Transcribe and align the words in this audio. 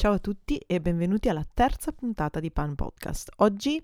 Ciao 0.00 0.12
a 0.12 0.20
tutti 0.20 0.58
e 0.64 0.80
benvenuti 0.80 1.28
alla 1.28 1.44
terza 1.52 1.90
puntata 1.90 2.38
di 2.38 2.52
Pan 2.52 2.76
Podcast. 2.76 3.32
Oggi 3.38 3.82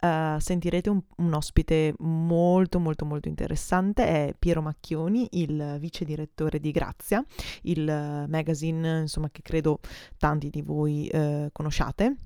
uh, 0.00 0.36
sentirete 0.40 0.90
un, 0.90 1.00
un, 1.18 1.32
ospite 1.34 1.94
molto 1.98 2.80
molto 2.80 3.04
molto 3.04 3.28
interessante, 3.28 4.04
è 4.04 4.34
Piero 4.36 4.60
Macchioni, 4.60 5.28
il 5.34 5.76
vice 5.78 6.04
direttore 6.04 6.58
di 6.58 6.72
Grazia, 6.72 7.24
il 7.62 7.84
magazine 8.28 9.02
insomma, 9.02 9.30
che 9.30 9.42
credo 9.42 9.78
tanti 10.18 10.50
di 10.50 10.62
voi 10.62 11.08
uh, 11.12 11.48
conosciate. 11.52 12.16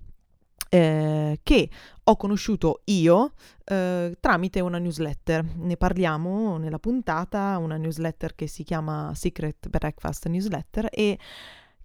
Eh, 0.71 1.39
che 1.43 1.71
ho 2.03 2.16
conosciuto 2.16 2.80
io 2.87 3.34
eh, 3.66 4.16
tramite 4.18 4.61
una 4.61 4.79
newsletter. 4.79 5.45
Ne 5.45 5.77
parliamo 5.77 6.57
nella 6.57 6.79
puntata, 6.79 7.59
una 7.59 7.77
newsletter 7.77 8.34
che 8.34 8.46
si 8.46 8.64
chiama 8.64 9.12
Secret 9.14 9.68
Breakfast 9.68 10.27
Newsletter 10.27 10.89
e 10.91 11.18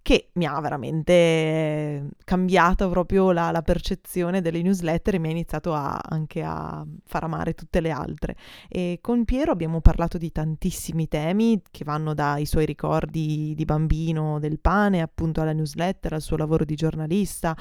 che 0.02 0.30
mi 0.34 0.46
ha 0.46 0.60
veramente 0.60 2.08
cambiato 2.24 2.90
proprio 2.90 3.30
la, 3.30 3.52
la, 3.52 3.62
percezione 3.62 4.40
delle 4.40 4.60
newsletter 4.60 5.14
e 5.14 5.18
mi 5.18 5.28
ha 5.28 5.30
iniziato 5.30 5.74
a, 5.74 5.96
anche 6.02 6.42
a 6.42 6.84
far 7.04 7.22
amare 7.22 7.54
tutte 7.54 7.80
le 7.80 7.90
altre. 7.90 8.36
E 8.68 8.98
con 9.00 9.24
Piero 9.24 9.52
abbiamo 9.52 9.80
parlato 9.80 10.18
di 10.18 10.32
tantissimi 10.32 11.06
temi 11.06 11.62
che 11.70 11.84
vanno 11.84 12.14
dai 12.14 12.46
suoi 12.46 12.66
ricordi 12.66 13.54
di 13.54 13.64
bambino 13.64 14.40
del 14.40 14.58
pane, 14.58 15.00
appunto 15.00 15.40
alla 15.40 15.52
newsletter, 15.52 16.14
al 16.14 16.22
suo 16.22 16.36
lavoro 16.36 16.64
di 16.64 16.74
giornalista, 16.74 17.56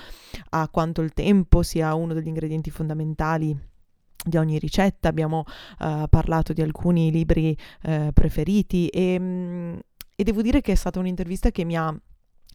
a 0.49 0.67
quanto 0.69 1.01
il 1.01 1.13
tempo 1.13 1.61
sia 1.61 1.93
uno 1.93 2.13
degli 2.13 2.27
ingredienti 2.27 2.71
fondamentali 2.71 3.55
di 4.23 4.37
ogni 4.37 4.57
ricetta, 4.57 5.09
abbiamo 5.09 5.43
uh, 5.79 6.07
parlato 6.09 6.53
di 6.53 6.61
alcuni 6.61 7.11
libri 7.11 7.55
uh, 7.83 8.11
preferiti 8.13 8.87
e, 8.87 9.17
mm, 9.19 9.77
e 10.15 10.23
devo 10.23 10.41
dire 10.41 10.61
che 10.61 10.71
è 10.71 10.75
stata 10.75 10.99
un'intervista 10.99 11.51
che 11.51 11.63
mi 11.63 11.75
ha 11.75 11.95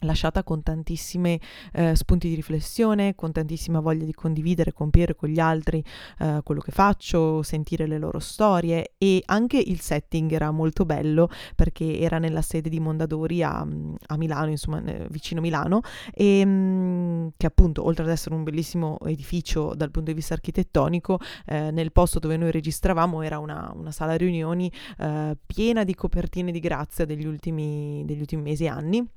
lasciata 0.01 0.43
con 0.43 0.63
tantissimi 0.63 1.41
eh, 1.73 1.95
spunti 1.95 2.29
di 2.29 2.35
riflessione, 2.35 3.15
con 3.15 3.33
tantissima 3.33 3.81
voglia 3.81 4.05
di 4.05 4.13
condividere 4.13 4.73
con 4.73 4.91
Piero 4.91 5.13
e 5.13 5.15
con 5.15 5.29
gli 5.29 5.39
altri 5.39 5.83
eh, 6.19 6.41
quello 6.43 6.61
che 6.61 6.73
faccio, 6.73 7.43
sentire 7.43 7.87
le 7.87 7.99
loro 7.99 8.19
storie 8.19 8.95
e 8.99 9.23
anche 9.27 9.59
il 9.59 9.81
setting 9.81 10.31
era 10.33 10.51
molto 10.51 10.85
bello 10.85 11.29
perché 11.55 11.99
era 11.99 12.19
nella 12.19 12.43
sede 12.43 12.69
di 12.69 12.81
Mondadori 12.81 13.43
a, 13.43 13.61
a 13.61 14.17
Milano, 14.17 14.51
insomma 14.51 14.83
vicino 15.09 15.41
Milano 15.41 15.81
e 16.13 16.45
mm, 16.45 17.29
che 17.37 17.47
appunto 17.47 17.85
oltre 17.85 18.05
ad 18.05 18.11
essere 18.11 18.35
un 18.35 18.43
bellissimo 18.43 18.99
edificio 19.05 19.75
dal 19.75 19.91
punto 19.91 20.11
di 20.11 20.17
vista 20.17 20.35
architettonico 20.35 21.19
eh, 21.47 21.71
nel 21.71 21.93
posto 21.93 22.19
dove 22.19 22.37
noi 22.37 22.51
registravamo 22.51 23.23
era 23.23 23.39
una, 23.39 23.73
una 23.75 23.91
sala 23.91 24.15
riunioni 24.17 24.71
eh, 24.99 25.37
piena 25.47 25.85
di 25.85 25.95
copertine 25.95 26.53
di 26.53 26.61
grazia 26.61 27.05
degli 27.05 27.27
ultimi, 27.27 28.03
degli 28.05 28.21
ultimi 28.21 28.43
mesi 28.43 28.65
e 28.65 28.69
anni 28.69 29.09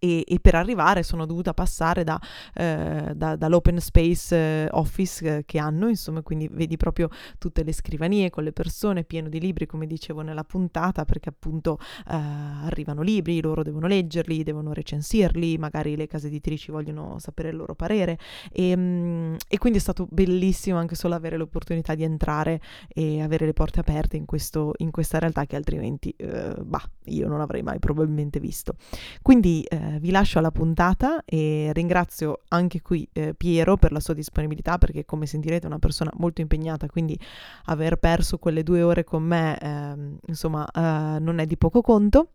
e, 0.00 0.24
e, 0.26 0.40
per 0.40 0.56
arrivare 0.56 1.02
sono 1.02 1.26
dovuta 1.26 1.54
passare 1.54 2.02
da, 2.02 2.18
eh, 2.54 3.12
da, 3.14 3.36
dall'open 3.36 3.78
space 3.78 4.34
eh, 4.34 4.68
office 4.72 5.36
eh, 5.36 5.44
che 5.44 5.58
hanno, 5.58 5.88
insomma, 5.88 6.22
quindi 6.22 6.48
vedi 6.50 6.76
proprio 6.76 7.08
tutte 7.38 7.62
le 7.62 7.72
scrivanie 7.72 8.30
con 8.30 8.42
le 8.42 8.52
persone, 8.52 9.04
pieno 9.04 9.28
di 9.28 9.38
libri, 9.38 9.66
come 9.66 9.86
dicevo 9.86 10.22
nella 10.22 10.42
puntata, 10.42 11.04
perché 11.04 11.28
appunto 11.28 11.78
eh, 12.08 12.14
arrivano 12.14 13.02
libri, 13.02 13.40
loro 13.40 13.62
devono 13.62 13.86
leggerli, 13.86 14.42
devono 14.42 14.72
recensirli, 14.72 15.58
magari 15.58 15.94
le 15.96 16.06
case 16.06 16.28
editrici 16.28 16.70
vogliono 16.70 17.18
sapere 17.18 17.50
il 17.50 17.56
loro 17.56 17.74
parere 17.74 18.18
e, 18.50 18.74
mh, 18.74 18.80
mm, 18.80 19.34
e 19.48 19.58
quindi 19.58 19.78
è 19.78 19.82
stato 19.82 20.08
bellissimo 20.10 20.78
anche 20.78 20.94
solo 20.94 21.14
avere 21.14 21.36
l'opportunità 21.36 21.94
di 21.94 22.04
entrare 22.04 22.60
e 22.88 23.20
avere 23.20 23.44
le 23.44 23.52
porte 23.52 23.80
aperte 23.80 24.16
in, 24.16 24.24
questo, 24.24 24.72
in 24.78 24.90
questa 24.90 25.18
realtà 25.18 25.44
che 25.44 25.56
altrimenti, 25.56 26.14
eh, 26.16 26.54
bah, 26.58 26.82
io 27.04 27.28
non 27.28 27.40
avrei 27.40 27.62
mai 27.62 27.78
probabilmente 27.78 28.40
visto. 28.40 28.76
Quindi 29.20 29.62
eh, 29.62 29.89
vi 29.98 30.10
lascio 30.10 30.38
alla 30.38 30.50
puntata 30.50 31.22
e 31.24 31.70
ringrazio 31.72 32.40
anche 32.48 32.80
qui 32.82 33.08
eh, 33.12 33.34
Piero 33.34 33.76
per 33.76 33.92
la 33.92 34.00
sua 34.00 34.14
disponibilità 34.14 34.78
perché 34.78 35.04
come 35.04 35.26
sentirete 35.26 35.64
è 35.64 35.66
una 35.66 35.78
persona 35.78 36.10
molto 36.14 36.40
impegnata, 36.40 36.86
quindi 36.86 37.18
aver 37.64 37.96
perso 37.96 38.38
quelle 38.38 38.62
due 38.62 38.82
ore 38.82 39.04
con 39.04 39.22
me 39.22 39.58
eh, 39.58 40.18
insomma 40.26 40.68
non 40.72 41.38
è 41.38 41.46
di 41.46 41.56
poco 41.56 41.80
conto 41.80 42.32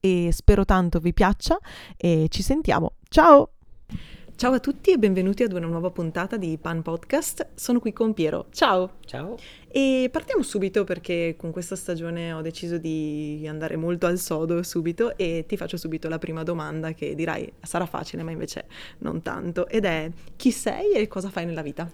e 0.00 0.30
spero 0.32 0.64
tanto 0.64 0.98
vi 0.98 1.12
piaccia 1.12 1.58
e 1.96 2.26
ci 2.28 2.42
sentiamo. 2.42 2.94
Ciao! 3.08 3.52
Ciao 4.42 4.54
a 4.54 4.58
tutti 4.58 4.90
e 4.90 4.98
benvenuti 4.98 5.44
ad 5.44 5.52
una 5.52 5.68
nuova 5.68 5.90
puntata 5.92 6.36
di 6.36 6.58
Pan 6.60 6.82
Podcast. 6.82 7.50
Sono 7.54 7.78
qui 7.78 7.92
con 7.92 8.12
Piero. 8.12 8.46
Ciao! 8.50 8.94
Ciao! 9.04 9.38
E 9.68 10.08
partiamo 10.10 10.42
subito 10.42 10.82
perché 10.82 11.36
con 11.38 11.52
questa 11.52 11.76
stagione 11.76 12.32
ho 12.32 12.40
deciso 12.40 12.76
di 12.76 13.46
andare 13.46 13.76
molto 13.76 14.06
al 14.06 14.18
sodo 14.18 14.64
subito 14.64 15.16
e 15.16 15.44
ti 15.46 15.56
faccio 15.56 15.76
subito 15.76 16.08
la 16.08 16.18
prima 16.18 16.42
domanda 16.42 16.90
che 16.90 17.14
dirai 17.14 17.52
sarà 17.62 17.86
facile 17.86 18.24
ma 18.24 18.32
invece 18.32 18.64
non 18.98 19.22
tanto 19.22 19.68
ed 19.68 19.84
è 19.84 20.10
chi 20.34 20.50
sei 20.50 20.90
e 20.94 21.06
cosa 21.06 21.30
fai 21.30 21.46
nella 21.46 21.62
vita? 21.62 21.88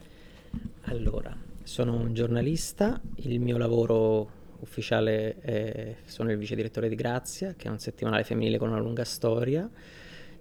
Allora, 0.85 1.37
sono 1.65 1.97
un 1.97 2.15
giornalista, 2.15 2.99
il 3.17 3.41
mio 3.41 3.59
lavoro 3.59 4.37
ufficiale 4.61 5.39
è, 5.41 5.97
sono 6.07 6.31
il 6.31 6.39
vice 6.39 6.55
direttore 6.55 6.89
di 6.89 6.95
Grazia 6.95 7.53
che 7.55 7.69
è 7.69 7.71
un 7.71 7.79
settimanale 7.79 8.25
femminile 8.25 8.57
con 8.57 8.71
una 8.71 8.81
lunga 8.81 9.05
storia 9.05 9.69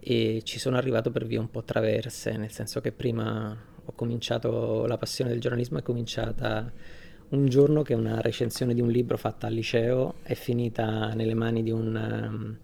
e 0.10 0.42
ci 0.46 0.58
sono 0.58 0.78
arrivato 0.78 1.12
per 1.12 1.26
vie 1.26 1.38
un 1.38 1.52
po' 1.52 1.64
traverse, 1.64 2.38
nel 2.38 2.50
senso 2.50 2.80
che 2.80 2.94
prima 2.94 3.54
ho 3.84 3.92
cominciato, 3.92 4.86
la 4.86 4.98
passione 4.98 5.32
del 5.32 5.42
giornalismo 5.42 5.80
è 5.80 5.82
cominciata 5.82 6.72
un 7.30 7.46
giorno 7.50 7.82
che 7.82 7.94
una 7.94 8.22
recensione 8.22 8.74
di 8.74 8.80
un 8.80 8.88
libro 8.88 9.18
fatta 9.18 9.48
al 9.48 9.54
liceo 9.54 10.16
è 10.24 10.34
finita 10.34 11.10
nelle 11.14 11.34
mani 11.34 11.62
di 11.62 11.72
un, 11.72 11.94
um, 11.94 12.58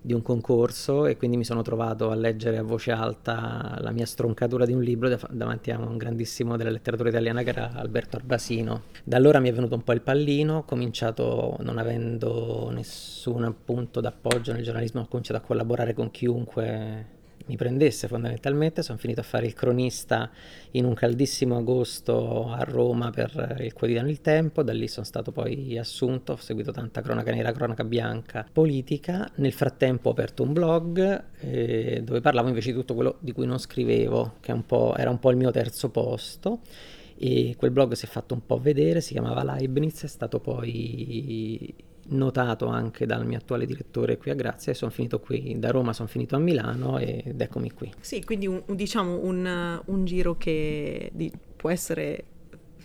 di 0.00 0.12
un 0.12 0.22
concorso 0.22 1.06
e 1.06 1.16
quindi 1.16 1.36
mi 1.36 1.44
sono 1.44 1.62
trovato 1.62 2.10
a 2.10 2.14
leggere 2.14 2.58
a 2.58 2.62
voce 2.62 2.92
alta 2.92 3.76
la 3.80 3.90
mia 3.90 4.06
stroncatura 4.06 4.64
di 4.64 4.72
un 4.72 4.82
libro 4.82 5.08
dav- 5.08 5.30
davanti 5.30 5.70
a 5.70 5.78
un 5.78 5.96
grandissimo 5.96 6.56
della 6.56 6.70
letteratura 6.70 7.08
italiana 7.08 7.42
che 7.42 7.50
era 7.50 7.72
Alberto 7.74 8.16
Arbasino. 8.16 8.82
Da 9.04 9.16
allora 9.16 9.40
mi 9.40 9.48
è 9.48 9.52
venuto 9.52 9.74
un 9.74 9.82
po' 9.82 9.92
il 9.92 10.00
pallino, 10.00 10.58
ho 10.58 10.64
cominciato 10.64 11.56
non 11.60 11.78
avendo 11.78 12.70
nessun 12.70 13.54
punto 13.64 14.00
d'appoggio 14.00 14.52
nel 14.52 14.62
giornalismo, 14.62 15.02
ho 15.02 15.08
cominciato 15.08 15.40
a 15.40 15.46
collaborare 15.46 15.94
con 15.94 16.10
chiunque 16.10 17.16
mi 17.48 17.56
prendesse 17.56 18.08
fondamentalmente, 18.08 18.82
sono 18.82 18.98
finito 18.98 19.20
a 19.20 19.24
fare 19.24 19.46
il 19.46 19.54
cronista 19.54 20.30
in 20.72 20.84
un 20.84 20.94
caldissimo 20.94 21.56
agosto 21.56 22.50
a 22.50 22.62
Roma 22.62 23.10
per 23.10 23.56
il 23.60 23.72
quotidiano 23.72 24.08
Il 24.08 24.20
Tempo, 24.20 24.62
da 24.62 24.72
lì 24.72 24.86
sono 24.86 25.06
stato 25.06 25.32
poi 25.32 25.76
assunto, 25.78 26.34
ho 26.34 26.36
seguito 26.36 26.70
tanta 26.70 27.00
cronaca 27.00 27.32
nera, 27.32 27.52
cronaca 27.52 27.84
bianca, 27.84 28.46
politica, 28.52 29.28
nel 29.36 29.52
frattempo 29.52 30.08
ho 30.08 30.12
aperto 30.12 30.42
un 30.42 30.52
blog 30.52 31.24
eh, 31.40 32.02
dove 32.04 32.20
parlavo 32.20 32.48
invece 32.48 32.70
di 32.70 32.76
tutto 32.76 32.94
quello 32.94 33.16
di 33.20 33.32
cui 33.32 33.46
non 33.46 33.58
scrivevo, 33.58 34.34
che 34.40 34.52
un 34.52 34.64
era 34.96 35.10
un 35.10 35.18
po' 35.18 35.30
il 35.30 35.36
mio 35.36 35.50
terzo 35.50 35.88
posto 35.90 36.60
e 37.16 37.54
quel 37.56 37.70
blog 37.70 37.94
si 37.94 38.04
è 38.04 38.08
fatto 38.08 38.34
un 38.34 38.44
po' 38.46 38.58
vedere, 38.58 39.00
si 39.00 39.12
chiamava 39.12 39.42
Leibniz, 39.42 40.04
è 40.04 40.06
stato 40.06 40.38
poi 40.38 41.74
notato 42.08 42.66
anche 42.66 43.06
dal 43.06 43.26
mio 43.26 43.38
attuale 43.38 43.66
direttore 43.66 44.16
qui 44.16 44.30
a 44.30 44.34
Grazia 44.34 44.72
e 44.72 44.74
sono 44.74 44.90
finito 44.90 45.20
qui 45.20 45.58
da 45.58 45.70
Roma, 45.70 45.92
sono 45.92 46.08
finito 46.08 46.36
a 46.36 46.38
Milano 46.38 46.98
ed 46.98 47.40
eccomi 47.40 47.72
qui. 47.72 47.92
Sì, 48.00 48.24
quindi 48.24 48.46
un, 48.46 48.62
diciamo 48.66 49.18
un, 49.22 49.80
un 49.84 50.04
giro 50.04 50.36
che 50.36 51.10
di, 51.12 51.30
può 51.56 51.70
essere 51.70 52.24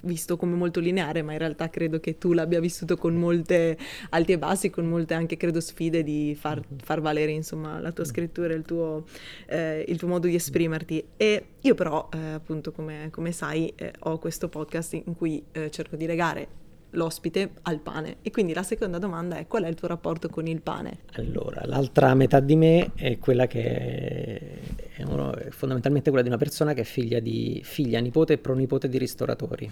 visto 0.04 0.38
come 0.38 0.56
molto 0.56 0.80
lineare, 0.80 1.22
ma 1.22 1.34
in 1.34 1.38
realtà 1.38 1.70
credo 1.70 2.00
che 2.00 2.18
tu 2.18 2.34
l'abbia 2.34 2.60
vissuto 2.60 2.98
con 2.98 3.16
molte 3.16 3.78
alti 4.10 4.34
e 4.34 4.38
bassi, 4.38 4.70
con 4.70 4.86
molte 4.86 5.14
anche 5.14 5.38
credo 5.38 5.60
sfide 5.60 6.04
di 6.04 6.36
far, 6.38 6.62
far 6.84 7.02
valere 7.02 7.32
insomma 7.32 7.80
la 7.80 7.92
tua 7.92 8.04
scrittura, 8.04 8.54
il 8.54 8.64
tuo, 8.64 9.06
eh, 9.48 9.86
il 9.88 9.98
tuo 9.98 10.08
modo 10.08 10.28
di 10.28 10.36
esprimerti. 10.36 11.04
E 11.18 11.46
io 11.62 11.76
però 11.76 12.10
eh, 12.14 12.18
appunto 12.18 12.72
come, 12.72 13.08
come 13.12 13.32
sai 13.32 13.72
eh, 13.76 13.94
ho 14.00 14.18
questo 14.20 14.50
podcast 14.50 14.94
in 14.94 15.16
cui 15.16 15.44
eh, 15.52 15.70
cerco 15.72 15.96
di 15.96 16.06
legare 16.06 16.62
l'ospite 16.94 17.52
al 17.64 17.80
pane. 17.80 18.18
E 18.22 18.32
quindi 18.32 18.54
la 18.54 18.64
seconda 18.64 18.98
domanda 18.98 19.38
è 19.38 19.48
qual 19.48 19.64
è 19.64 19.68
il 19.68 19.76
tuo 19.76 19.88
rapporto 19.88 20.30
con 20.30 20.48
il 20.48 20.62
pane? 20.62 21.00
Allora, 21.14 21.62
l'altra 21.66 22.14
metà 22.16 22.40
di 22.40 22.56
me 22.56 22.92
è 22.96 23.18
quella 23.20 23.48
che 23.48 24.60
è, 24.96 25.04
uno, 25.04 25.36
è 25.36 25.50
fondamentalmente 25.50 26.10
quella 26.10 26.24
di 26.24 26.30
una 26.30 26.40
persona 26.40 26.74
che 26.74 26.82
è 26.82 26.86
figlia, 26.86 27.20
di, 27.20 27.62
figlia, 27.64 28.00
nipote 28.00 28.34
e 28.34 28.38
pronipote 28.38 28.90
di 28.90 28.98
ristoratori. 28.98 29.72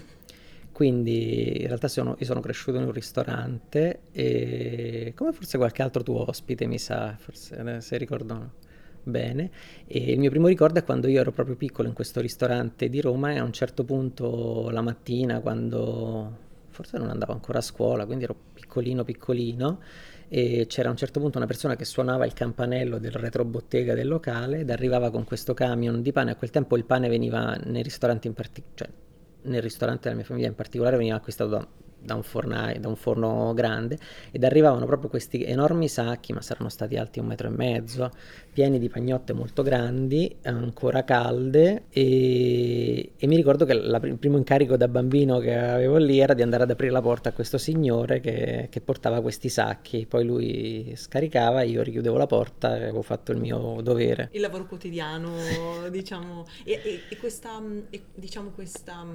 Quindi 0.71 1.62
in 1.62 1.68
realtà 1.68 1.88
sono, 1.88 2.15
io 2.18 2.25
sono 2.25 2.39
cresciuto 2.39 2.77
in 2.77 2.85
un 2.85 2.91
ristorante 2.91 4.00
e 4.12 5.13
come 5.15 5.31
forse 5.31 5.57
qualche 5.57 5.81
altro 5.81 6.01
tuo 6.01 6.27
ospite 6.27 6.65
mi 6.65 6.79
sa, 6.79 7.15
forse 7.19 7.57
eh, 7.57 7.81
se 7.81 7.97
ricordo 7.97 8.53
bene. 9.03 9.51
E 9.85 10.12
il 10.13 10.19
mio 10.19 10.29
primo 10.29 10.47
ricordo 10.47 10.79
è 10.79 10.83
quando 10.83 11.07
io 11.07 11.19
ero 11.19 11.31
proprio 11.31 11.56
piccolo 11.56 11.88
in 11.88 11.94
questo 11.94 12.21
ristorante 12.21 12.89
di 12.89 13.01
Roma 13.01 13.31
e 13.31 13.38
a 13.38 13.44
un 13.44 13.51
certo 13.51 13.83
punto 13.83 14.69
la 14.69 14.81
mattina 14.81 15.39
quando 15.39 16.50
forse 16.71 16.97
non 16.97 17.09
andavo 17.09 17.33
ancora 17.33 17.59
a 17.59 17.62
scuola, 17.62 18.06
quindi 18.06 18.23
ero 18.23 18.35
piccolino 18.53 19.03
piccolino 19.03 19.79
e 20.27 20.65
c'era 20.68 20.88
a 20.88 20.91
un 20.91 20.97
certo 20.97 21.19
punto 21.19 21.38
una 21.38 21.45
persona 21.45 21.75
che 21.75 21.83
suonava 21.83 22.25
il 22.25 22.33
campanello 22.33 22.97
del 23.00 23.12
retrobottega 23.12 23.94
del 23.94 24.07
locale 24.07 24.59
ed 24.59 24.69
arrivava 24.69 25.12
con 25.12 25.25
questo 25.25 25.53
camion 25.53 26.01
di 26.01 26.12
pane. 26.13 26.31
A 26.31 26.35
quel 26.35 26.50
tempo 26.50 26.77
il 26.77 26.85
pane 26.85 27.09
veniva 27.09 27.53
nei 27.65 27.83
ristoranti 27.83 28.27
in 28.27 28.33
particolare, 28.33 28.75
cioè 28.75 28.89
nel 29.44 29.62
ristorante 29.62 30.03
della 30.03 30.15
mia 30.15 30.25
famiglia 30.25 30.47
in 30.47 30.56
particolare 30.56 30.97
veniva 30.97 31.18
acquistato 31.18 31.50
da 31.50 31.68
da 32.03 32.15
un, 32.15 32.24
fornaio, 32.24 32.80
da 32.80 32.88
un 32.88 32.95
forno 32.95 33.53
grande 33.53 33.98
ed 34.31 34.44
arrivavano 34.44 34.86
proprio 34.86 35.09
questi 35.09 35.44
enormi 35.44 35.88
sacchi, 35.88 36.33
ma 36.33 36.42
saranno 36.42 36.69
stati 36.69 36.98
alti 36.98 37.19
un 37.19 37.27
metro 37.27 37.48
e 37.48 37.51
mezzo, 37.51 38.12
pieni 38.51 38.80
di 38.80 38.89
pagnotte 38.89 39.33
molto 39.33 39.63
grandi, 39.63 40.36
ancora 40.44 41.03
calde 41.03 41.83
e, 41.89 43.12
e 43.15 43.27
mi 43.27 43.36
ricordo 43.36 43.65
che 43.65 43.74
la, 43.74 44.00
il 44.03 44.18
primo 44.18 44.38
incarico 44.38 44.75
da 44.75 44.88
bambino 44.88 45.39
che 45.39 45.56
avevo 45.56 45.98
lì 45.98 46.19
era 46.19 46.33
di 46.33 46.42
andare 46.42 46.63
ad 46.63 46.71
aprire 46.71 46.92
la 46.92 47.01
porta 47.01 47.30
a 47.30 47.31
questo 47.33 47.57
signore 47.57 48.19
che, 48.19 48.68
che 48.69 48.81
portava 48.81 49.21
questi 49.21 49.50
sacchi, 49.50 50.06
poi 50.06 50.25
lui 50.25 50.94
scaricava, 50.95 51.62
io 51.62 51.81
richiudevo 51.83 52.18
la 52.18 52.27
porta 52.27 52.75
e 52.75 52.81
avevo 52.81 53.01
fatto 53.01 53.31
il 53.31 53.38
mio 53.38 53.80
dovere. 53.81 54.30
Il 54.31 54.42
lavoro 54.42 54.65
quotidiano, 54.65 55.31
diciamo, 55.89 56.45
e, 56.63 56.81
e, 56.83 57.00
e 57.09 57.18
questa, 57.18 57.62
e, 57.89 58.01
diciamo, 58.15 58.50
questa 58.50 59.06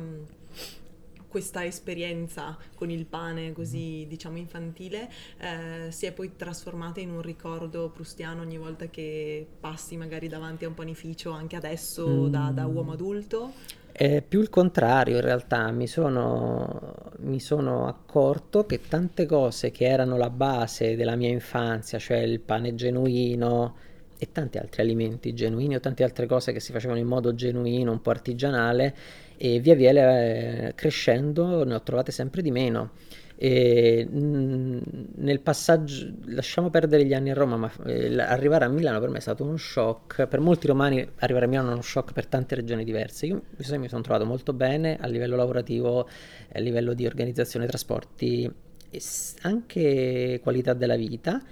questa 1.37 1.67
esperienza 1.67 2.57
con 2.75 2.89
il 2.89 3.05
pane 3.05 3.53
così 3.53 3.99
mm-hmm. 3.99 4.09
diciamo 4.09 4.39
infantile 4.39 5.11
eh, 5.39 5.93
si 5.93 6.07
è 6.07 6.13
poi 6.13 6.35
trasformata 6.35 7.01
in 7.01 7.11
un 7.11 7.21
ricordo 7.21 7.91
prustiano 7.91 8.41
ogni 8.41 8.57
volta 8.57 8.87
che 8.87 9.47
passi 9.61 9.99
magari 9.99 10.29
davanti 10.29 10.65
a 10.65 10.69
un 10.69 10.73
panificio 10.73 11.33
anche 11.33 11.55
adesso 11.55 12.09
mm. 12.09 12.27
da, 12.29 12.51
da, 12.55 12.65
uomo 12.65 12.93
adulto? 12.93 13.53
È 13.93 14.23
più 14.27 14.41
il 14.41 14.49
contrario 14.49 15.17
in 15.17 15.21
realtà, 15.21 15.71
mi 15.73 15.87
sono, 15.87 16.95
mi 17.19 17.39
sono 17.39 17.87
accorto 17.87 18.65
che 18.65 18.81
tante 18.89 19.27
cose 19.27 19.71
che 19.71 19.85
erano 19.85 20.17
la 20.17 20.31
base 20.31 20.97
della 20.97 21.17
mia 21.17 21.31
infanzia, 21.31 21.99
cioè 21.99 22.19
il 22.19 22.41
pane 22.41 22.75
genuino, 22.75 23.75
e 24.19 24.33
tanti 24.33 24.59
altri 24.59 24.83
alimenti 24.83 25.35
genuini 25.35 25.77
o 25.77 25.81
tante 25.81 26.03
altre 26.03 26.27
cose 26.27 26.53
che 26.53 26.61
si 26.61 26.73
facevano 26.73 26.99
in 26.99 27.07
modo 27.07 27.35
genuino, 27.35 27.93
un 27.93 28.01
po' 28.01 28.11
artigianale, 28.11 28.95
e 29.37 29.61
via 29.61 29.75
via 29.75 29.91
eh, 29.91 30.73
crescendo 30.75 31.65
ne 31.65 31.75
ho 31.75 31.83
trovate 31.83 32.13
sempre 32.13 32.43
di 32.43 32.51
meno. 32.51 32.91
E, 33.39 34.07
mh, 34.11 34.81
nel 35.17 35.41
passaggio, 35.41 36.11
lasciamo 36.27 36.71
perdere 36.71 37.05
gli 37.05 37.13
anni 37.13 37.31
a 37.31 37.35
Roma, 37.35 37.57
ma 37.57 37.71
eh, 37.85 38.19
arrivare 38.21 38.65
a 38.65 38.69
Milano 38.69 38.99
per 38.99 39.11
me 39.11 39.19
è 39.19 39.21
stato 39.21 39.45
uno 39.45 39.57
shock. 39.57 40.27
Per 40.27 40.41
molti 40.41 40.67
romani 40.67 41.07
arrivare 41.17 41.45
a 41.45 41.49
Milano 41.49 41.71
è 41.71 41.73
uno 41.73 41.83
shock 41.83 42.13
per 42.13 42.27
tante 42.27 42.55
regioni 42.55 42.85
diverse. 42.85 43.27
Io 43.27 43.43
mi 43.79 43.89
sono 43.89 44.03
trovato 44.03 44.25
molto 44.25 44.53
bene 44.53 44.97
a 44.99 45.07
livello 45.07 45.37
lavorativo, 45.37 46.09
a 46.53 46.59
livello 46.59 46.95
di 46.95 47.07
organizzazione 47.07 47.67
trasporti 47.67 48.51
e 48.91 49.01
anche 49.43 50.41
qualità 50.43 50.73
della 50.73 50.97
vita. 50.97 51.43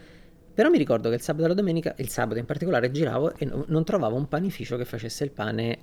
Però 0.55 0.71
mi 0.71 0.79
ricordo 0.79 1.09
che 1.09 1.17
il 1.17 1.21
sabato 1.21 1.47
e 1.47 1.49
la 1.49 1.55
domenica, 1.55 1.95
il 1.99 2.09
sabato 2.09 2.39
in 2.39 2.47
particolare, 2.47 2.91
giravo 2.91 3.35
e 3.37 3.51
non 3.67 3.85
trovavo 3.85 4.17
un 4.17 4.29
panificio 4.29 4.77
che 4.77 4.85
facesse 4.85 5.25
il 5.25 5.33
pane 5.33 5.79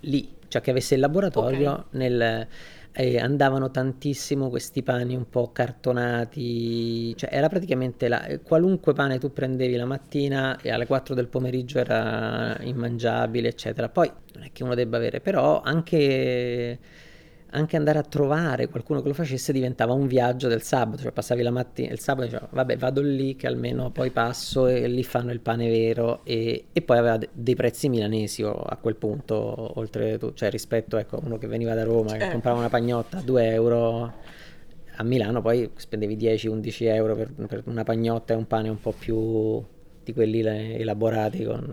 lì, 0.00 0.36
cioè 0.48 0.62
che 0.62 0.70
avesse 0.70 0.94
il 0.94 1.00
laboratorio 1.00 1.72
okay. 1.72 1.84
nel... 1.90 2.46
Eh, 2.90 3.16
andavano 3.16 3.70
tantissimo 3.70 4.48
questi 4.48 4.82
pani 4.82 5.14
un 5.14 5.28
po' 5.28 5.52
cartonati, 5.52 7.14
cioè 7.16 7.28
era 7.32 7.48
praticamente 7.48 8.08
la, 8.08 8.26
qualunque 8.42 8.92
pane 8.92 9.18
tu 9.18 9.32
prendevi 9.32 9.76
la 9.76 9.84
mattina 9.84 10.58
e 10.60 10.72
alle 10.72 10.86
4 10.86 11.14
del 11.14 11.28
pomeriggio 11.28 11.78
era 11.78 12.56
immangiabile, 12.60 13.48
eccetera. 13.48 13.88
Poi 13.88 14.10
non 14.34 14.42
è 14.42 14.50
che 14.52 14.64
uno 14.64 14.74
debba 14.74 14.96
avere, 14.96 15.20
però 15.20 15.60
anche 15.60 16.78
anche 17.50 17.76
andare 17.76 17.98
a 17.98 18.02
trovare 18.02 18.68
qualcuno 18.68 19.00
che 19.00 19.08
lo 19.08 19.14
facesse 19.14 19.52
diventava 19.52 19.92
un 19.92 20.06
viaggio 20.06 20.48
del 20.48 20.62
sabato, 20.62 21.02
cioè 21.02 21.12
passavi 21.12 21.42
la 21.42 21.50
mattina, 21.50 21.92
il 21.92 21.98
sabato 21.98 22.26
e 22.26 22.30
dicevo 22.30 22.48
vabbè 22.50 22.76
vado 22.76 23.00
lì 23.00 23.36
che 23.36 23.46
almeno 23.46 23.90
poi 23.90 24.10
passo 24.10 24.66
e 24.66 24.86
lì 24.86 25.02
fanno 25.02 25.32
il 25.32 25.40
pane 25.40 25.68
vero 25.68 26.20
e, 26.24 26.66
e 26.72 26.82
poi 26.82 26.98
aveva 26.98 27.16
de- 27.16 27.28
dei 27.32 27.54
prezzi 27.54 27.88
milanesi 27.88 28.42
a 28.42 28.76
quel 28.80 28.96
punto, 28.96 29.78
oltre 29.78 30.18
cioè 30.34 30.50
rispetto 30.50 30.98
ecco, 30.98 31.16
a 31.16 31.20
uno 31.24 31.38
che 31.38 31.46
veniva 31.46 31.74
da 31.74 31.84
Roma 31.84 32.16
che 32.16 32.26
eh. 32.26 32.30
comprava 32.30 32.58
una 32.58 32.68
pagnotta 32.68 33.18
a 33.18 33.22
2 33.22 33.50
euro, 33.52 34.12
a 34.96 35.02
Milano 35.02 35.40
poi 35.40 35.70
spendevi 35.74 36.16
10-11 36.16 36.84
euro 36.84 37.14
per, 37.16 37.32
per, 37.46 37.62
una 37.66 37.84
pagnotta 37.84 38.34
e 38.34 38.36
un 38.36 38.46
pane 38.46 38.68
un 38.68 38.80
po' 38.80 38.92
più 38.92 39.64
di 40.04 40.12
quelli 40.12 40.40
elaborati 40.40 41.44
con, 41.44 41.64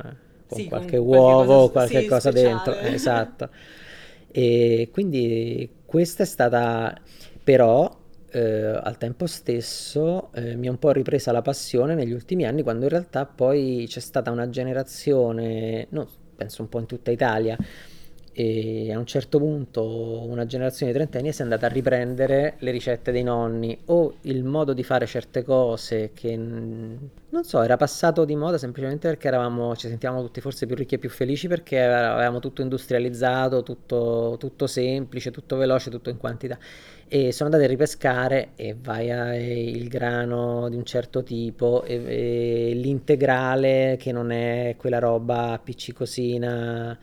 con 0.47 0.57
sì, 0.57 0.67
qualche 0.67 0.97
con 0.97 1.07
uovo, 1.07 1.69
qualche 1.69 1.69
cosa, 1.69 1.71
qualche 1.71 2.01
sì, 2.01 2.07
cosa 2.07 2.31
dentro, 2.31 2.75
esatto. 2.75 3.49
E 4.37 4.89
quindi 4.91 5.69
questa 5.85 6.23
è 6.23 6.25
stata 6.25 6.93
però 7.41 7.89
eh, 8.31 8.41
al 8.41 8.97
tempo 8.97 9.27
stesso 9.27 10.29
eh, 10.33 10.57
mi 10.57 10.67
è 10.67 10.69
un 10.69 10.77
po' 10.77 10.91
ripresa 10.91 11.31
la 11.31 11.41
passione 11.41 11.95
negli 11.95 12.11
ultimi 12.11 12.45
anni 12.45 12.61
quando 12.61 12.83
in 12.83 12.89
realtà 12.89 13.25
poi 13.25 13.85
c'è 13.87 14.01
stata 14.01 14.31
una 14.31 14.49
generazione, 14.49 15.87
no, 15.91 16.05
penso 16.35 16.63
un 16.63 16.67
po' 16.67 16.79
in 16.79 16.85
tutta 16.85 17.11
Italia, 17.11 17.57
e 18.37 18.91
a 18.91 18.97
un 18.97 19.05
certo 19.05 19.37
punto 19.37 20.25
una 20.27 20.45
generazione 20.45 20.91
di 20.91 20.97
trentenni 20.97 21.31
si 21.31 21.39
è 21.39 21.43
andata 21.45 21.67
a 21.67 21.69
riprendere 21.69 22.55
le 22.59 22.71
ricette 22.71 23.13
dei 23.13 23.23
nonni 23.23 23.79
o 23.85 24.15
il 24.23 24.43
modo 24.43 24.73
di 24.73 24.83
fare 24.83 25.05
certe 25.05 25.41
cose 25.41 26.11
che 26.13 26.35
non 26.35 27.43
so, 27.43 27.61
era 27.61 27.77
passato 27.77 28.25
di 28.25 28.35
moda 28.35 28.57
semplicemente 28.57 29.07
perché 29.07 29.29
eravamo, 29.29 29.73
ci 29.77 29.87
sentivamo 29.87 30.21
tutti 30.21 30.41
forse 30.41 30.65
più 30.65 30.75
ricchi 30.75 30.95
e 30.95 30.97
più 30.97 31.09
felici 31.09 31.47
perché 31.47 31.81
avevamo 31.81 32.39
tutto 32.39 32.61
industrializzato, 32.61 33.63
tutto, 33.63 34.35
tutto 34.37 34.67
semplice, 34.67 35.31
tutto 35.31 35.55
veloce, 35.55 35.89
tutto 35.89 36.09
in 36.09 36.17
quantità. 36.17 36.57
E 37.07 37.31
sono 37.31 37.49
andati 37.49 37.65
a 37.65 37.71
ripescare 37.71 38.49
e 38.55 38.75
vai 38.77 39.11
al 39.11 39.87
grano 39.87 40.67
di 40.69 40.75
un 40.75 40.83
certo 40.83 41.23
tipo 41.23 41.83
e, 41.83 42.03
e 42.05 42.73
l'integrale 42.73 43.95
che 43.97 44.11
non 44.11 44.31
è 44.31 44.75
quella 44.77 44.99
roba 44.99 45.51
appiccicosina 45.51 46.97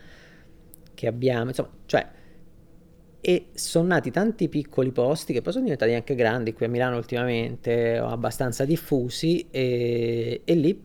che 1.02 1.08
abbiamo, 1.08 1.49
insomma, 1.49 1.70
cioè, 1.87 2.08
e 3.20 3.46
sono 3.54 3.88
nati 3.88 4.12
tanti 4.12 4.49
piccoli 4.49 4.93
posti 4.93 5.32
che 5.32 5.43
poi 5.43 5.52
sono 5.52 5.64
diventati 5.64 5.94
anche 5.94 6.14
grandi 6.14 6.52
qui 6.52 6.66
a 6.66 6.69
Milano 6.69 6.96
ultimamente, 6.96 7.96
abbastanza 7.96 8.64
diffusi, 8.64 9.49
e, 9.50 10.43
e 10.44 10.54
lì 10.54 10.81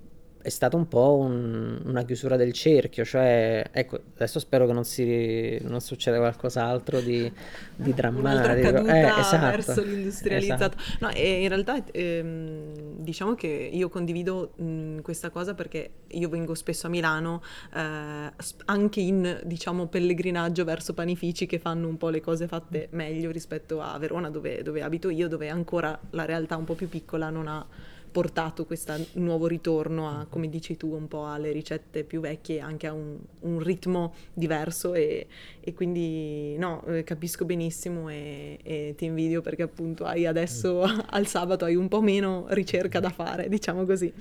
è 0.47 0.49
stata 0.49 0.77
un 0.77 0.87
po' 0.87 1.17
un, 1.17 1.81
una 1.83 2.05
chiusura 2.05 2.37
del 2.37 2.53
cerchio, 2.53 3.03
cioè, 3.03 3.69
ecco, 3.69 3.99
adesso 4.15 4.39
spero 4.39 4.65
che 4.65 4.71
non, 4.71 4.85
si, 4.85 5.57
non 5.63 5.81
succeda 5.81 6.19
qualcos'altro 6.19 7.01
di, 7.01 7.29
di 7.75 7.93
drammatico. 7.93 8.85
Eh, 8.87 9.19
esatto, 9.19 9.45
verso 9.45 9.83
l'industrializzato. 9.83 10.77
Esatto. 10.77 11.05
No, 11.05 11.09
e 11.09 11.41
in 11.41 11.49
realtà 11.49 11.83
ehm, 11.91 12.95
diciamo 12.95 13.35
che 13.35 13.47
io 13.47 13.89
condivido 13.89 14.53
mh, 14.55 15.01
questa 15.01 15.31
cosa 15.31 15.53
perché 15.53 15.89
io 16.07 16.29
vengo 16.29 16.55
spesso 16.55 16.87
a 16.87 16.89
Milano 16.89 17.41
eh, 17.75 18.31
anche 18.65 18.99
in, 19.01 19.41
diciamo, 19.43 19.87
pellegrinaggio 19.87 20.63
verso 20.63 20.93
panifici 20.93 21.45
che 21.45 21.59
fanno 21.59 21.89
un 21.89 21.97
po' 21.97 22.07
le 22.07 22.21
cose 22.21 22.47
fatte 22.47 22.87
meglio 22.91 23.31
rispetto 23.31 23.81
a 23.81 23.97
Verona 23.97 24.29
dove, 24.29 24.63
dove 24.63 24.81
abito 24.81 25.09
io, 25.09 25.27
dove 25.27 25.49
ancora 25.49 25.99
la 26.11 26.23
realtà 26.23 26.55
un 26.55 26.63
po' 26.63 26.75
più 26.75 26.87
piccola 26.87 27.29
non 27.29 27.49
ha 27.49 27.65
portato 28.11 28.65
questo 28.65 28.93
nuovo 29.13 29.47
ritorno 29.47 30.09
a, 30.09 30.25
come 30.29 30.49
dici 30.49 30.77
tu, 30.77 30.93
un 30.93 31.07
po' 31.07 31.27
alle 31.27 31.51
ricette 31.51 32.03
più 32.03 32.19
vecchie, 32.19 32.59
anche 32.59 32.87
a 32.87 32.93
un, 32.93 33.17
un 33.41 33.59
ritmo 33.59 34.13
diverso 34.33 34.93
e, 34.93 35.27
e 35.59 35.73
quindi 35.73 36.57
no, 36.57 36.83
eh, 36.85 37.03
capisco 37.03 37.45
benissimo 37.45 38.09
e, 38.09 38.59
e, 38.63 38.93
ti 38.97 39.05
invidio 39.05 39.41
perché 39.41 39.63
appunto 39.63 40.05
hai 40.05 40.25
adesso 40.25 40.81
al 41.09 41.27
sabato 41.27 41.65
hai 41.65 41.75
un 41.75 41.87
po' 41.87 42.01
meno 42.01 42.45
ricerca 42.49 42.99
da 42.99 43.09
fare, 43.09 43.49
diciamo 43.49 43.85
così. 43.85 44.11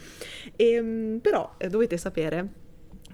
E, 0.54 0.64
ehm, 0.72 1.18
però 1.20 1.54
eh, 1.56 1.68
dovete 1.68 1.96
sapere 1.96 2.64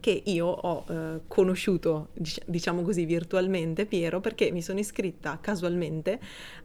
che 0.03 0.23
io 0.25 0.47
ho 0.47 0.85
eh, 0.89 1.21
conosciuto, 1.29 2.09
diciamo 2.45 2.83
così, 2.83 3.05
virtualmente 3.05 3.87
Piero 3.87 4.21
perché 4.21 4.51
mi 4.51 4.61
sono 4.61 4.81
iscritta 4.81 5.39
casualmente 5.41 6.19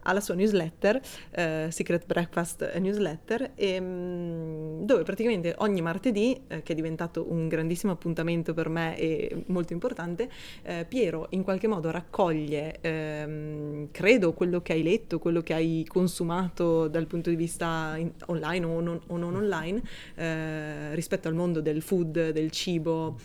alla 0.08 0.22
sua 0.22 0.36
newsletter, 0.36 1.00
eh, 1.32 1.68
Secret 1.70 2.06
Breakfast 2.06 2.76
Newsletter, 2.78 3.52
e, 3.56 3.80
mm, 3.80 4.84
dove 4.84 5.04
praticamente 5.04 5.54
ogni 5.60 5.82
martedì, 5.82 6.42
eh, 6.48 6.64
che 6.64 6.74
è 6.74 6.76
diventato 6.76 7.26
un 7.30 7.48
grandissimo 7.48 7.92
appuntamento 7.92 8.54
per 8.54 8.70
me 8.70 8.98
e 8.98 9.44
molto 9.48 9.74
importante, 9.74 10.30
eh, 10.64 10.86
Piero 10.88 11.28
in 11.32 11.44
qualche 11.44 11.68
modo 11.68 11.92
raccoglie, 11.92 12.78
ehm, 12.82 13.90
credo, 13.92 14.34
quello 14.34 14.62
che 14.62 14.74
hai 14.74 14.84
letto, 14.84 15.20
quello 15.20 15.42
che 15.42 15.54
hai 15.54 15.86
consumato 15.88 16.88
dal 16.88 17.06
punto 17.06 17.30
di 17.30 17.36
vista 17.36 17.96
in, 17.98 18.12
online 18.28 18.66
o 18.66 18.80
non, 18.80 19.00
o 19.08 19.18
non 19.18 19.36
online, 19.36 19.82
eh, 20.16 20.96
rispetto 20.96 21.28
al 21.28 21.36
mondo 21.36 21.62
del 21.62 21.82
food, 21.82 22.32
del 22.32 22.52
cibo, 22.52 23.18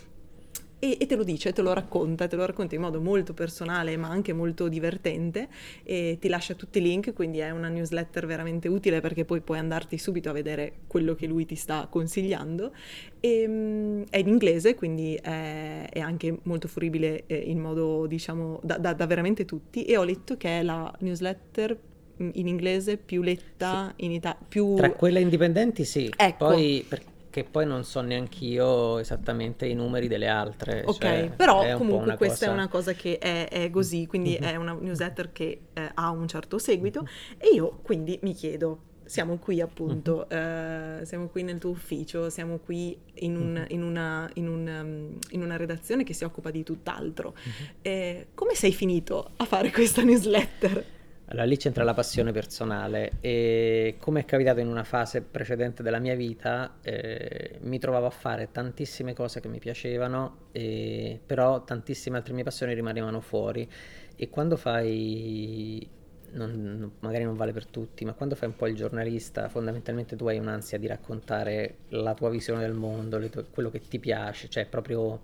e, 0.85 0.97
e, 0.99 1.07
te 1.07 1.15
lo 1.15 1.23
dice, 1.23 1.53
te 1.53 1.63
lo 1.63 1.73
racconta, 1.73 2.27
te 2.27 2.35
lo 2.35 2.45
racconta 2.45 2.75
in 2.75 2.81
modo 2.81 3.01
molto 3.01 3.35
personale 3.35 3.97
ma 3.97 4.09
anche 4.09 4.33
molto 4.33 4.67
divertente 4.67 5.47
e 5.85 6.17
ti 6.21 6.27
lascia 6.27 6.55
tutti 6.55 6.79
i 6.79 6.83
link, 6.83 7.13
quindi 7.13 7.39
è 7.39 7.51
una 7.51 7.69
newsletter 7.69 8.27
veramente 8.27 8.67
utile 8.67 9.01
perché 9.01 9.25
poi 9.25 9.43
puoi 9.43 9.59
andarti 9.59 9.97
subito 9.97 10.29
a 10.31 10.33
vedere 10.33 10.81
quello 10.89 11.15
che 11.15 11.29
lui 11.29 11.47
ti 11.47 11.55
sta 11.55 11.87
consigliando. 11.89 12.73
E, 13.21 13.47
um, 13.47 14.05
è 14.11 14.19
in 14.19 14.27
inglese, 14.27 14.75
quindi 14.75 15.15
è, 15.15 15.89
è 15.89 16.01
anche 16.01 16.37
molto 16.43 16.67
fruibile 16.67 17.27
eh, 17.27 17.37
in 17.37 17.61
modo, 17.61 18.07
diciamo, 18.07 18.59
da, 18.65 18.77
da, 18.77 18.93
da 18.93 19.07
veramente 19.07 19.45
tutti 19.45 19.85
e 19.85 19.97
ho 19.97 20.03
letto 20.03 20.37
che 20.37 20.59
è 20.59 20.63
la 20.65 20.93
newsletter 20.99 21.79
mm, 22.21 22.31
in 22.33 22.49
inglese 22.49 22.97
più 22.97 23.23
letta 23.23 23.95
sì. 23.97 24.05
in 24.05 24.11
Italia. 24.11 24.41
Più... 24.49 24.75
Tra 24.75 24.91
quelle 24.91 25.21
indipendenti 25.21 25.85
sì, 25.85 26.13
ecco. 26.17 26.47
poi 26.47 26.85
per, 26.89 27.03
che 27.33 27.45
poi 27.45 27.65
non 27.65 27.83
so 27.83 28.03
neanche 28.03 28.45
io 28.45 28.99
esattamente 28.99 29.65
i 29.65 29.73
numeri 29.73 30.07
delle 30.07 30.29
altre. 30.29 30.83
Ok, 30.85 31.01
cioè 31.01 31.33
però 31.35 31.77
comunque 31.79 32.17
questa 32.19 32.45
cosa... 32.45 32.51
è 32.51 32.53
una 32.53 32.69
cosa 32.69 32.93
che 32.93 33.17
è, 33.17 33.49
è 33.49 33.71
così, 33.71 34.07
quindi 34.07 34.39
mm-hmm. 34.39 34.53
è 34.53 34.57
una 34.57 34.77
newsletter 34.79 35.33
che 35.33 35.61
eh, 35.73 35.91
ha 35.95 36.11
un 36.11 36.29
certo 36.29 36.59
seguito 36.59 37.01
mm-hmm. 37.01 37.39
e 37.39 37.55
io 37.55 37.79
quindi 37.83 38.19
mi 38.21 38.35
chiedo, 38.35 38.81
siamo 39.07 39.39
qui 39.39 39.63
appunto, 39.63 40.27
uh, 40.31 41.05
siamo 41.05 41.29
qui 41.29 41.43
nel 41.43 41.57
tuo 41.57 41.71
ufficio, 41.71 42.29
siamo 42.29 42.59
qui 42.59 42.99
in, 43.15 43.37
un, 43.37 43.65
in, 43.69 43.83
una, 43.83 44.29
in, 44.35 44.49
un, 44.49 44.67
um, 44.67 45.19
in, 45.31 45.43
una, 45.43 45.57
redazione 45.57 46.05
che 46.05 46.13
si 46.13 46.25
occupa 46.25 46.51
di 46.51 46.63
tutt'altro. 46.63 47.35
Eh, 47.81 48.27
come 48.35 48.55
sei 48.55 48.73
finito 48.73 49.31
a 49.37 49.47
fare 49.47 49.71
questa 49.71 50.03
newsletter? 50.03 50.85
Allora 51.33 51.47
lì 51.47 51.57
c'entra 51.57 51.83
la 51.83 51.95
passione 51.95 52.31
personale 52.31 53.13
e 53.23 53.97
come 53.99 54.21
è 54.21 54.25
capitato 54.27 54.61
in 54.61 54.67
una 54.67 54.85
fase 54.85 55.23
precedente 55.23 55.83
della 55.83 55.99
mia 55.99 56.15
vita 56.15 56.75
eh, 56.83 57.59
mi 57.63 57.79
trovavo 57.79 58.05
a 58.05 58.11
fare 58.11 58.51
tantissime 58.53 59.15
cose 59.15 59.41
che 59.41 59.49
mi 59.49 59.59
piacevano 59.59 60.49
e, 60.53 61.19
però 61.25 61.65
tantissime 61.65 62.19
altre 62.19 62.35
mie 62.35 62.45
passioni 62.45 62.75
rimanevano 62.75 63.23
fuori. 63.23 63.67
E 64.15 64.29
quando 64.29 64.59
fai 64.59 65.89
non, 66.33 66.93
magari 67.01 67.25
non 67.25 67.35
vale 67.35 67.53
per 67.53 67.65
tutti, 67.65 68.05
ma 68.05 68.13
quando 68.13 68.35
fai 68.35 68.49
un 68.49 68.57
po' 68.57 68.67
il 68.67 68.77
giornalista, 68.77 69.49
fondamentalmente 69.49 70.17
tu 70.17 70.27
hai 70.27 70.37
un'ansia 70.37 70.79
di 70.79 70.87
raccontare 70.87 71.77
la 71.89 72.13
tua 72.13 72.29
visione 72.29 72.61
del 72.61 72.75
mondo, 72.75 73.19
tue, 73.31 73.47
quello 73.51 73.71
che 73.71 73.81
ti 73.81 73.99
piace, 73.99 74.51
cioè 74.51 74.67
proprio 74.67 75.23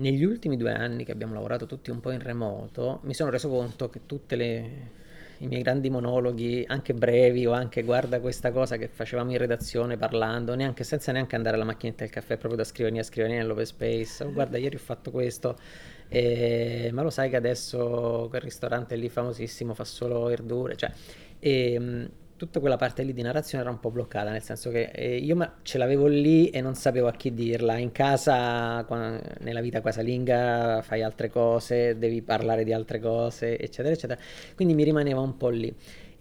negli 0.00 0.24
ultimi 0.24 0.56
due 0.56 0.72
anni 0.72 1.04
che 1.04 1.12
abbiamo 1.12 1.34
lavorato 1.34 1.66
tutti 1.66 1.90
un 1.90 2.00
po' 2.00 2.10
in 2.10 2.20
remoto, 2.20 3.00
mi 3.04 3.14
sono 3.14 3.30
reso 3.30 3.48
conto 3.48 3.88
che 3.88 4.00
tutti 4.06 4.34
i 4.34 5.46
miei 5.46 5.62
grandi 5.62 5.90
monologhi, 5.90 6.64
anche 6.66 6.92
brevi 6.94 7.46
o 7.46 7.52
anche 7.52 7.82
guarda 7.82 8.20
questa 8.20 8.50
cosa 8.50 8.76
che 8.76 8.88
facevamo 8.88 9.30
in 9.30 9.38
redazione 9.38 9.96
parlando, 9.96 10.54
neanche, 10.54 10.84
senza 10.84 11.12
neanche 11.12 11.36
andare 11.36 11.56
alla 11.56 11.64
macchinetta 11.64 12.04
del 12.04 12.12
caffè, 12.12 12.36
proprio 12.36 12.56
da 12.56 12.64
scrivania 12.64 13.02
a 13.02 13.04
scrivania 13.04 13.38
nell'open 13.38 13.64
space, 13.66 14.24
oh, 14.24 14.32
guarda 14.32 14.58
ieri 14.58 14.76
ho 14.76 14.80
fatto 14.80 15.10
questo, 15.10 15.58
e, 16.08 16.90
ma 16.92 17.02
lo 17.02 17.10
sai 17.10 17.30
che 17.30 17.36
adesso 17.36 18.26
quel 18.28 18.40
ristorante 18.40 18.96
lì 18.96 19.08
famosissimo 19.08 19.74
fa 19.74 19.84
solo 19.84 20.24
verdure, 20.24 20.76
cioè, 20.76 20.90
e, 21.38 22.08
tutta 22.40 22.58
quella 22.58 22.78
parte 22.78 23.02
lì 23.02 23.12
di 23.12 23.20
narrazione 23.20 23.62
era 23.62 23.70
un 23.70 23.80
po' 23.80 23.90
bloccata, 23.90 24.30
nel 24.30 24.40
senso 24.40 24.70
che 24.70 24.90
eh, 24.94 25.16
io 25.18 25.56
ce 25.60 25.76
l'avevo 25.76 26.06
lì 26.06 26.48
e 26.48 26.62
non 26.62 26.74
sapevo 26.74 27.06
a 27.06 27.12
chi 27.12 27.34
dirla. 27.34 27.76
In 27.76 27.92
casa, 27.92 28.82
quando, 28.86 29.20
nella 29.40 29.60
vita 29.60 29.82
casalinga, 29.82 30.80
fai 30.80 31.02
altre 31.02 31.28
cose, 31.28 31.98
devi 31.98 32.22
parlare 32.22 32.64
di 32.64 32.72
altre 32.72 32.98
cose, 32.98 33.58
eccetera, 33.58 33.92
eccetera. 33.94 34.18
Quindi 34.54 34.72
mi 34.72 34.84
rimaneva 34.84 35.20
un 35.20 35.36
po' 35.36 35.50
lì. 35.50 35.70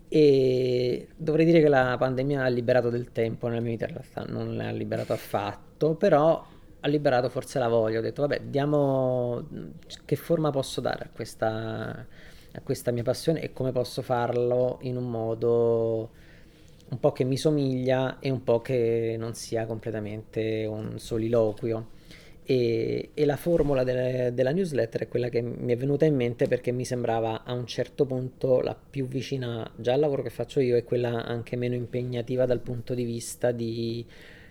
E 0.09 1.07
dovrei 1.15 1.45
dire 1.45 1.61
che 1.61 1.69
la 1.69 1.95
pandemia 1.97 2.43
ha 2.43 2.49
liberato 2.49 2.89
del 2.89 3.13
tempo 3.13 3.47
nella 3.47 3.61
mia 3.61 3.71
vita, 3.71 3.85
in 3.85 3.93
realtà 3.93 4.25
non 4.27 4.57
l'ha 4.57 4.71
liberato 4.71 5.13
affatto, 5.13 5.95
però 5.95 6.45
ha 6.81 6.87
liberato 6.89 7.29
forse 7.29 7.59
la 7.59 7.69
voglia, 7.69 7.99
ho 7.99 8.01
detto 8.01 8.23
vabbè, 8.23 8.41
diamo 8.41 9.47
che 10.03 10.15
forma 10.17 10.49
posso 10.49 10.81
dare 10.81 11.05
a 11.05 11.09
questa, 11.13 12.05
a 12.53 12.61
questa 12.61 12.91
mia 12.91 13.03
passione 13.03 13.41
e 13.41 13.53
come 13.53 13.71
posso 13.71 14.01
farlo 14.01 14.79
in 14.81 14.97
un 14.97 15.09
modo 15.09 16.09
un 16.89 16.99
po' 16.99 17.11
che 17.11 17.23
mi 17.23 17.37
somiglia 17.37 18.17
e 18.19 18.29
un 18.29 18.43
po' 18.43 18.61
che 18.61 19.15
non 19.17 19.33
sia 19.35 19.65
completamente 19.65 20.65
un 20.65 20.97
soliloquio. 20.97 21.97
E, 22.43 23.11
e 23.13 23.25
la 23.25 23.35
formula 23.35 23.83
de, 23.83 24.33
della 24.33 24.49
newsletter 24.49 25.01
è 25.01 25.07
quella 25.07 25.29
che 25.29 25.39
mi 25.39 25.71
è 25.71 25.77
venuta 25.77 26.05
in 26.05 26.15
mente 26.15 26.47
perché 26.47 26.71
mi 26.71 26.83
sembrava 26.83 27.43
a 27.43 27.53
un 27.53 27.67
certo 27.67 28.05
punto 28.05 28.61
la 28.61 28.75
più 28.75 29.07
vicina 29.07 29.69
già 29.75 29.93
al 29.93 29.99
lavoro 29.99 30.23
che 30.23 30.31
faccio 30.31 30.59
io 30.59 30.75
e 30.75 30.83
quella 30.83 31.23
anche 31.25 31.55
meno 31.55 31.75
impegnativa 31.75 32.47
dal 32.47 32.61
punto 32.61 32.95
di 32.95 33.03
vista 33.03 33.51
di 33.51 34.03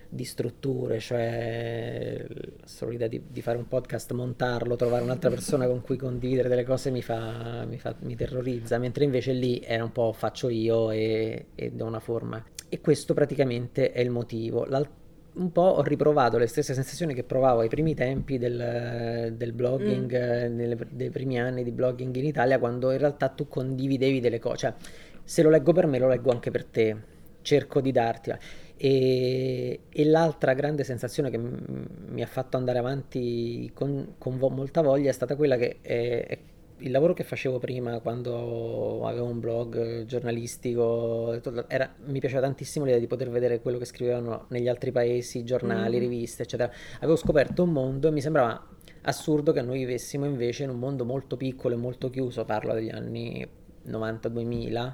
di 0.08 0.24
strutture, 0.24 0.98
cioè 0.98 2.24
la 2.28 2.66
sola 2.66 2.92
idea 2.92 3.08
di, 3.08 3.22
di, 3.28 3.42
fare 3.42 3.58
un 3.58 3.68
podcast, 3.68 4.12
montarlo, 4.12 4.76
trovare 4.76 5.02
un'altra 5.02 5.28
persona 5.28 5.66
con 5.66 5.82
cui 5.82 5.96
condividere 5.96 6.48
delle 6.48 6.64
cose 6.64 6.90
mi, 6.90 7.02
fa, 7.02 7.64
mi, 7.66 7.78
fa, 7.78 7.94
mi 8.00 8.16
terrorizza, 8.16 8.78
mentre 8.78 9.04
invece 9.04 9.32
lì 9.32 9.60
era 9.64 9.84
un 9.84 9.92
po' 9.92 10.12
faccio 10.12 10.48
io 10.48 10.90
e, 10.90 11.46
e 11.54 11.70
do 11.72 11.84
una 11.84 12.00
forma. 12.00 12.42
E 12.68 12.80
questo 12.80 13.14
praticamente 13.14 13.92
è 13.92 14.00
il 14.00 14.10
motivo. 14.10 14.64
L'alt- 14.64 15.06
un 15.34 15.52
po' 15.52 15.62
ho 15.62 15.82
riprovato 15.82 16.36
le 16.36 16.46
stesse 16.46 16.74
sensazioni 16.74 17.14
che 17.14 17.22
provavo 17.22 17.60
ai 17.60 17.68
primi 17.68 17.94
tempi 17.94 18.38
del, 18.38 19.34
del 19.36 19.52
blogging, 19.52 20.48
mm. 20.48 20.56
nelle, 20.56 20.76
dei 20.90 21.10
primi 21.10 21.38
anni 21.38 21.62
di 21.62 21.70
blogging 21.70 22.14
in 22.16 22.24
Italia, 22.24 22.58
quando 22.58 22.90
in 22.90 22.98
realtà 22.98 23.28
tu 23.28 23.46
condividevi 23.46 24.20
delle 24.20 24.38
cose. 24.38 24.56
Cioè, 24.56 24.74
se 25.22 25.42
lo 25.42 25.50
leggo 25.50 25.72
per 25.72 25.86
me, 25.86 25.98
lo 25.98 26.08
leggo 26.08 26.30
anche 26.30 26.50
per 26.50 26.64
te. 26.64 26.96
Cerco 27.42 27.80
di 27.80 27.92
darti. 27.92 28.32
E, 28.80 29.80
e, 29.88 30.04
l'altra 30.04 30.54
grande 30.54 30.84
sensazione 30.84 31.30
che 31.30 31.38
m- 31.38 31.86
mi 32.10 32.22
ha 32.22 32.26
fatto 32.26 32.56
andare 32.56 32.78
avanti 32.78 33.68
con, 33.74 34.14
con 34.18 34.38
vo- 34.38 34.50
molta 34.50 34.82
voglia 34.82 35.10
è 35.10 35.12
stata 35.12 35.34
quella 35.34 35.56
che 35.56 35.78
è, 35.82 36.26
è 36.26 36.38
il 36.80 36.90
lavoro 36.90 37.12
che 37.12 37.24
facevo 37.24 37.58
prima 37.58 37.98
quando 37.98 39.04
avevo 39.04 39.26
un 39.26 39.40
blog 39.40 40.04
giornalistico 40.04 41.40
era, 41.66 41.92
mi 42.06 42.20
piaceva 42.20 42.40
tantissimo 42.40 42.84
l'idea 42.84 43.00
di 43.00 43.06
poter 43.06 43.30
vedere 43.30 43.60
quello 43.60 43.78
che 43.78 43.84
scrivevano 43.84 44.46
negli 44.50 44.68
altri 44.68 44.92
paesi, 44.92 45.44
giornali, 45.44 45.96
mm. 45.96 46.00
riviste, 46.00 46.42
eccetera. 46.42 46.70
Avevo 46.98 47.16
scoperto 47.16 47.64
un 47.64 47.70
mondo 47.70 48.08
e 48.08 48.10
mi 48.12 48.20
sembrava 48.20 48.64
assurdo 49.02 49.52
che 49.52 49.62
noi 49.62 49.78
vivessimo 49.78 50.24
invece 50.24 50.64
in 50.64 50.70
un 50.70 50.78
mondo 50.78 51.04
molto 51.04 51.36
piccolo 51.36 51.74
e 51.74 51.78
molto 51.78 52.10
chiuso, 52.10 52.44
parlo 52.44 52.74
degli 52.74 52.90
anni 52.90 53.46
90-2000 53.86 54.92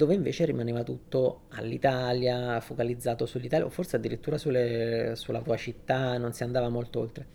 dove 0.00 0.14
invece 0.14 0.46
rimaneva 0.46 0.82
tutto 0.82 1.42
all'Italia, 1.50 2.58
focalizzato 2.60 3.26
sull'Italia, 3.26 3.66
o 3.66 3.68
forse 3.68 3.96
addirittura 3.96 4.38
sulle, 4.38 5.12
sulla 5.14 5.42
tua 5.42 5.58
città, 5.58 6.16
non 6.16 6.32
si 6.32 6.42
andava 6.42 6.70
molto 6.70 7.00
oltre. 7.00 7.26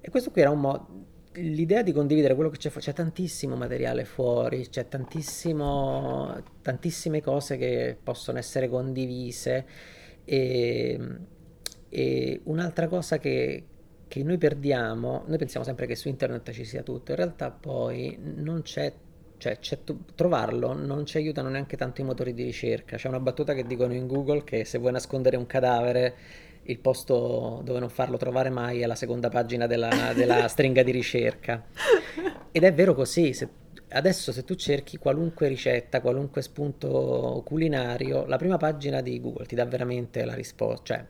E 0.00 0.08
questo 0.08 0.30
qui 0.30 0.42
era 0.42 0.50
un 0.50 0.60
modo, 0.60 0.86
l'idea 1.32 1.82
di 1.82 1.90
condividere 1.90 2.36
quello 2.36 2.50
che 2.50 2.58
c'è 2.58 2.70
fuori, 2.70 2.86
c'è 2.86 2.92
tantissimo 2.92 3.56
materiale 3.56 4.04
fuori, 4.04 4.68
c'è 4.68 4.86
tantissime 4.86 7.20
cose 7.20 7.56
che 7.56 7.96
possono 8.00 8.38
essere 8.38 8.68
condivise 8.68 9.66
e, 10.24 11.00
e 11.88 12.40
un'altra 12.44 12.86
cosa 12.86 13.18
che, 13.18 13.64
che 14.06 14.22
noi 14.22 14.38
perdiamo, 14.38 15.24
noi 15.26 15.36
pensiamo 15.36 15.66
sempre 15.66 15.86
che 15.86 15.96
su 15.96 16.06
internet 16.06 16.52
ci 16.52 16.64
sia 16.64 16.84
tutto, 16.84 17.10
in 17.10 17.16
realtà 17.16 17.50
poi 17.50 18.16
non 18.36 18.62
c'è 18.62 18.92
cioè 19.38 19.58
trovarlo 20.14 20.72
non 20.74 21.06
ci 21.06 21.16
aiutano 21.16 21.48
neanche 21.48 21.76
tanto 21.76 22.00
i 22.00 22.04
motori 22.04 22.34
di 22.34 22.42
ricerca. 22.42 22.96
C'è 22.96 23.08
una 23.08 23.20
battuta 23.20 23.54
che 23.54 23.64
dicono 23.64 23.94
in 23.94 24.06
Google 24.06 24.44
che 24.44 24.64
se 24.64 24.78
vuoi 24.78 24.92
nascondere 24.92 25.36
un 25.36 25.46
cadavere, 25.46 26.14
il 26.62 26.78
posto 26.78 27.62
dove 27.64 27.78
non 27.78 27.88
farlo 27.88 28.16
trovare 28.16 28.50
mai 28.50 28.80
è 28.80 28.86
la 28.86 28.94
seconda 28.94 29.30
pagina 29.30 29.66
della, 29.66 30.12
della 30.14 30.46
stringa 30.48 30.82
di 30.82 30.90
ricerca. 30.90 31.64
Ed 32.52 32.64
è 32.64 32.72
vero 32.74 32.94
così. 32.94 33.32
Se, 33.32 33.48
adesso 33.90 34.32
se 34.32 34.44
tu 34.44 34.54
cerchi 34.54 34.98
qualunque 34.98 35.48
ricetta, 35.48 36.00
qualunque 36.00 36.42
spunto 36.42 37.42
culinario, 37.44 38.26
la 38.26 38.36
prima 38.36 38.56
pagina 38.56 39.00
di 39.00 39.20
Google 39.20 39.46
ti 39.46 39.54
dà 39.54 39.64
veramente 39.64 40.24
la 40.24 40.34
risposta. 40.34 40.94
Cioè, 40.94 41.06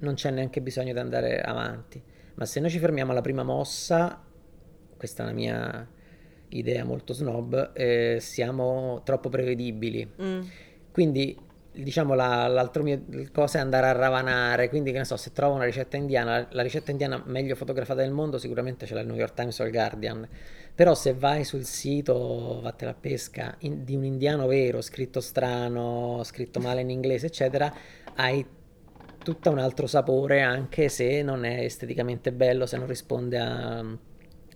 non 0.00 0.14
c'è 0.14 0.30
neanche 0.30 0.60
bisogno 0.60 0.92
di 0.92 0.98
andare 0.98 1.40
avanti. 1.40 2.02
Ma 2.34 2.46
se 2.46 2.60
noi 2.60 2.70
ci 2.70 2.78
fermiamo 2.78 3.10
alla 3.10 3.20
prima 3.20 3.42
mossa, 3.42 4.22
questa 4.96 5.22
è 5.22 5.26
una 5.26 5.34
mia 5.34 5.88
idea 6.58 6.84
molto 6.84 7.12
snob, 7.12 7.72
eh, 7.74 8.18
siamo 8.20 9.02
troppo 9.04 9.28
prevedibili. 9.28 10.08
Mm. 10.20 10.40
Quindi, 10.92 11.36
diciamo, 11.72 12.14
la, 12.14 12.46
l'altro 12.46 12.82
mio 12.82 13.02
cosa 13.32 13.58
è 13.58 13.60
andare 13.60 13.86
a 13.86 13.92
ravanare. 13.92 14.68
Quindi, 14.68 14.92
che 14.92 14.98
ne 14.98 15.04
so, 15.04 15.16
se 15.16 15.32
trovo 15.32 15.54
una 15.54 15.64
ricetta 15.64 15.96
indiana, 15.96 16.46
la 16.50 16.62
ricetta 16.62 16.90
indiana 16.90 17.22
meglio 17.26 17.54
fotografata 17.54 18.02
del 18.02 18.12
mondo, 18.12 18.38
sicuramente 18.38 18.86
ce 18.86 18.94
l'ha 18.94 19.00
il 19.00 19.06
New 19.06 19.16
York 19.16 19.34
Times 19.34 19.58
o 19.58 19.64
il 19.64 19.72
Guardian. 19.72 20.28
Però 20.74 20.94
se 20.94 21.14
vai 21.14 21.44
sul 21.44 21.64
sito, 21.64 22.60
vattene 22.60 22.90
a 22.90 22.96
pesca, 22.98 23.54
in, 23.60 23.84
di 23.84 23.94
un 23.94 24.04
indiano 24.04 24.46
vero, 24.46 24.80
scritto 24.80 25.20
strano, 25.20 26.20
scritto 26.24 26.58
male 26.60 26.80
in 26.80 26.90
inglese, 26.90 27.26
eccetera, 27.26 27.72
hai 28.16 28.44
tutto 29.22 29.50
un 29.50 29.58
altro 29.58 29.86
sapore, 29.86 30.42
anche 30.42 30.88
se 30.88 31.22
non 31.22 31.44
è 31.44 31.60
esteticamente 31.60 32.32
bello, 32.32 32.66
se 32.66 32.76
non 32.76 32.86
risponde 32.86 33.38
a 33.38 33.84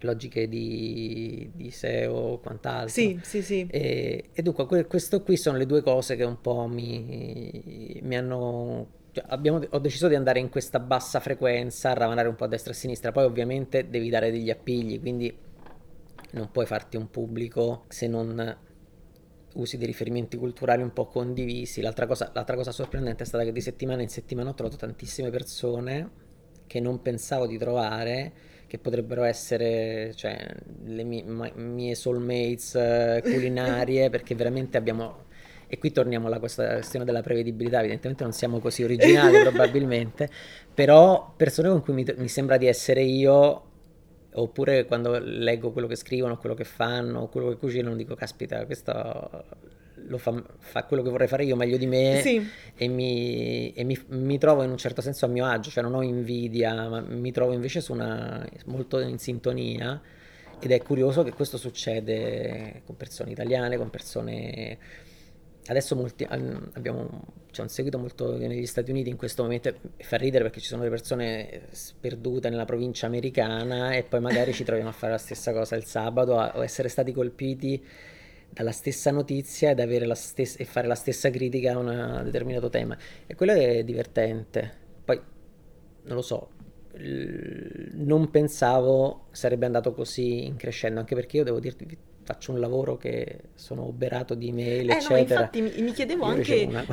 logiche 0.00 0.48
di, 0.48 1.50
di 1.54 1.70
SEO 1.70 2.12
o 2.14 2.38
quant'altro. 2.38 2.88
Sì, 2.88 3.18
sì, 3.22 3.42
sì. 3.42 3.66
E, 3.70 4.30
e 4.32 4.42
dunque 4.42 4.66
que- 4.66 4.86
questo 4.86 5.22
qui 5.22 5.36
sono 5.36 5.56
le 5.56 5.66
due 5.66 5.82
cose 5.82 6.16
che 6.16 6.24
un 6.24 6.40
po' 6.40 6.66
mi, 6.66 8.00
mi 8.02 8.16
hanno... 8.16 8.96
Cioè 9.12 9.24
abbiamo, 9.28 9.60
ho 9.70 9.78
deciso 9.78 10.08
di 10.08 10.14
andare 10.14 10.38
in 10.38 10.48
questa 10.48 10.80
bassa 10.80 11.20
frequenza, 11.20 11.90
a 11.90 11.94
ravanare 11.94 12.28
un 12.28 12.34
po' 12.34 12.44
a 12.44 12.48
destra 12.48 12.72
e 12.72 12.74
a 12.74 12.78
sinistra, 12.78 13.12
poi 13.12 13.24
ovviamente 13.24 13.88
devi 13.88 14.08
dare 14.10 14.30
degli 14.30 14.50
appigli, 14.50 15.00
quindi 15.00 15.34
non 16.32 16.50
puoi 16.50 16.66
farti 16.66 16.96
un 16.96 17.10
pubblico 17.10 17.84
se 17.88 18.06
non 18.06 18.56
usi 19.54 19.76
dei 19.76 19.86
riferimenti 19.86 20.36
culturali 20.36 20.82
un 20.82 20.92
po' 20.92 21.06
condivisi. 21.06 21.80
L'altra 21.80 22.06
cosa, 22.06 22.30
l'altra 22.34 22.54
cosa 22.54 22.70
sorprendente 22.70 23.22
è 23.22 23.26
stata 23.26 23.44
che 23.44 23.52
di 23.52 23.60
settimana 23.60 24.02
in 24.02 24.08
settimana 24.08 24.50
ho 24.50 24.54
trovato 24.54 24.76
tantissime 24.76 25.30
persone 25.30 26.26
che 26.66 26.80
non 26.80 27.00
pensavo 27.02 27.46
di 27.46 27.58
trovare 27.58 28.32
che 28.68 28.78
potrebbero 28.78 29.24
essere 29.24 30.12
cioè, 30.14 30.46
le 30.84 31.02
mie, 31.02 31.24
mie 31.56 31.94
soulmates 31.96 32.74
uh, 32.74 33.20
culinarie, 33.22 34.10
perché 34.10 34.34
veramente 34.36 34.76
abbiamo 34.76 35.26
E 35.66 35.78
qui 35.78 35.90
torniamo 35.90 36.28
alla 36.28 36.38
questione 36.38 37.04
della 37.04 37.22
prevedibilità, 37.22 37.80
evidentemente 37.80 38.22
non 38.22 38.32
siamo 38.32 38.60
così 38.60 38.84
originali 38.84 39.40
probabilmente, 39.42 40.30
però 40.72 41.34
persone 41.36 41.68
con 41.68 41.82
cui 41.82 41.94
mi, 41.94 42.04
mi 42.16 42.28
sembra 42.28 42.56
di 42.56 42.66
essere 42.66 43.02
io 43.02 43.64
oppure 44.32 44.84
quando 44.84 45.18
leggo 45.18 45.72
quello 45.72 45.88
che 45.88 45.96
scrivono, 45.96 46.36
quello 46.36 46.54
che 46.54 46.64
fanno, 46.64 47.28
quello 47.28 47.48
che 47.48 47.56
cucinano, 47.56 47.96
dico 47.96 48.14
caspita, 48.14 48.64
questo 48.66 49.44
lo 50.08 50.18
fa, 50.18 50.42
fa, 50.58 50.84
quello 50.84 51.02
che 51.02 51.10
vorrei 51.10 51.28
fare 51.28 51.44
io 51.44 51.56
meglio 51.56 51.76
di 51.76 51.86
me 51.86 52.20
sì. 52.22 52.46
e, 52.74 52.88
mi, 52.88 53.72
e 53.72 53.84
mi, 53.84 53.98
mi, 54.08 54.38
trovo 54.38 54.62
in 54.62 54.70
un 54.70 54.76
certo 54.76 55.00
senso 55.00 55.26
a 55.26 55.28
mio 55.28 55.46
agio, 55.46 55.70
cioè 55.70 55.82
non 55.82 55.94
ho 55.94 56.02
invidia, 56.02 56.88
ma 56.88 57.00
mi 57.00 57.30
trovo 57.30 57.52
invece 57.52 57.80
su 57.80 57.92
una, 57.92 58.46
molto 58.66 58.98
in 59.00 59.18
sintonia 59.18 60.00
ed 60.60 60.72
è 60.72 60.82
curioso 60.82 61.22
che 61.22 61.32
questo 61.32 61.56
succede 61.56 62.82
con 62.84 62.96
persone 62.96 63.30
italiane, 63.30 63.76
con 63.76 63.90
persone... 63.90 64.78
Adesso 65.68 65.94
molti, 65.96 66.26
abbiamo, 66.26 67.24
c'è 67.50 67.60
un 67.60 67.68
seguito 67.68 67.98
molto 67.98 68.38
negli 68.38 68.64
Stati 68.64 68.90
Uniti 68.90 69.10
in 69.10 69.16
questo 69.16 69.42
momento 69.42 69.68
e 69.68 69.74
fa 70.02 70.16
ridere 70.16 70.44
perché 70.44 70.60
ci 70.60 70.66
sono 70.66 70.82
le 70.82 70.88
persone 70.88 71.64
sperdute 71.72 72.48
nella 72.48 72.64
provincia 72.64 73.04
americana 73.04 73.92
e 73.92 74.02
poi 74.02 74.20
magari 74.20 74.54
ci 74.54 74.64
troviamo 74.64 74.88
a 74.88 74.94
fare 74.94 75.12
la 75.12 75.18
stessa 75.18 75.52
cosa 75.52 75.76
il 75.76 75.84
sabato 75.84 76.32
o 76.32 76.64
essere 76.64 76.88
stati 76.88 77.12
colpiti 77.12 77.84
dalla 78.50 78.72
stessa 78.72 79.10
notizia 79.10 79.70
ed 79.70 79.80
stessa, 80.14 80.58
e 80.58 80.64
fare 80.64 80.86
la 80.86 80.94
stessa 80.94 81.30
critica 81.30 81.72
a 81.72 81.78
un 81.78 82.20
determinato 82.24 82.68
tema. 82.68 82.96
E 83.26 83.34
quello 83.34 83.52
è 83.52 83.84
divertente. 83.84 84.72
Poi, 85.04 85.20
non 86.04 86.16
lo 86.16 86.22
so, 86.22 86.50
non 87.92 88.30
pensavo 88.30 89.26
sarebbe 89.30 89.66
andato 89.66 89.92
così 89.92 90.46
in 90.46 90.56
crescendo, 90.56 90.98
anche 90.98 91.14
perché 91.14 91.36
io 91.36 91.44
devo 91.44 91.60
dirti, 91.60 91.86
faccio 92.28 92.52
un 92.52 92.60
lavoro 92.60 92.98
che 92.98 93.44
sono 93.54 93.86
oberato 93.86 94.34
di 94.34 94.48
email, 94.48 94.90
eh, 94.90 94.96
eccetera. 94.96 95.14
No, 95.14 95.20
infatti 95.20 95.62
mi, 95.62 95.80
mi 95.80 95.92
chiedevo 95.92 96.26
Io 96.26 96.30
anche, 96.30 96.64
una... 96.68 96.84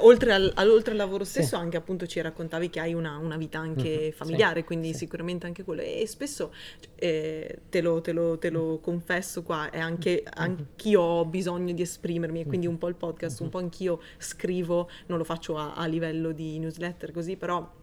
oltre, 0.00 0.32
al, 0.32 0.50
oltre, 0.56 0.92
al, 0.92 0.96
lavoro 0.96 1.24
stesso, 1.24 1.48
sì. 1.48 1.54
anche 1.56 1.76
appunto 1.76 2.06
ci 2.06 2.18
raccontavi 2.22 2.70
che 2.70 2.80
hai 2.80 2.94
una, 2.94 3.18
una 3.18 3.36
vita 3.36 3.58
anche 3.58 3.98
mm-hmm. 4.00 4.10
familiare, 4.12 4.60
sì, 4.60 4.64
quindi 4.64 4.92
sì. 4.92 5.00
sicuramente 5.00 5.44
anche 5.44 5.62
quello. 5.62 5.82
E 5.82 6.06
spesso, 6.06 6.54
eh, 6.94 7.58
te, 7.68 7.82
lo, 7.82 8.00
te, 8.00 8.12
lo, 8.12 8.38
te, 8.38 8.48
lo, 8.48 8.78
confesso 8.80 9.42
qua, 9.42 9.68
è 9.68 9.78
anche, 9.78 10.22
mm-hmm. 10.22 10.32
anch'io 10.32 11.02
ho 11.02 11.24
bisogno 11.26 11.74
di 11.74 11.82
esprimermi, 11.82 12.40
e 12.40 12.46
quindi 12.46 12.66
un 12.66 12.78
po' 12.78 12.88
il 12.88 12.94
podcast, 12.94 13.40
un 13.40 13.50
po' 13.50 13.58
anch'io 13.58 14.00
scrivo, 14.16 14.88
non 15.08 15.18
lo 15.18 15.24
faccio 15.24 15.58
a, 15.58 15.74
a 15.74 15.84
livello 15.84 16.32
di 16.32 16.58
newsletter 16.58 17.12
così, 17.12 17.36
però 17.36 17.76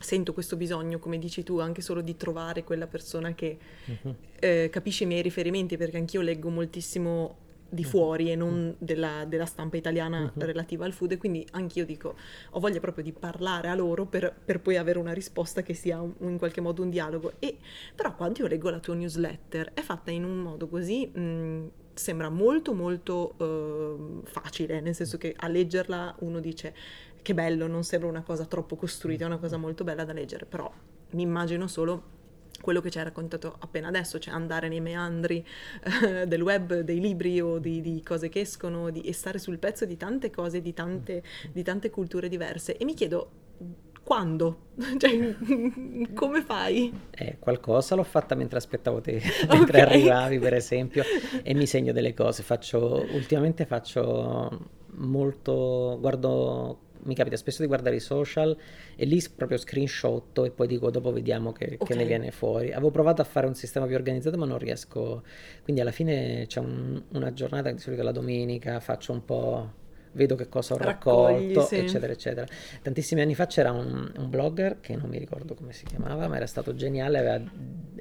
sento 0.00 0.32
questo 0.32 0.56
bisogno, 0.56 0.98
come 0.98 1.18
dici 1.18 1.42
tu, 1.42 1.58
anche 1.58 1.82
solo 1.82 2.00
di 2.00 2.16
trovare 2.16 2.64
quella 2.64 2.86
persona 2.86 3.34
che 3.34 3.58
uh-huh. 3.84 4.14
eh, 4.38 4.68
capisce 4.70 5.04
i 5.04 5.06
miei 5.06 5.22
riferimenti, 5.22 5.76
perché 5.76 5.96
anch'io 5.96 6.20
leggo 6.20 6.48
moltissimo 6.48 7.48
di 7.70 7.84
fuori 7.84 8.32
e 8.32 8.36
non 8.36 8.74
della, 8.78 9.24
della 9.26 9.46
stampa 9.46 9.76
italiana 9.76 10.22
uh-huh. 10.22 10.44
relativa 10.44 10.84
al 10.84 10.92
food 10.92 11.12
e 11.12 11.16
quindi 11.18 11.46
anch'io 11.52 11.86
dico 11.86 12.16
ho 12.50 12.60
voglia 12.60 12.80
proprio 12.80 13.04
di 13.04 13.12
parlare 13.12 13.68
a 13.68 13.74
loro 13.76 14.06
per, 14.06 14.34
per 14.44 14.60
poi 14.60 14.76
avere 14.76 14.98
una 14.98 15.12
risposta 15.12 15.62
che 15.62 15.72
sia 15.72 16.00
un, 16.00 16.12
in 16.18 16.36
qualche 16.36 16.60
modo 16.60 16.82
un 16.82 16.90
dialogo 16.90 17.34
e 17.38 17.58
però 17.94 18.14
quando 18.16 18.40
io 18.40 18.48
leggo 18.48 18.70
la 18.70 18.80
tua 18.80 18.94
newsletter 18.94 19.70
è 19.72 19.80
fatta 19.82 20.10
in 20.10 20.24
un 20.24 20.38
modo 20.38 20.66
così 20.66 21.06
mh, 21.06 21.70
sembra 21.94 22.28
molto 22.28 22.74
molto 22.74 23.34
uh, 23.36 24.22
facile 24.24 24.80
nel 24.80 24.94
senso 24.94 25.16
che 25.16 25.34
a 25.36 25.46
leggerla 25.46 26.16
uno 26.20 26.40
dice 26.40 26.74
che 27.22 27.34
bello, 27.34 27.66
non 27.66 27.84
sembra 27.84 28.08
una 28.08 28.22
cosa 28.22 28.44
troppo 28.44 28.76
costruita, 28.76 29.24
è 29.24 29.26
una 29.26 29.38
cosa 29.38 29.56
molto 29.56 29.84
bella 29.84 30.04
da 30.04 30.12
leggere, 30.12 30.46
però 30.46 30.70
mi 31.10 31.22
immagino 31.22 31.66
solo 31.66 32.18
quello 32.60 32.80
che 32.80 32.90
ci 32.90 32.98
hai 32.98 33.04
raccontato 33.04 33.56
appena 33.58 33.88
adesso, 33.88 34.18
cioè 34.18 34.34
andare 34.34 34.68
nei 34.68 34.80
meandri 34.80 35.44
eh, 36.04 36.26
del 36.26 36.42
web, 36.42 36.80
dei 36.80 37.00
libri 37.00 37.40
o 37.40 37.58
di, 37.58 37.80
di 37.80 38.02
cose 38.02 38.28
che 38.28 38.40
escono 38.40 38.90
di, 38.90 39.00
e 39.00 39.12
stare 39.12 39.38
sul 39.38 39.58
pezzo 39.58 39.84
di 39.84 39.96
tante 39.96 40.30
cose, 40.30 40.60
di 40.60 40.74
tante, 40.74 41.22
di 41.52 41.62
tante 41.62 41.90
culture 41.90 42.28
diverse. 42.28 42.76
E 42.76 42.84
mi 42.84 42.94
chiedo, 42.94 43.30
quando? 44.02 44.68
Cioè, 44.98 45.36
come 46.14 46.42
fai? 46.42 46.92
Eh, 47.10 47.38
qualcosa 47.38 47.94
l'ho 47.94 48.02
fatta 48.02 48.34
mentre 48.34 48.58
aspettavo 48.58 49.00
te, 49.00 49.22
mentre 49.48 49.82
okay. 49.82 49.94
arrivavi 49.94 50.38
per 50.38 50.54
esempio, 50.54 51.02
e 51.42 51.54
mi 51.54 51.66
segno 51.66 51.92
delle 51.92 52.14
cose. 52.14 52.42
Faccio, 52.42 53.06
ultimamente 53.12 53.64
faccio 53.64 54.68
molto, 54.94 55.96
guardo 56.00 56.88
mi 57.04 57.14
capita 57.14 57.36
spesso 57.36 57.62
di 57.62 57.68
guardare 57.68 57.96
i 57.96 58.00
social 58.00 58.56
e 58.96 59.04
lì 59.04 59.22
proprio 59.34 59.58
screenshot 59.58 60.38
e 60.44 60.50
poi 60.50 60.66
dico 60.66 60.90
dopo 60.90 61.12
vediamo 61.12 61.52
che, 61.52 61.76
okay. 61.78 61.86
che, 61.86 61.94
ne 61.94 62.04
viene 62.04 62.30
fuori. 62.30 62.72
Avevo 62.72 62.90
provato 62.90 63.22
a 63.22 63.24
fare 63.24 63.46
un 63.46 63.54
sistema 63.54 63.86
più 63.86 63.94
organizzato 63.94 64.36
ma 64.36 64.46
non 64.46 64.58
riesco, 64.58 65.22
quindi 65.62 65.80
alla 65.80 65.92
fine 65.92 66.44
c'è 66.46 66.60
un, 66.60 67.02
una 67.12 67.32
giornata, 67.32 67.70
di 67.70 67.78
solito 67.78 68.02
la 68.02 68.12
domenica, 68.12 68.80
faccio 68.80 69.12
un 69.12 69.24
po', 69.24 69.72
vedo 70.12 70.34
che 70.34 70.48
cosa 70.48 70.74
ho 70.74 70.78
Raccogli, 70.78 71.48
raccolto, 71.48 71.62
sì. 71.62 71.76
eccetera, 71.76 72.12
eccetera. 72.12 72.46
Tantissimi 72.82 73.20
anni 73.20 73.34
fa 73.34 73.46
c'era 73.46 73.70
un, 73.70 74.12
un, 74.16 74.30
blogger 74.30 74.80
che 74.80 74.96
non 74.96 75.08
mi 75.08 75.18
ricordo 75.18 75.54
come 75.54 75.72
si 75.72 75.84
chiamava, 75.84 76.28
ma 76.28 76.36
era 76.36 76.46
stato 76.46 76.74
geniale, 76.74 77.18
aveva, 77.18 77.50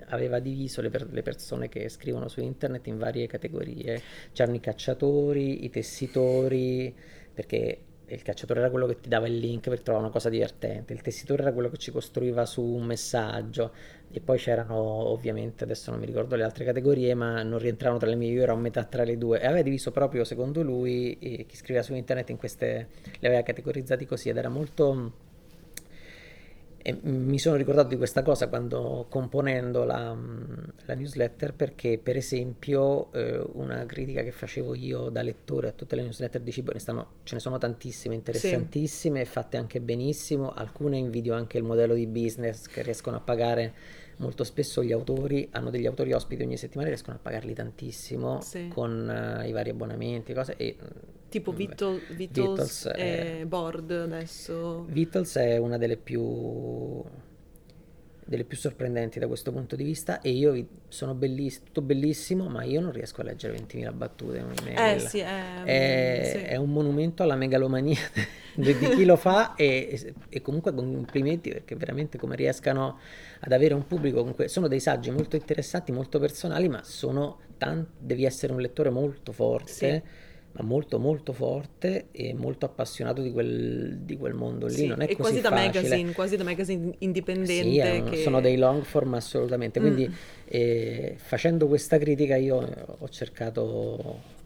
aveva 0.08 0.40
diviso 0.40 0.82
le, 0.82 0.90
per, 0.90 1.08
le 1.10 1.22
persone 1.22 1.70
che 1.70 1.90
scrivono 1.90 2.28
su 2.28 2.42
internet 2.42 2.88
in 2.88 2.98
varie 2.98 3.28
categorie. 3.28 4.02
C'erano 4.32 4.58
i 4.58 4.60
cacciatori, 4.60 5.66
i 5.66 5.70
tessitori, 5.70 6.94
perché 7.34 7.80
il 8.10 8.22
cacciatore 8.22 8.60
era 8.60 8.70
quello 8.70 8.86
che 8.86 9.00
ti 9.00 9.10
dava 9.10 9.28
il 9.28 9.38
link 9.38 9.70
per 9.70 9.82
trovare 9.82 10.06
una 10.06 10.14
cosa 10.14 10.30
divertente, 10.30 10.94
il 10.94 11.02
tessitore 11.02 11.44
era 11.44 11.54
quello 11.54 11.70
che 11.70 11.78
ci 11.78 11.92
costruiva 11.92 12.46
su 12.46 12.62
un 12.62 12.84
messaggio. 12.84 13.72
E 14.12 14.20
poi 14.22 14.40
c'erano 14.40 14.76
ovviamente, 14.76 15.64
adesso 15.64 15.92
non 15.92 16.00
mi 16.00 16.08
ricordo 16.08 16.36
le 16.36 16.44
altre 16.44 16.66
categorie, 16.66 17.14
ma 17.14 17.44
non 17.44 17.60
rientravano 17.60 18.00
tra 18.00 18.10
le 18.10 18.16
mie, 18.16 18.32
io 18.32 18.42
ero 18.42 18.54
a 18.54 18.58
metà 18.58 18.84
tra 18.84 19.04
le 19.04 19.18
due. 19.18 19.40
E 19.40 19.46
aveva 19.46 19.62
diviso 19.62 19.92
proprio 19.92 20.24
secondo 20.24 20.64
lui 20.64 21.18
chi 21.20 21.56
scriveva 21.56 21.84
su 21.84 21.94
internet 21.94 22.30
in 22.30 22.38
queste, 22.38 22.88
le 23.20 23.28
aveva 23.28 23.44
categorizzati 23.44 24.06
così 24.06 24.30
ed 24.30 24.38
era 24.38 24.50
molto 24.50 25.28
e 26.82 26.98
mi 27.02 27.38
sono 27.40 27.58
ricordato 27.58 27.90
di 27.90 27.98
questa 27.98 28.22
cosa 28.22 28.48
quando 28.48 29.06
componendo 29.10 29.84
la, 29.84 30.16
la 30.86 30.94
newsletter 30.94 31.54
perché 31.54 32.00
per 32.02 32.16
esempio 32.16 33.12
eh, 33.12 33.38
una 33.54 33.86
critica 33.86 34.24
che 34.24 34.32
facevo 34.32 34.74
io 34.76 35.10
da 35.10 35.22
lettore 35.22 35.68
a 35.68 35.72
tutte 35.72 35.96
le 35.96 36.04
newsletter 36.04 36.42
di 36.42 36.52
cibo, 36.52 36.72
ne 36.72 36.80
stanno, 36.80 37.08
ce 37.24 37.36
ne 37.36 37.42
sono 37.42 37.58
tantissime, 37.58 38.16
interessantissime, 38.16 39.26
sì. 39.26 39.32
fatte 39.32 39.58
anche 39.58 39.82
benissimo, 39.82 40.52
alcune 40.52 40.98
invidio 40.98 41.34
anche 41.34 41.58
il 41.58 41.64
modello 41.64 41.94
di 41.94 42.08
business 42.08 42.68
che 42.68 42.82
riescono 42.82 43.18
a 43.18 43.22
pagare 43.22 43.74
molto 44.18 44.44
spesso 44.44 44.84
gli 44.84 44.92
autori 44.92 45.48
hanno 45.52 45.70
degli 45.70 45.86
autori 45.86 46.12
ospiti 46.14 46.44
ogni 46.44 46.58
settimana 46.58 46.90
riescono 46.90 47.16
a 47.16 47.20
pagarli 47.22 47.54
tantissimo 47.54 48.42
sì. 48.42 48.68
con 48.68 49.40
uh, 49.42 49.48
i 49.48 49.52
vari 49.52 49.70
abbonamenti 49.70 50.34
cose 50.34 50.56
e 50.58 50.76
tipo 51.30 51.54
Beatles, 51.54 52.02
Beatles 52.14 53.46
Board 53.46 53.92
adesso 53.92 54.86
Beatles 54.90 55.36
è 55.38 55.58
una 55.58 55.78
delle 55.78 55.98
più 55.98 57.04
delle 58.30 58.44
più 58.44 58.58
sorprendenti 58.58 59.18
da 59.18 59.26
questo 59.26 59.52
punto 59.52 59.76
di 59.76 59.84
vista 59.84 60.22
e 60.22 60.30
io 60.30 60.68
sono 60.88 61.16
bellissimo, 61.16 61.66
tutto 61.66 61.82
bellissimo, 61.82 62.48
ma 62.48 62.64
io 62.64 62.80
non 62.80 62.92
riesco 62.92 63.22
a 63.22 63.24
leggere 63.24 63.58
20.000 63.58 63.94
battute 63.96 64.38
in 64.38 64.44
un'email. 64.44 64.96
Eh 64.96 65.00
sì, 65.00 65.18
è, 65.18 65.64
è, 65.64 66.32
sì. 66.38 66.38
è 66.44 66.56
un 66.56 66.70
monumento 66.70 67.24
alla 67.24 67.36
megalomania 67.36 67.98
di, 68.54 68.78
chi 68.78 69.04
lo 69.04 69.16
fa 69.16 69.56
e, 69.56 70.14
e, 70.30 70.42
comunque 70.44 70.74
complimenti 70.76 71.50
perché 71.50 71.76
veramente 71.76 72.20
come 72.20 72.36
riescano 72.36 73.00
ad 73.40 73.52
avere 73.52 73.74
un 73.74 73.88
pubblico, 73.88 74.20
comunque, 74.20 74.48
sono 74.48 74.68
dei 74.68 74.80
saggi 74.80 75.10
molto 75.10 75.36
interessanti, 75.36 75.92
molto 75.92 76.20
personali, 76.20 76.70
ma 76.70 76.84
sono 76.84 77.40
tanti, 77.58 77.90
devi 77.98 78.26
essere 78.26 78.54
un 78.54 78.62
lettore 78.62 78.92
molto 78.92 79.32
forte. 79.32 79.72
Sì 79.72 80.28
ma 80.52 80.64
molto 80.64 81.00
molto 81.00 81.32
forte 81.32 82.08
e 82.12 82.34
molto 82.34 82.66
appassionato 82.66 83.22
di 83.22 83.32
quel, 83.32 84.00
di 84.00 84.18
quel 84.18 84.34
mondo 84.34 84.66
lì. 84.66 84.74
Sì, 84.74 84.88
non 84.88 85.02
è 85.02 85.10
e 85.10 85.16
quasi 85.16 85.42
da 85.42 85.50
facile. 85.50 85.68
magazine, 85.68 86.12
quasi 86.14 86.38
da 86.38 86.44
magazine 86.44 86.96
indipendente. 87.00 88.04
Sì, 88.06 88.10
che... 88.10 88.22
sono 88.24 88.42
dei 88.42 88.58
long 88.58 88.84
form 88.84 89.14
assolutamente. 89.14 89.80
Quindi 89.80 90.08
mm. 90.08 90.14
eh, 90.46 91.14
facendo 91.18 91.68
questa 91.68 91.98
critica 91.98 92.36
io 92.36 92.98
ho 92.98 93.10
cercato 93.10 94.38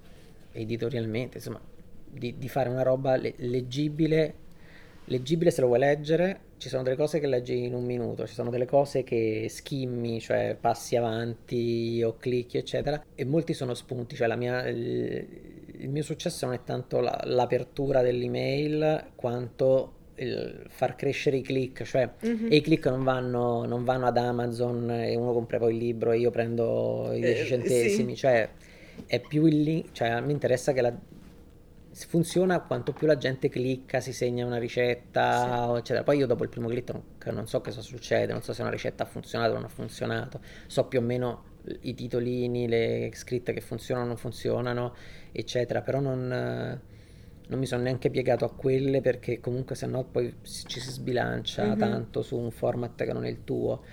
editorialmente 0.52 1.38
insomma, 1.38 1.60
di, 2.10 2.36
di 2.38 2.50
fare 2.50 2.70
una 2.70 2.84
roba 2.84 3.16
leggibile, 3.16 4.34
leggibile 5.06 5.52
se 5.52 5.62
lo 5.62 5.68
vuoi 5.68 5.80
leggere. 5.80 6.52
Ci 6.58 6.70
sono 6.70 6.84
delle 6.84 6.96
cose 6.96 7.20
che 7.20 7.28
leggi 7.28 7.66
in 7.66 7.74
un 7.74 7.84
minuto, 7.84 8.26
ci 8.26 8.34
sono 8.34 8.50
delle 8.50 8.66
cose 8.66 9.04
che 9.04 9.48
skimmi, 9.50 10.22
cioè 10.22 10.56
passi 10.60 10.96
avanti 10.96 12.02
o 12.06 12.16
clicchi, 12.16 12.58
eccetera, 12.58 13.04
e 13.16 13.26
molti 13.26 13.54
sono 13.54 13.74
spunti, 13.74 14.16
cioè 14.16 14.28
la 14.28 14.38
mia, 14.38 14.66
il 14.68 15.63
mio 15.90 16.04
successo 16.04 16.46
non 16.46 16.56
è 16.56 16.64
tanto 16.64 17.00
la, 17.00 17.20
l'apertura 17.26 18.02
dell'email 18.02 19.12
quanto 19.16 20.02
il 20.16 20.66
far 20.70 20.96
crescere 20.96 21.38
i 21.38 21.42
click, 21.42 21.84
cioè 21.84 22.10
mm-hmm. 22.26 22.52
e 22.52 22.56
i 22.56 22.62
click 22.62 22.86
non 22.88 23.04
vanno, 23.04 23.66
non 23.66 23.84
vanno, 23.84 24.06
ad 24.06 24.18
Amazon 24.18 24.90
e 24.92 25.16
uno 25.16 25.34
compra 25.34 25.58
poi 25.58 25.74
il 25.74 25.80
libro 25.80 26.12
e 26.12 26.20
io 26.20 26.32
prendo 26.32 27.10
i 27.14 27.20
10 27.20 27.42
eh, 27.42 27.46
centesimi, 27.46 28.12
sì. 28.14 28.18
cioè 28.18 28.50
è 29.06 29.20
più 29.20 29.46
il 29.46 29.62
link, 29.62 29.92
cioè 29.92 30.22
mi 30.22 30.32
interessa 30.32 30.72
che 30.72 30.82
la, 30.82 30.94
funziona 31.94 32.60
quanto 32.62 32.92
più 32.94 33.08
la 33.08 33.18
gente 33.18 33.50
clicca, 33.50 34.00
si 34.00 34.14
segna 34.14 34.46
una 34.46 34.58
ricetta, 34.58 35.72
sì. 35.74 35.80
eccetera. 35.80 36.04
Poi 36.04 36.18
io 36.18 36.28
dopo 36.28 36.44
il 36.44 36.50
primo 36.50 36.68
click 36.68 36.92
non, 36.92 37.04
non, 37.36 37.48
so 37.48 37.62
cosa 37.62 37.82
succede, 37.82 38.32
non 38.32 38.42
so 38.42 38.54
se 38.54 38.62
una 38.62 38.72
ricetta 38.72 39.04
ha 39.04 39.08
funzionato 39.08 39.52
o 39.52 39.56
non 39.56 39.66
ha 39.66 39.70
funzionato, 39.70 40.40
so 40.68 40.86
più 40.86 41.00
o 41.00 41.02
meno 41.02 41.52
i 41.82 41.94
titolini, 41.94 42.68
le 42.68 43.12
scritte 43.14 43.54
che 43.54 43.62
funzionano 43.62 44.06
o 44.06 44.10
non 44.10 44.18
funzionano, 44.18 44.96
eccetera, 45.32 45.82
però 45.82 46.00
non, 46.00 46.28
non 46.28 47.60
mi 47.60 47.66
sono 47.66 47.84
neanche 47.84 48.10
piegato 48.10 48.46
a 48.46 48.52
quelle 48.54 49.02
perché 49.02 49.40
comunque 49.40 49.76
sennò 49.76 50.04
poi 50.04 50.34
ci 50.42 50.80
si 50.80 50.90
sbilancia 50.92 51.66
mm-hmm. 51.66 51.80
tanto 51.80 52.22
su 52.22 52.38
un 52.38 52.52
format 52.52 53.04
che 53.04 53.14
non 53.14 53.26
è 53.26 53.30
il 53.30 53.44
tuo. 53.44 53.84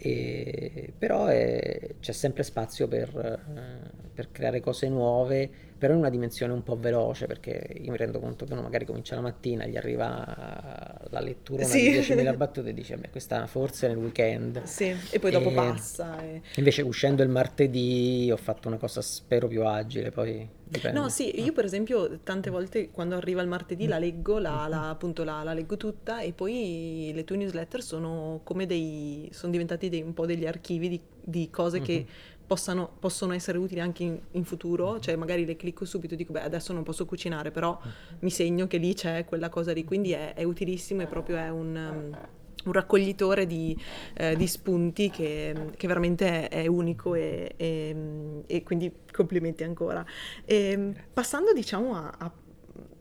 E, 0.00 0.92
però 0.96 1.26
è, 1.26 1.96
c'è 1.98 2.12
sempre 2.12 2.44
spazio 2.44 2.86
per, 2.86 3.08
eh, 3.16 3.90
per, 4.14 4.30
creare 4.30 4.60
cose 4.60 4.88
nuove, 4.88 5.50
però 5.78 5.92
in 5.92 6.00
una 6.00 6.10
dimensione 6.10 6.52
un 6.52 6.62
po' 6.62 6.76
veloce, 6.76 7.26
perché 7.26 7.76
io 7.80 7.90
mi 7.90 7.96
rendo 7.96 8.18
conto 8.18 8.44
che 8.44 8.52
uno 8.52 8.62
magari 8.62 8.84
comincia 8.84 9.14
la 9.14 9.20
mattina, 9.20 9.66
gli 9.66 9.76
arriva 9.76 10.98
la 11.08 11.20
lettura 11.20 11.64
sì. 11.64 11.90
di 11.90 11.98
10.000 11.98 12.36
battute 12.36 12.70
e 12.70 12.74
dice, 12.74 12.96
beh, 12.96 13.10
questa 13.10 13.46
forse 13.46 13.86
nel 13.86 13.96
weekend. 13.96 14.62
Sì, 14.64 14.94
e 15.10 15.18
poi 15.18 15.30
dopo 15.30 15.50
e, 15.50 15.54
passa. 15.54 16.20
E... 16.22 16.42
Invece 16.56 16.82
uscendo 16.82 17.22
il 17.22 17.28
martedì 17.28 18.28
ho 18.32 18.36
fatto 18.36 18.68
una 18.68 18.76
cosa 18.76 19.00
spero 19.00 19.46
più 19.46 19.64
agile, 19.64 20.10
poi 20.10 20.56
Dipende. 20.68 21.00
No, 21.00 21.08
sì, 21.08 21.40
io 21.40 21.52
per 21.52 21.64
esempio 21.64 22.18
tante 22.22 22.50
volte 22.50 22.90
quando 22.90 23.16
arriva 23.16 23.40
il 23.40 23.48
martedì 23.48 23.86
la 23.86 23.98
leggo, 23.98 24.38
la, 24.38 24.66
la, 24.68 24.90
appunto 24.90 25.24
la, 25.24 25.42
la, 25.42 25.54
leggo 25.54 25.78
tutta 25.78 26.20
e 26.20 26.32
poi 26.34 27.10
le 27.14 27.24
tue 27.24 27.38
newsletter 27.38 27.82
sono 27.82 28.40
come 28.44 28.66
dei, 28.66 29.30
sono 29.32 29.50
diventati 29.50 29.88
dei, 29.88 30.02
un 30.02 30.12
po' 30.12 30.26
degli 30.26 30.46
archivi 30.46 30.90
di, 30.90 31.00
di 31.24 31.48
cose 31.50 31.80
che 31.80 32.04
possano, 32.48 32.90
possono 32.98 33.34
essere 33.34 33.58
utili 33.58 33.78
anche 33.78 34.02
in, 34.02 34.18
in, 34.32 34.44
futuro, 34.44 34.98
cioè 34.98 35.14
magari 35.16 35.44
le 35.44 35.54
clicco 35.54 35.84
subito 35.84 36.14
e 36.14 36.16
dico 36.16 36.32
beh 36.32 36.42
adesso 36.42 36.72
non 36.72 36.82
posso 36.82 37.04
cucinare, 37.04 37.50
però 37.50 37.78
mi 38.20 38.30
segno 38.30 38.66
che 38.66 38.78
lì 38.78 38.94
c'è 38.94 39.26
quella 39.26 39.50
cosa 39.50 39.72
lì, 39.72 39.84
quindi 39.84 40.12
è, 40.12 40.32
è 40.32 40.42
utilissimo 40.42 41.02
e 41.02 41.06
proprio 41.06 41.36
è 41.36 41.50
un... 41.50 41.76
Um, 41.76 42.18
un 42.64 42.72
raccoglitore 42.72 43.46
di, 43.46 43.74
eh, 44.14 44.36
di 44.36 44.46
spunti 44.48 45.10
che, 45.10 45.70
che, 45.76 45.86
veramente 45.86 46.48
è, 46.48 46.64
è 46.64 46.66
unico 46.66 47.14
e, 47.14 47.54
e, 47.56 48.42
e, 48.46 48.62
quindi 48.64 48.92
complimenti 49.10 49.62
ancora. 49.62 50.04
E, 50.44 50.92
passando 51.10 51.52
diciamo 51.52 51.94
a, 51.94 52.12
a, 52.18 52.32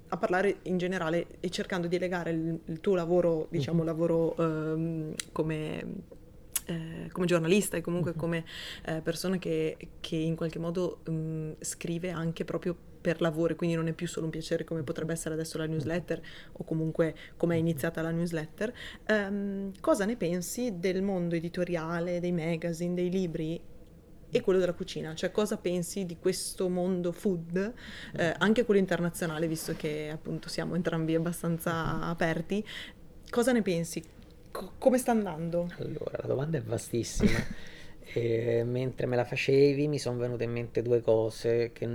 a, 0.10 0.18
parlare 0.18 0.60
in 0.62 0.78
generale 0.78 1.26
e 1.40 1.50
cercando 1.50 1.88
di 1.88 1.98
legare 1.98 2.30
il, 2.30 2.60
il 2.66 2.80
tuo 2.80 2.94
lavoro, 2.94 3.48
diciamo 3.50 3.80
uh-huh. 3.80 3.86
lavoro 3.86 4.36
um, 4.38 5.14
come 5.34 5.84
eh, 6.68 7.10
come 7.12 7.26
giornalista 7.26 7.78
e 7.78 7.82
comunque 7.82 8.12
uh-huh. 8.12 8.18
come 8.18 8.46
eh, 8.86 9.02
persona 9.02 9.38
che, 9.38 9.78
che, 10.00 10.16
in 10.16 10.36
qualche 10.36 10.60
modo 10.60 11.00
um, 11.08 11.56
scrive 11.60 12.12
anche 12.12 12.46
proprio 12.46 12.76
per 13.00 13.22
lavoro, 13.22 13.56
quindi 13.56 13.76
non 13.76 13.88
è 13.88 13.94
più 13.94 14.08
solo 14.08 14.26
un 14.26 14.32
piacere 14.32 14.66
come 14.66 14.84
potrebbe 14.84 15.14
essere 15.14 15.34
adesso 15.34 15.58
la 15.58 15.66
newsletter 15.66 16.22
o 16.54 16.64
comunque 16.64 17.16
come 17.38 17.56
è 17.56 17.58
iniziata 17.58 18.02
la 18.02 18.12
newsletter. 18.12 18.74
Um, 19.10 19.72
cosa 19.80 20.06
ne 20.06 20.18
pensi 20.18 20.78
del 20.78 21.02
mondo 21.02 21.36
editoriale, 21.36 22.20
dei 22.20 22.34
magazine, 22.34 22.94
dei 22.94 23.10
libri 23.10 23.62
e 24.30 24.42
quello 24.42 24.60
della 24.60 24.74
cucina, 24.74 25.16
cioè 25.16 25.32
cosa 25.32 25.56
pensi 25.58 26.06
di 26.06 26.18
questo 26.18 26.68
mondo 26.68 27.14
food, 27.14 27.74
eh, 28.18 28.34
anche 28.38 28.66
quello 28.66 28.82
internazionale, 28.82 29.48
visto 29.48 29.74
che 29.78 30.10
appunto 30.12 30.50
siamo 30.50 30.76
entrambi 30.76 31.16
abbastanza 31.16 32.02
aperti, 32.02 32.62
cosa 33.30 33.54
ne 33.54 33.62
pensi? 33.62 34.04
C- 34.52 34.70
come 34.78 34.98
sta 34.98 35.12
andando? 35.12 35.70
Allora, 35.78 36.18
la 36.22 36.28
domanda 36.28 36.58
è 36.58 36.62
vastissima. 36.62 37.38
e, 38.14 38.64
mentre 38.64 39.06
me 39.06 39.16
la 39.16 39.26
facevi 39.26 39.88
mi 39.88 40.00
sono 40.00 40.18
venute 40.18 40.44
in 40.44 40.52
mente 40.52 40.82
due 40.82 41.02
cose 41.02 41.72
che 41.74 41.88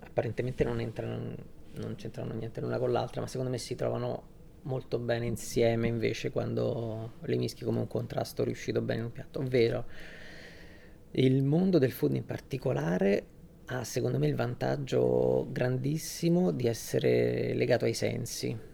apparentemente 0.00 0.64
non 0.64 0.80
entrano, 0.80 1.34
non 1.74 1.94
c'entrano 1.96 2.32
niente 2.34 2.60
l'una 2.60 2.78
con 2.78 2.92
l'altra, 2.92 3.20
ma 3.20 3.26
secondo 3.26 3.50
me 3.50 3.58
si 3.58 3.74
trovano 3.74 4.38
molto 4.62 4.98
bene 4.98 5.26
insieme 5.26 5.88
invece 5.88 6.30
quando 6.30 7.12
le 7.22 7.36
mischi 7.36 7.64
come 7.64 7.78
un 7.78 7.86
contrasto 7.86 8.44
riuscito 8.44 8.82
bene 8.82 9.00
in 9.00 9.06
un 9.06 9.12
piatto, 9.12 9.38
ovvero 9.38 9.84
il 11.12 11.42
mondo 11.42 11.78
del 11.78 11.92
food 11.92 12.14
in 12.14 12.24
particolare 12.24 13.24
ha 13.66 13.84
secondo 13.84 14.18
me 14.18 14.26
il 14.26 14.34
vantaggio 14.34 15.46
grandissimo 15.50 16.50
di 16.50 16.66
essere 16.66 17.54
legato 17.54 17.84
ai 17.84 17.94
sensi. 17.94 18.69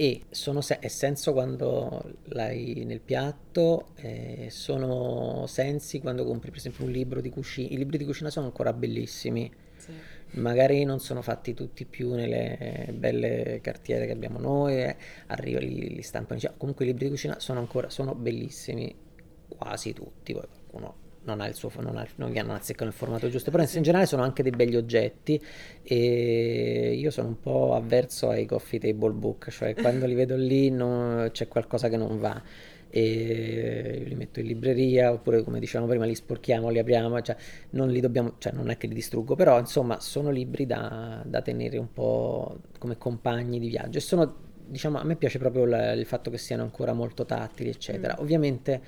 E 0.00 0.22
sono 0.30 0.62
se- 0.62 0.78
è 0.78 0.88
senso 0.88 1.34
quando 1.34 2.14
l'hai 2.28 2.84
nel 2.86 3.00
piatto, 3.00 3.88
eh, 3.96 4.46
sono 4.48 5.44
sensi 5.46 6.00
quando 6.00 6.24
compri 6.24 6.48
per 6.48 6.58
esempio 6.58 6.86
un 6.86 6.90
libro 6.90 7.20
di 7.20 7.28
cucina, 7.28 7.68
i 7.68 7.76
libri 7.76 7.98
di 7.98 8.06
cucina 8.06 8.30
sono 8.30 8.46
ancora 8.46 8.72
bellissimi. 8.72 9.52
Sì. 9.76 9.92
Magari 10.40 10.84
non 10.84 11.00
sono 11.00 11.20
fatti 11.20 11.52
tutti 11.52 11.84
più 11.84 12.14
nelle 12.14 12.88
belle 12.94 13.60
cartiere 13.62 14.06
che 14.06 14.12
abbiamo 14.12 14.38
noi, 14.38 14.82
eh, 14.82 14.96
arriva 15.26 15.58
li, 15.58 15.94
li 15.94 16.02
stampano, 16.02 16.40
comunque 16.56 16.86
i 16.86 16.88
libri 16.88 17.04
di 17.04 17.10
cucina 17.10 17.38
sono 17.38 17.58
ancora 17.58 17.90
sono 17.90 18.14
bellissimi, 18.14 18.94
quasi 19.48 19.92
tutti, 19.92 20.32
poi 20.32 20.46
qualcuno 20.46 20.99
non 21.22 21.40
ha 21.40 21.46
il 21.46 21.54
suo 21.54 21.70
non, 21.80 21.96
ha, 21.96 22.06
non 22.16 22.36
hanno 22.36 22.54
azzeccano 22.54 22.90
il 22.90 22.96
formato 22.96 23.28
giusto, 23.28 23.50
però 23.50 23.62
in 23.62 23.68
generale 23.82 24.06
sono 24.06 24.22
anche 24.22 24.42
dei 24.42 24.52
belli 24.52 24.76
oggetti 24.76 25.40
e 25.82 26.94
io 26.96 27.10
sono 27.10 27.28
un 27.28 27.40
po' 27.40 27.74
avverso 27.74 28.28
ai 28.28 28.46
coffee 28.46 28.80
table 28.80 29.12
book, 29.12 29.50
cioè 29.50 29.74
quando 29.80 30.06
li 30.06 30.14
vedo 30.14 30.36
lì 30.36 30.70
no, 30.70 31.28
c'è 31.30 31.48
qualcosa 31.48 31.88
che 31.88 31.96
non 31.96 32.18
va 32.18 32.42
e 32.92 34.02
li 34.04 34.14
metto 34.16 34.40
in 34.40 34.46
libreria 34.46 35.12
oppure 35.12 35.44
come 35.44 35.60
dicevamo 35.60 35.88
prima 35.88 36.04
li 36.04 36.14
sporchiamo, 36.14 36.68
li 36.70 36.80
apriamo, 36.80 37.20
cioè 37.22 37.36
non 37.70 37.88
li 37.88 38.00
dobbiamo, 38.00 38.34
cioè 38.38 38.52
non 38.52 38.68
è 38.68 38.76
che 38.76 38.88
li 38.88 38.94
distruggo, 38.94 39.36
però 39.36 39.58
insomma 39.58 40.00
sono 40.00 40.30
libri 40.30 40.66
da, 40.66 41.22
da 41.24 41.40
tenere 41.40 41.78
un 41.78 41.92
po' 41.92 42.58
come 42.78 42.98
compagni 42.98 43.60
di 43.60 43.68
viaggio 43.68 43.98
e 43.98 44.00
sono, 44.00 44.34
diciamo, 44.66 44.98
a 44.98 45.04
me 45.04 45.14
piace 45.14 45.38
proprio 45.38 45.66
l- 45.66 45.94
il 45.96 46.04
fatto 46.04 46.30
che 46.30 46.38
siano 46.38 46.62
ancora 46.64 46.92
molto 46.92 47.24
tattili, 47.24 47.68
eccetera. 47.70 48.16
Mm. 48.18 48.22
Ovviamente 48.22 48.82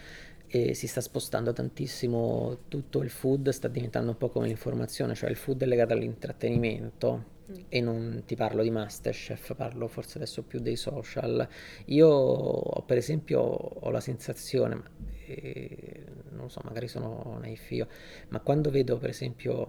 eh, 0.55 0.75
si 0.75 0.87
sta 0.87 1.01
spostando 1.01 1.55
tantissimo, 1.55 2.65
tutto 2.69 3.01
il 3.01 3.09
food 3.09 3.49
sta 3.49 3.69
diventando 3.69 4.11
un 4.11 4.19
po' 4.19 4.29
come 4.29 4.49
l'informazione, 4.49 5.15
cioè 5.15 5.31
il 5.31 5.37
food 5.37 5.63
è 5.63 5.65
legato 5.65 5.95
all'intrattenimento 5.95 7.31
e 7.71 7.81
non 7.81 8.25
ti 8.27 8.37
parlo 8.37 8.63
di 8.63 8.71
Masterchef, 8.71 9.55
parlo 9.55 9.89
forse 9.89 10.19
adesso 10.19 10.43
più 10.43 10.61
dei 10.61 10.77
social. 10.77 11.49
Io 11.87 12.83
per 12.85 12.99
esempio 12.99 13.41
ho 13.41 13.91
la 13.91 14.01
sensazione, 14.01 14.75
ma, 14.75 14.85
eh, 15.25 16.05
non 16.33 16.51
so, 16.51 16.61
magari 16.65 16.87
sono 16.87 17.39
naif 17.41 17.71
io, 17.71 17.89
ma 18.29 18.41
quando 18.41 18.71
vedo 18.71 18.99
per 18.99 19.09
esempio 19.09 19.67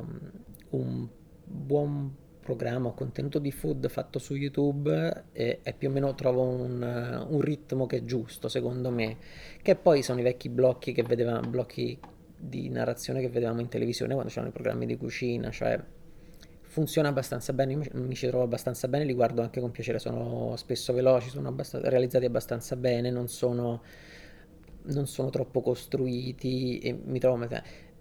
un 0.72 1.08
buon 1.46 2.14
programma 2.44 2.90
o 2.90 2.94
contenuto 2.94 3.40
di 3.40 3.52
food 3.52 3.90
fatto 3.90 4.20
su 4.20 4.36
YouTube 4.36 5.24
e, 5.32 5.60
e 5.64 5.74
più 5.74 5.90
o 5.90 5.92
meno 5.92 6.14
trovo 6.14 6.44
un, 6.44 7.26
un, 7.30 7.42
ritmo 7.42 7.88
che 7.88 7.98
è 7.98 8.04
giusto 8.04 8.48
secondo 8.48 8.92
me, 8.92 9.18
che 9.62 9.76
poi 9.76 10.04
sono 10.04 10.20
i 10.20 10.24
vecchi 10.24 10.50
blocchi 10.50 10.92
che 10.92 11.02
vedevamo, 11.04 11.50
blocchi 11.50 11.98
di 12.38 12.70
narrazione 12.70 13.22
che 13.22 13.30
vedevamo 13.30 13.62
in 13.62 13.70
televisione 13.70 14.14
quando 14.14 14.30
c'erano 14.30 14.50
i 14.50 14.54
programmi 14.54 14.86
di 14.86 14.98
cucina, 14.98 15.50
cioè 15.50 15.82
funziona 16.74 17.10
abbastanza 17.10 17.54
bene, 17.54 17.74
io 17.74 17.82
mi 17.94 18.16
ci 18.16 18.28
trovo 18.28 18.44
abbastanza 18.44 18.88
bene, 18.88 19.06
li 19.06 19.14
guardo 19.14 19.42
anche 19.42 19.62
con 19.62 19.70
piacere, 19.70 20.00
sono 20.00 20.56
spesso 20.56 20.92
veloci, 20.92 21.30
sono 21.30 21.48
abbast- 21.48 21.80
realizzati 21.84 22.26
abbastanza 22.26 22.76
bene, 22.76 23.12
non 23.12 23.28
sono, 23.28 23.84
non 24.86 25.06
sono 25.06 25.30
troppo 25.30 25.62
costruiti 25.62 26.80
e 26.80 26.94
mi 26.94 27.20
trovo... 27.20 27.48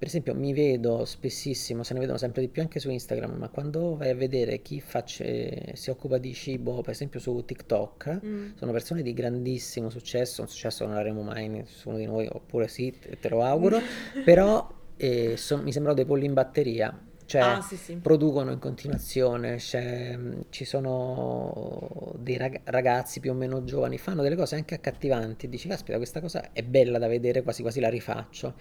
Per 0.03 0.11
esempio 0.11 0.35
mi 0.35 0.53
vedo 0.53 1.05
spessissimo, 1.05 1.85
se 1.85 1.95
ne 1.95 2.01
vedono 2.01 2.19
sempre 2.19 2.43
di 2.43 2.49
più 2.49 2.61
anche 2.61 2.81
su 2.81 2.91
Instagram, 2.91 3.37
ma 3.37 3.49
quando 3.51 3.95
vai 3.95 4.11
a 4.11 4.17
vedere 4.17 4.61
chi 4.61 4.81
face, 4.81 5.77
si 5.77 5.91
occupa 5.91 6.19
di 6.19 6.35
cibo, 6.35 6.81
per 6.81 6.91
esempio 6.91 7.21
su 7.21 7.45
TikTok, 7.45 8.19
mm. 8.27 8.51
sono 8.57 8.73
persone 8.73 9.03
di 9.03 9.12
grandissimo 9.12 9.91
successo, 9.91 10.43
un 10.43 10.49
successo 10.49 10.85
non 10.85 10.97
avremo 10.97 11.23
mai 11.23 11.49
nessuno 11.49 11.99
di 11.99 12.07
noi, 12.07 12.27
oppure 12.29 12.67
sì, 12.67 12.93
te 13.21 13.29
lo 13.29 13.45
auguro, 13.45 13.79
però 14.27 14.69
eh, 14.97 15.37
so, 15.37 15.62
mi 15.62 15.71
sembrano 15.71 15.97
dei 15.97 16.05
polli 16.05 16.27
in 16.27 16.35
batteria 16.35 17.11
cioè 17.25 17.41
ah, 17.41 17.61
sì, 17.62 17.77
sì. 17.77 17.95
producono 17.95 18.51
in 18.51 18.59
continuazione, 18.59 19.59
cioè, 19.59 20.19
ci 20.51 20.65
sono 20.65 22.12
dei 22.19 22.37
rag- 22.37 22.61
ragazzi 22.65 23.21
più 23.21 23.31
o 23.31 23.35
meno 23.35 23.62
giovani, 23.62 23.99
fanno 23.99 24.21
delle 24.23 24.35
cose 24.37 24.57
anche 24.57 24.75
accattivanti, 24.75 25.49
dici 25.49 25.69
caspita 25.69 25.97
questa 25.97 26.21
cosa 26.21 26.53
è 26.53 26.62
bella 26.62 26.99
da 26.99 27.07
vedere, 27.07 27.43
quasi 27.43 27.62
quasi 27.62 27.79
la 27.79 27.88
rifaccio, 27.88 28.55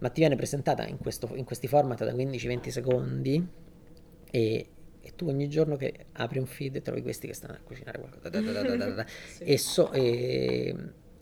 ma 0.00 0.08
ti 0.08 0.20
viene 0.20 0.36
presentata 0.36 0.86
in, 0.86 0.98
questo, 0.98 1.30
in 1.34 1.44
questi 1.44 1.68
format 1.68 2.04
da 2.04 2.12
15-20 2.12 2.68
secondi 2.68 3.46
e, 4.30 4.68
e, 5.00 5.12
tu 5.16 5.28
ogni 5.28 5.48
giorno 5.48 5.76
che 5.76 6.06
apri 6.12 6.38
un 6.38 6.46
feed 6.46 6.82
trovi 6.82 7.02
questi 7.02 7.26
che 7.26 7.34
stanno 7.34 7.54
a 7.54 7.60
cucinare 7.62 7.98
qualcosa 7.98 9.06
sì. 9.34 9.42
e, 9.44 9.58
so, 9.58 9.92
e, 9.92 10.74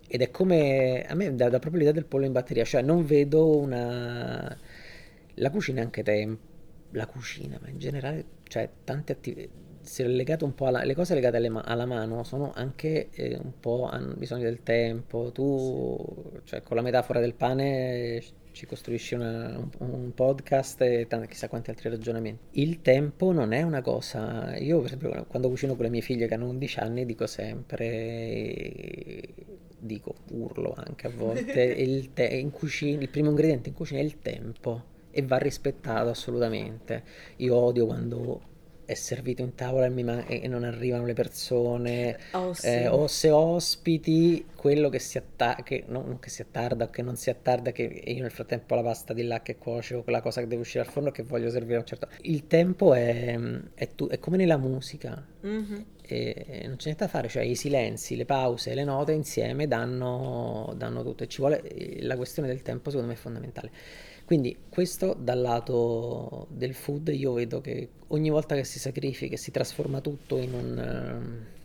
ed 0.07 0.23
è 0.23 0.31
come 0.31 1.05
a 1.07 1.15
me 1.15 1.35
dà, 1.35 1.49
dà 1.49 1.59
proprio 1.59 1.79
l'idea 1.81 1.95
del 1.95 2.07
pollo 2.07 2.25
in 2.25 2.33
batteria, 2.33 2.65
cioè 2.65 2.83
non 2.83 3.05
vedo 3.05 3.57
una 3.57 4.59
la 5.35 5.51
cucina 5.51 5.81
è 5.81 5.85
anche 5.85 6.03
tempo 6.03 6.57
la 6.93 7.07
cucina, 7.07 7.59
ma 7.61 7.69
in 7.69 7.79
generale, 7.79 8.25
cioè 8.45 8.69
tante 8.85 9.13
attività 9.13 9.67
se 9.81 10.07
legato 10.07 10.45
un 10.45 10.55
po' 10.55 10.67
alla, 10.67 10.85
le 10.85 10.95
cose 10.95 11.15
legate 11.15 11.49
ma- 11.49 11.63
alla 11.63 11.87
mano 11.87 12.23
sono 12.23 12.53
anche 12.55 13.09
eh, 13.11 13.39
un 13.43 13.59
po' 13.59 13.89
hanno 13.91 14.15
bisogno 14.15 14.45
del 14.45 14.63
tempo. 14.63 15.33
Tu, 15.33 15.97
sì. 16.35 16.41
cioè, 16.45 16.63
con 16.63 16.77
la 16.77 16.83
metafora 16.83 17.21
del 17.21 17.35
pane 17.35 18.23
ci 18.53 18.67
costruisci 18.67 19.15
una, 19.15 19.57
un, 19.57 19.69
un, 19.79 20.15
podcast 20.15 20.81
e 20.83 21.07
t- 21.07 21.27
chissà 21.27 21.49
quanti 21.49 21.71
altri 21.71 21.89
ragionamenti. 21.89 22.61
Il 22.61 22.83
tempo 22.83 23.33
non 23.33 23.53
è 23.53 23.63
una 23.63 23.83
cosa. 23.83 24.57
Io, 24.57 24.79
per 24.79 24.87
esempio, 24.87 25.25
quando 25.27 25.49
cucino 25.49 25.75
con 25.75 25.85
le 25.85 25.91
mie 25.91 26.01
figlie 26.01 26.27
che 26.27 26.35
hanno 26.35 26.49
11 26.49 26.79
anni, 26.81 27.07
dico 27.07 27.27
sempre. 27.27 29.23
Dico, 29.81 30.15
urlo 30.31 30.75
anche 30.77 31.07
a 31.07 31.11
volte. 31.11 31.63
il, 31.79 32.13
te- 32.13 32.27
in 32.27 32.51
cucina, 32.51 33.03
il 33.03 33.09
primo 33.09 33.31
ingrediente 33.31 33.69
in 33.69 33.75
cucina 33.75 34.01
è 34.01 34.03
il 34.03 34.19
tempo 34.21 34.97
e 35.11 35.23
va 35.23 35.39
rispettato 35.39 36.09
assolutamente. 36.09 37.03
Io 37.37 37.55
odio 37.55 37.87
quando 37.87 38.41
è 38.89 38.95
servito 38.95 39.43
in 39.43 39.55
tavola 39.55 39.87
e, 40.27 40.41
e 40.43 40.49
non 40.49 40.65
arrivano 40.65 41.05
le 41.05 41.13
persone, 41.13 42.19
Oh, 42.33 42.55
sì. 42.55 42.67
eh, 42.67 42.89
o 42.89 43.07
se 43.07 43.31
ospiti 43.31 44.47
quello 44.57 44.89
che 44.89 44.99
si 44.99 45.19
attarda, 45.19 45.63
che, 45.63 45.85
no, 45.89 46.03
non 46.07 46.19
che 46.19 46.31
si 46.31 46.41
attarda 46.43 46.85
o 46.85 46.91
che 46.91 47.03
non 47.03 47.17
si 47.17 47.29
attarda, 47.31 47.71
che 47.73 47.83
io 47.83 48.23
nel 48.23 48.31
frattempo 48.31 48.75
ho 48.75 48.77
la 48.77 48.83
pasta 48.83 49.13
di 49.13 49.23
là 49.25 49.43
che 49.43 49.57
cuoce 49.57 49.95
o 49.97 50.03
quella 50.03 50.21
cosa 50.23 50.41
che 50.41 50.47
deve 50.47 50.63
uscire 50.63 50.85
al 50.85 50.91
forno 50.91 51.11
che 51.11 51.23
voglio 51.23 51.51
servire 51.51 51.77
a 51.77 51.81
un 51.81 51.87
certo... 51.87 52.09
Il 52.23 52.47
tempo 52.47 52.95
è, 52.95 53.39
è, 53.75 53.89
tu- 53.95 54.09
è 54.09 54.19
come 54.19 54.37
nella 54.37 54.57
musica, 54.57 55.25
Mhm. 55.43 55.85
e 56.11 56.63
non 56.67 56.77
c'è 56.77 56.87
niente 56.87 57.05
da 57.05 57.09
fare, 57.09 57.29
cioè 57.29 57.43
i 57.43 57.55
silenzi, 57.55 58.17
le 58.17 58.25
pause, 58.25 58.75
le 58.75 58.85
note 58.85 59.13
insieme 59.13 59.67
danno, 59.69 60.73
danno 60.77 61.03
tutto 61.03 61.23
e 61.25 61.29
ci 61.29 61.39
vuole 61.41 61.61
eh, 61.63 62.03
la 62.03 62.17
questione 62.17 62.49
del 62.49 62.63
tempo 62.63 62.89
secondo 62.91 63.11
me 63.13 63.17
è 63.17 63.21
fondamentale. 63.21 63.71
Quindi 64.29 64.55
questo 64.69 65.15
dal 65.19 65.41
lato 65.41 66.47
del 66.51 66.75
food 66.75 67.09
io 67.09 67.33
vedo 67.33 67.61
che 67.63 67.89
ogni 68.09 68.29
volta 68.29 68.55
che 68.55 68.65
si 68.65 68.79
sacrifica, 68.79 69.31
che 69.31 69.39
si 69.39 69.51
trasforma 69.51 70.01
tutto 70.03 70.37
in 70.37 70.53
un, 70.53 70.79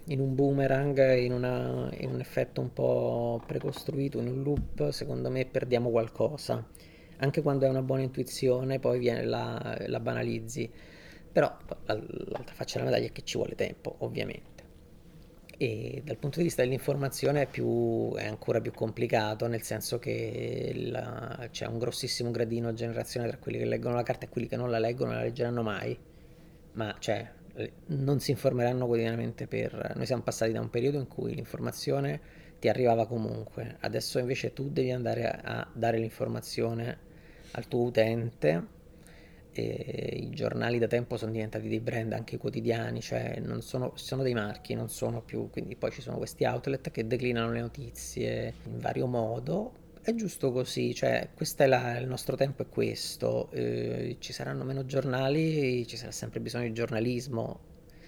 eh, 0.07 0.13
in 0.13 0.19
un 0.21 0.33
boomerang, 0.33 1.17
in, 1.17 1.33
una- 1.33 1.89
in 1.97 2.09
un 2.09 2.19
effetto 2.21 2.61
un 2.61 2.71
po' 2.71 3.43
precostruito, 3.45 4.19
in 4.19 4.27
un 4.27 4.43
loop, 4.43 4.89
secondo 4.91 5.29
me 5.29 5.45
perdiamo 5.45 5.89
qualcosa. 5.89 6.65
Anche 7.17 7.41
quando 7.41 7.65
è 7.65 7.69
una 7.69 7.81
buona 7.81 8.03
intuizione, 8.03 8.79
poi 8.79 8.97
viene 8.99 9.25
la, 9.25 9.77
la 9.87 9.99
banalizzi. 9.99 10.69
Però 11.33 11.55
la- 11.85 11.95
l'altra 12.27 12.53
faccia 12.55 12.77
della 12.79 12.89
medaglia 12.91 13.07
è 13.09 13.11
che 13.11 13.23
ci 13.23 13.37
vuole 13.37 13.55
tempo, 13.55 13.95
ovviamente. 13.99 14.52
E 15.65 16.01
dal 16.03 16.17
punto 16.17 16.39
di 16.39 16.43
vista 16.43 16.61
dell'informazione 16.61 17.43
è, 17.43 17.47
più- 17.47 18.13
è 18.15 18.27
ancora 18.27 18.59
più 18.59 18.73
complicato, 18.73 19.47
nel 19.47 19.61
senso 19.61 19.97
che 19.97 20.73
la- 20.75 21.47
c'è 21.51 21.67
un 21.67 21.79
grossissimo 21.79 22.31
gradino 22.31 22.73
generazionale 22.73 23.31
tra 23.31 23.39
quelli 23.41 23.59
che 23.59 23.65
leggono 23.65 23.95
la 23.95 24.03
carta 24.03 24.25
e 24.25 24.29
quelli 24.29 24.47
che 24.47 24.57
non 24.57 24.69
la 24.69 24.77
leggono 24.77 25.11
e 25.11 25.15
la 25.15 25.21
leggeranno 25.21 25.63
mai, 25.63 25.97
ma 26.73 26.93
cioè 26.99 27.31
non 27.87 28.19
si 28.19 28.31
informeranno 28.31 28.85
quotidianamente 28.87 29.47
per... 29.47 29.93
Noi 29.95 30.05
siamo 30.05 30.21
passati 30.23 30.51
da 30.51 30.59
un 30.59 30.69
periodo 30.69 30.97
in 30.97 31.07
cui 31.07 31.33
l'informazione 31.33 32.19
ti 32.59 32.67
arrivava 32.67 33.07
comunque, 33.07 33.77
adesso 33.79 34.19
invece 34.19 34.51
tu 34.51 34.69
devi 34.69 34.91
andare 34.91 35.29
a, 35.29 35.59
a 35.59 35.67
dare 35.71 35.97
l'informazione 35.97 36.97
al 37.51 37.67
tuo 37.69 37.83
utente 37.83 38.67
e 39.61 40.17
I 40.21 40.29
giornali 40.31 40.77
da 40.79 40.87
tempo 40.87 41.17
sono 41.17 41.31
diventati 41.31 41.67
dei 41.67 41.79
brand, 41.79 42.13
anche 42.13 42.35
i 42.35 42.37
quotidiani, 42.37 43.01
cioè 43.01 43.39
non 43.39 43.61
sono, 43.61 43.91
sono 43.95 44.23
dei 44.23 44.33
marchi, 44.33 44.73
non 44.73 44.89
sono 44.89 45.21
più, 45.21 45.49
quindi 45.49 45.75
poi 45.75 45.91
ci 45.91 46.01
sono 46.01 46.17
questi 46.17 46.45
outlet 46.45 46.89
che 46.91 47.05
declinano 47.07 47.51
le 47.51 47.61
notizie 47.61 48.53
in 48.65 48.79
vario 48.79 49.07
modo. 49.07 49.73
È 50.01 50.13
giusto 50.15 50.51
così, 50.51 50.93
cioè 50.93 51.29
la- 51.67 51.97
il 51.97 52.07
nostro 52.07 52.35
tempo 52.35 52.61
è 52.63 52.69
questo, 52.69 53.49
eh, 53.51 54.17
ci 54.19 54.33
saranno 54.33 54.63
meno 54.63 54.85
giornali, 54.85 55.85
ci 55.87 55.97
sarà 55.97 56.11
sempre 56.11 56.39
bisogno 56.41 56.65
di 56.67 56.73
giornalismo, 56.73 57.59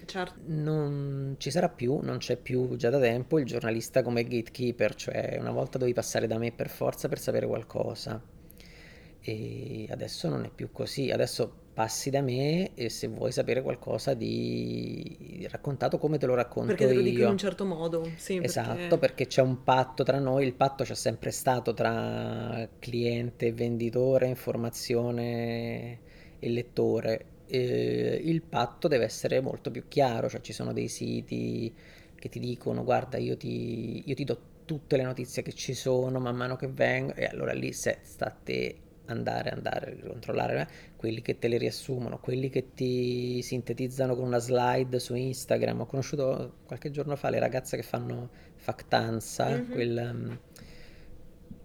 Certo. 0.06 0.40
non 0.48 1.36
ci 1.38 1.52
sarà 1.52 1.70
più, 1.70 2.00
non 2.02 2.18
c'è 2.20 2.38
più 2.38 2.76
già 2.76 2.90
da 2.90 3.00
tempo 3.00 3.40
il 3.40 3.46
giornalista 3.46 4.02
come 4.04 4.24
gatekeeper, 4.24 4.96
cioè 4.96 5.38
una 5.40 5.52
volta 5.52 5.78
dovevi 5.78 5.96
passare 5.96 6.28
da 6.28 6.38
me 6.38 6.52
per 6.52 6.70
forza 6.70 7.08
per 7.10 7.20
sapere 7.20 7.48
qualcosa. 7.48 8.22
E 9.28 9.88
adesso 9.90 10.30
non 10.30 10.44
è 10.44 10.52
più 10.54 10.72
così, 10.72 11.10
adesso 11.10 11.52
passi 11.74 12.12
da 12.12 12.22
me 12.22 12.76
e 12.76 12.90
se 12.90 13.08
vuoi 13.08 13.32
sapere 13.32 13.64
qualcosa 13.64 14.14
di 14.14 15.48
raccontato 15.50 15.98
come 15.98 16.20
te 16.20 16.28
lo 16.28 16.36
racconto 16.36 16.68
Perché 16.68 16.86
te 16.86 16.94
lo 16.94 17.02
dico 17.02 17.24
in 17.24 17.30
un 17.30 17.38
certo 17.38 17.66
modo, 17.66 18.08
sì, 18.18 18.40
Esatto, 18.40 18.76
perché... 18.76 18.98
perché 18.98 19.28
c'è 19.28 19.42
un 19.42 19.64
patto 19.64 20.04
tra 20.04 20.20
noi, 20.20 20.46
il 20.46 20.54
patto 20.54 20.84
c'è 20.84 20.94
sempre 20.94 21.32
stato 21.32 21.74
tra 21.74 22.70
cliente 22.78 23.48
e 23.48 23.54
venditore, 23.54 24.28
informazione 24.28 26.00
e 26.38 26.50
lettore. 26.50 27.26
Eh, 27.48 28.22
il 28.24 28.44
patto 28.44 28.88
deve 28.88 29.06
essere 29.06 29.42
molto 29.42 29.72
più 29.72 29.88
chiaro, 29.88 30.30
cioè 30.30 30.42
ci 30.42 30.54
sono 30.54 30.72
dei 30.72 30.88
siti 30.88 31.74
che 32.16 32.30
ti 32.30 32.40
dicono 32.40 32.84
guarda 32.84 33.18
io 33.18 33.36
ti, 33.38 34.04
io 34.06 34.14
ti 34.14 34.24
do 34.24 34.40
tutte 34.66 34.98
le 34.98 35.04
notizie 35.04 35.42
che 35.42 35.54
ci 35.54 35.74
sono 35.74 36.20
man 36.20 36.36
mano 36.36 36.56
che 36.56 36.68
vengono 36.68 37.18
e 37.18 37.26
allora 37.26 37.54
lì 37.54 37.72
se 37.74 38.00
sta 38.02 38.26
a 38.28 38.32
te 38.32 38.78
andare, 39.08 39.50
andare, 39.52 39.98
controllare 40.06 40.62
eh, 40.62 40.68
quelli 40.96 41.22
che 41.22 41.38
te 41.40 41.48
le 41.48 41.58
riassumono, 41.58 42.20
quelli 42.20 42.50
che 42.50 42.74
ti 42.74 43.42
sintetizzano 43.42 44.16
con 44.16 44.26
una 44.26 44.40
slide 44.40 45.00
su 45.00 45.16
Instagram. 45.16 45.82
Ho 45.82 45.86
conosciuto 45.86 46.58
qualche 46.66 46.92
giorno 46.92 47.16
fa 47.16 47.30
le 47.30 47.40
ragazze 47.40 47.76
che 47.78 47.84
fanno 47.84 48.30
Factanza, 48.56 49.50
Mhm. 49.50 49.70
quel, 49.72 50.10
um, 50.12 50.40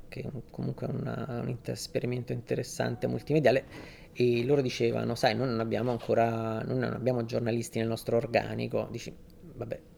che 0.09 0.21
è 0.21 0.27
un- 0.31 0.43
comunque 0.51 0.87
è 0.87 0.91
una- 0.91 1.41
un 1.43 1.49
inter- 1.49 1.75
esperimento 1.75 2.33
interessante 2.33 3.07
multimediale, 3.07 3.65
e 4.13 4.45
loro 4.45 4.61
dicevano, 4.61 5.15
sai, 5.15 5.35
noi 5.35 5.49
non 5.49 5.61
abbiamo 5.61 5.91
ancora, 5.93 6.61
non 6.63 6.83
abbiamo 6.83 7.25
giornalisti 7.25 7.79
nel 7.79 7.89
nostro 7.89 8.17
organico. 8.17 8.89
Dici, 8.91 9.15
vabbè, 9.55 9.75
eh, 9.75 9.90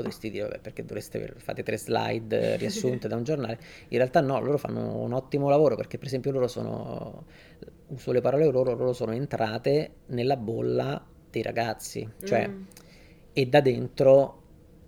potresti 0.00 0.30
dire, 0.30 0.44
vabbè, 0.44 0.58
perché 0.60 0.84
dovreste 0.84 1.16
aver- 1.18 1.40
fate 1.40 1.62
tre 1.62 1.76
slide 1.76 2.56
riassunte 2.58 3.08
da 3.08 3.16
un 3.16 3.24
giornale. 3.24 3.58
In 3.88 3.98
realtà 3.98 4.20
no, 4.20 4.40
loro 4.40 4.58
fanno 4.58 4.98
un 5.02 5.12
ottimo 5.12 5.48
lavoro 5.48 5.76
perché 5.76 5.98
per 5.98 6.06
esempio 6.06 6.30
loro 6.32 6.48
sono, 6.48 7.24
uso 7.88 8.12
le 8.12 8.20
parole 8.20 8.44
loro, 8.50 8.74
loro 8.74 8.92
sono 8.92 9.12
entrate 9.12 9.90
nella 10.06 10.36
bolla 10.36 11.04
dei 11.30 11.42
ragazzi, 11.42 12.08
cioè 12.24 12.48
Mm. 12.48 12.62
e 13.32 13.46
da 13.46 13.60
dentro 13.60 14.36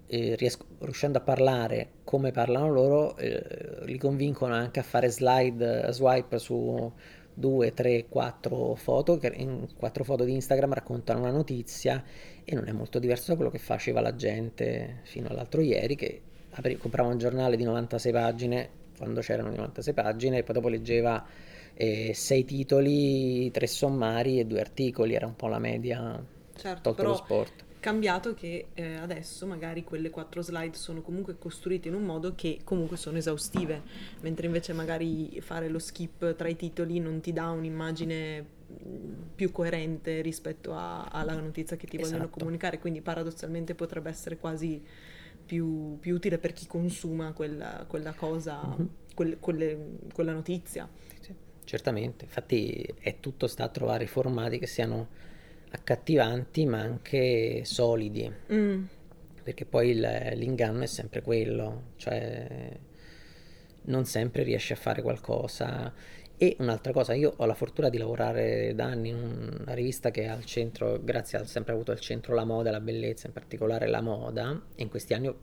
eh, 0.06 0.34
riesco- 0.36 0.66
riuscendo 0.80 1.18
a 1.18 1.20
parlare 1.22 1.90
come 2.04 2.32
parlano 2.32 2.70
loro, 2.70 3.16
eh, 3.16 3.84
li 3.84 3.96
convincono 3.98 4.52
anche 4.54 4.80
a 4.80 4.82
fare 4.82 5.08
slide, 5.08 5.86
swipe 5.92 6.38
su 6.38 6.92
due, 7.34 7.72
tre, 7.74 8.06
quattro 8.08 8.74
foto, 8.74 9.16
che 9.18 9.32
in 9.36 9.68
quattro 9.76 10.04
foto 10.04 10.24
di 10.24 10.32
Instagram 10.32 10.72
raccontano 10.74 11.20
una 11.20 11.30
notizia 11.30 12.02
e 12.44 12.54
non 12.54 12.68
è 12.68 12.72
molto 12.72 12.98
diverso 12.98 13.30
da 13.30 13.36
quello 13.36 13.50
che 13.50 13.58
faceva 13.58 14.00
la 14.00 14.14
gente 14.14 15.00
fino 15.04 15.28
all'altro 15.28 15.60
ieri, 15.60 15.96
che 15.96 16.20
apri- 16.50 16.76
comprava 16.76 17.08
un 17.10 17.18
giornale 17.18 17.56
di 17.56 17.64
96 17.64 18.12
pagine, 18.12 18.70
quando 18.96 19.20
c'erano 19.20 19.50
96 19.50 19.94
pagine, 19.94 20.38
e 20.38 20.42
poi 20.42 20.54
dopo 20.54 20.68
leggeva 20.68 21.24
eh, 21.74 22.12
sei 22.14 22.44
titoli, 22.44 23.50
tre 23.50 23.66
sommari 23.66 24.38
e 24.38 24.44
due 24.44 24.60
articoli, 24.60 25.14
era 25.14 25.26
un 25.26 25.36
po' 25.36 25.48
la 25.48 25.58
media, 25.58 26.22
Certo, 26.54 26.82
tolto 26.82 27.06
lo 27.06 27.12
però 27.12 27.14
sport. 27.14 27.64
Cambiato 27.82 28.32
che 28.32 28.68
eh, 28.74 28.94
adesso 28.94 29.44
magari 29.44 29.82
quelle 29.82 30.08
quattro 30.08 30.40
slide 30.40 30.76
sono 30.76 31.02
comunque 31.02 31.36
costruite 31.36 31.88
in 31.88 31.94
un 31.94 32.04
modo 32.04 32.34
che 32.36 32.60
comunque 32.62 32.96
sono 32.96 33.18
esaustive, 33.18 33.82
mentre 34.20 34.46
invece 34.46 34.72
magari 34.72 35.40
fare 35.40 35.68
lo 35.68 35.80
skip 35.80 36.36
tra 36.36 36.46
i 36.48 36.54
titoli 36.54 37.00
non 37.00 37.20
ti 37.20 37.32
dà 37.32 37.50
un'immagine 37.50 38.40
mh, 38.40 38.74
più 39.34 39.50
coerente 39.50 40.20
rispetto 40.22 40.72
a- 40.74 41.06
alla 41.06 41.34
notizia 41.34 41.76
che 41.76 41.88
ti 41.88 41.96
vogliono 41.98 42.24
Esatto. 42.24 42.38
comunicare, 42.38 42.78
quindi 42.78 43.00
paradossalmente 43.00 43.74
potrebbe 43.74 44.10
essere 44.10 44.36
quasi 44.36 44.80
più, 45.44 45.98
più 45.98 46.14
utile 46.14 46.38
per 46.38 46.52
chi 46.52 46.68
consuma 46.68 47.32
quella, 47.32 47.84
quella 47.88 48.12
cosa, 48.12 48.64
Mhm. 48.64 48.88
quel- 49.12 49.38
quelle- 49.40 49.88
quella 50.14 50.32
notizia. 50.32 50.88
Sì, 51.20 51.34
certamente, 51.64 52.26
infatti 52.26 52.80
è 53.00 53.18
tutto 53.18 53.48
sta 53.48 53.64
a 53.64 53.68
trovare 53.68 54.04
i 54.04 54.06
formati 54.06 54.60
che 54.60 54.68
siano 54.68 55.08
accattivanti 55.72 56.66
ma 56.66 56.80
anche 56.80 57.64
solidi, 57.64 58.30
Mm, 58.52 58.84
perché 59.42 59.64
poi 59.64 59.90
il- 59.90 60.32
l'inganno 60.34 60.82
è 60.82 60.86
sempre 60.86 61.22
quello, 61.22 61.92
cioè 61.96 62.78
non 63.84 64.04
sempre 64.04 64.42
riesci 64.44 64.72
a 64.72 64.76
fare 64.76 65.02
qualcosa. 65.02 65.92
E 66.36 66.56
un'altra 66.58 66.92
cosa, 66.92 67.14
io 67.14 67.34
ho 67.36 67.44
la 67.46 67.54
fortuna 67.54 67.88
di 67.88 67.98
lavorare 67.98 68.74
da 68.74 68.86
anni 68.86 69.10
in 69.10 69.58
una 69.60 69.74
rivista 69.74 70.10
che 70.10 70.26
al 70.26 70.44
centro, 70.44 70.98
grazie 71.02 71.38
ha 71.38 71.44
sempre 71.44 71.72
avuto 71.72 71.92
al 71.92 72.00
centro 72.00 72.34
la 72.34 72.44
moda 72.44 72.70
la 72.70 72.80
bellezza, 72.80 73.28
in 73.28 73.32
particolare 73.32 73.86
la 73.86 74.00
moda, 74.00 74.60
e 74.74 74.82
in 74.82 74.88
questi 74.88 75.14
anni 75.14 75.28
ho, 75.28 75.36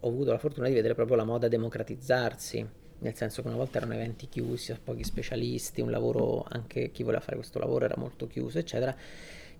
ho 0.00 0.08
avuto 0.08 0.30
la 0.30 0.38
fortuna 0.38 0.68
di 0.68 0.74
vedere 0.74 0.94
proprio 0.94 1.16
la 1.16 1.24
moda 1.24 1.48
democratizzarsi, 1.48 2.66
nel 3.00 3.14
senso 3.14 3.42
che 3.42 3.48
una 3.48 3.56
volta 3.58 3.76
erano 3.78 3.94
eventi 3.94 4.28
chiusi 4.28 4.72
a 4.72 4.78
pochi 4.82 5.04
specialisti, 5.04 5.82
un 5.82 5.90
lavoro, 5.90 6.46
anche 6.48 6.90
chi 6.92 7.02
voleva 7.02 7.22
fare 7.22 7.36
questo 7.36 7.58
lavoro 7.58 7.84
era 7.84 7.96
molto 7.98 8.26
chiuso, 8.26 8.58
eccetera. 8.58 8.96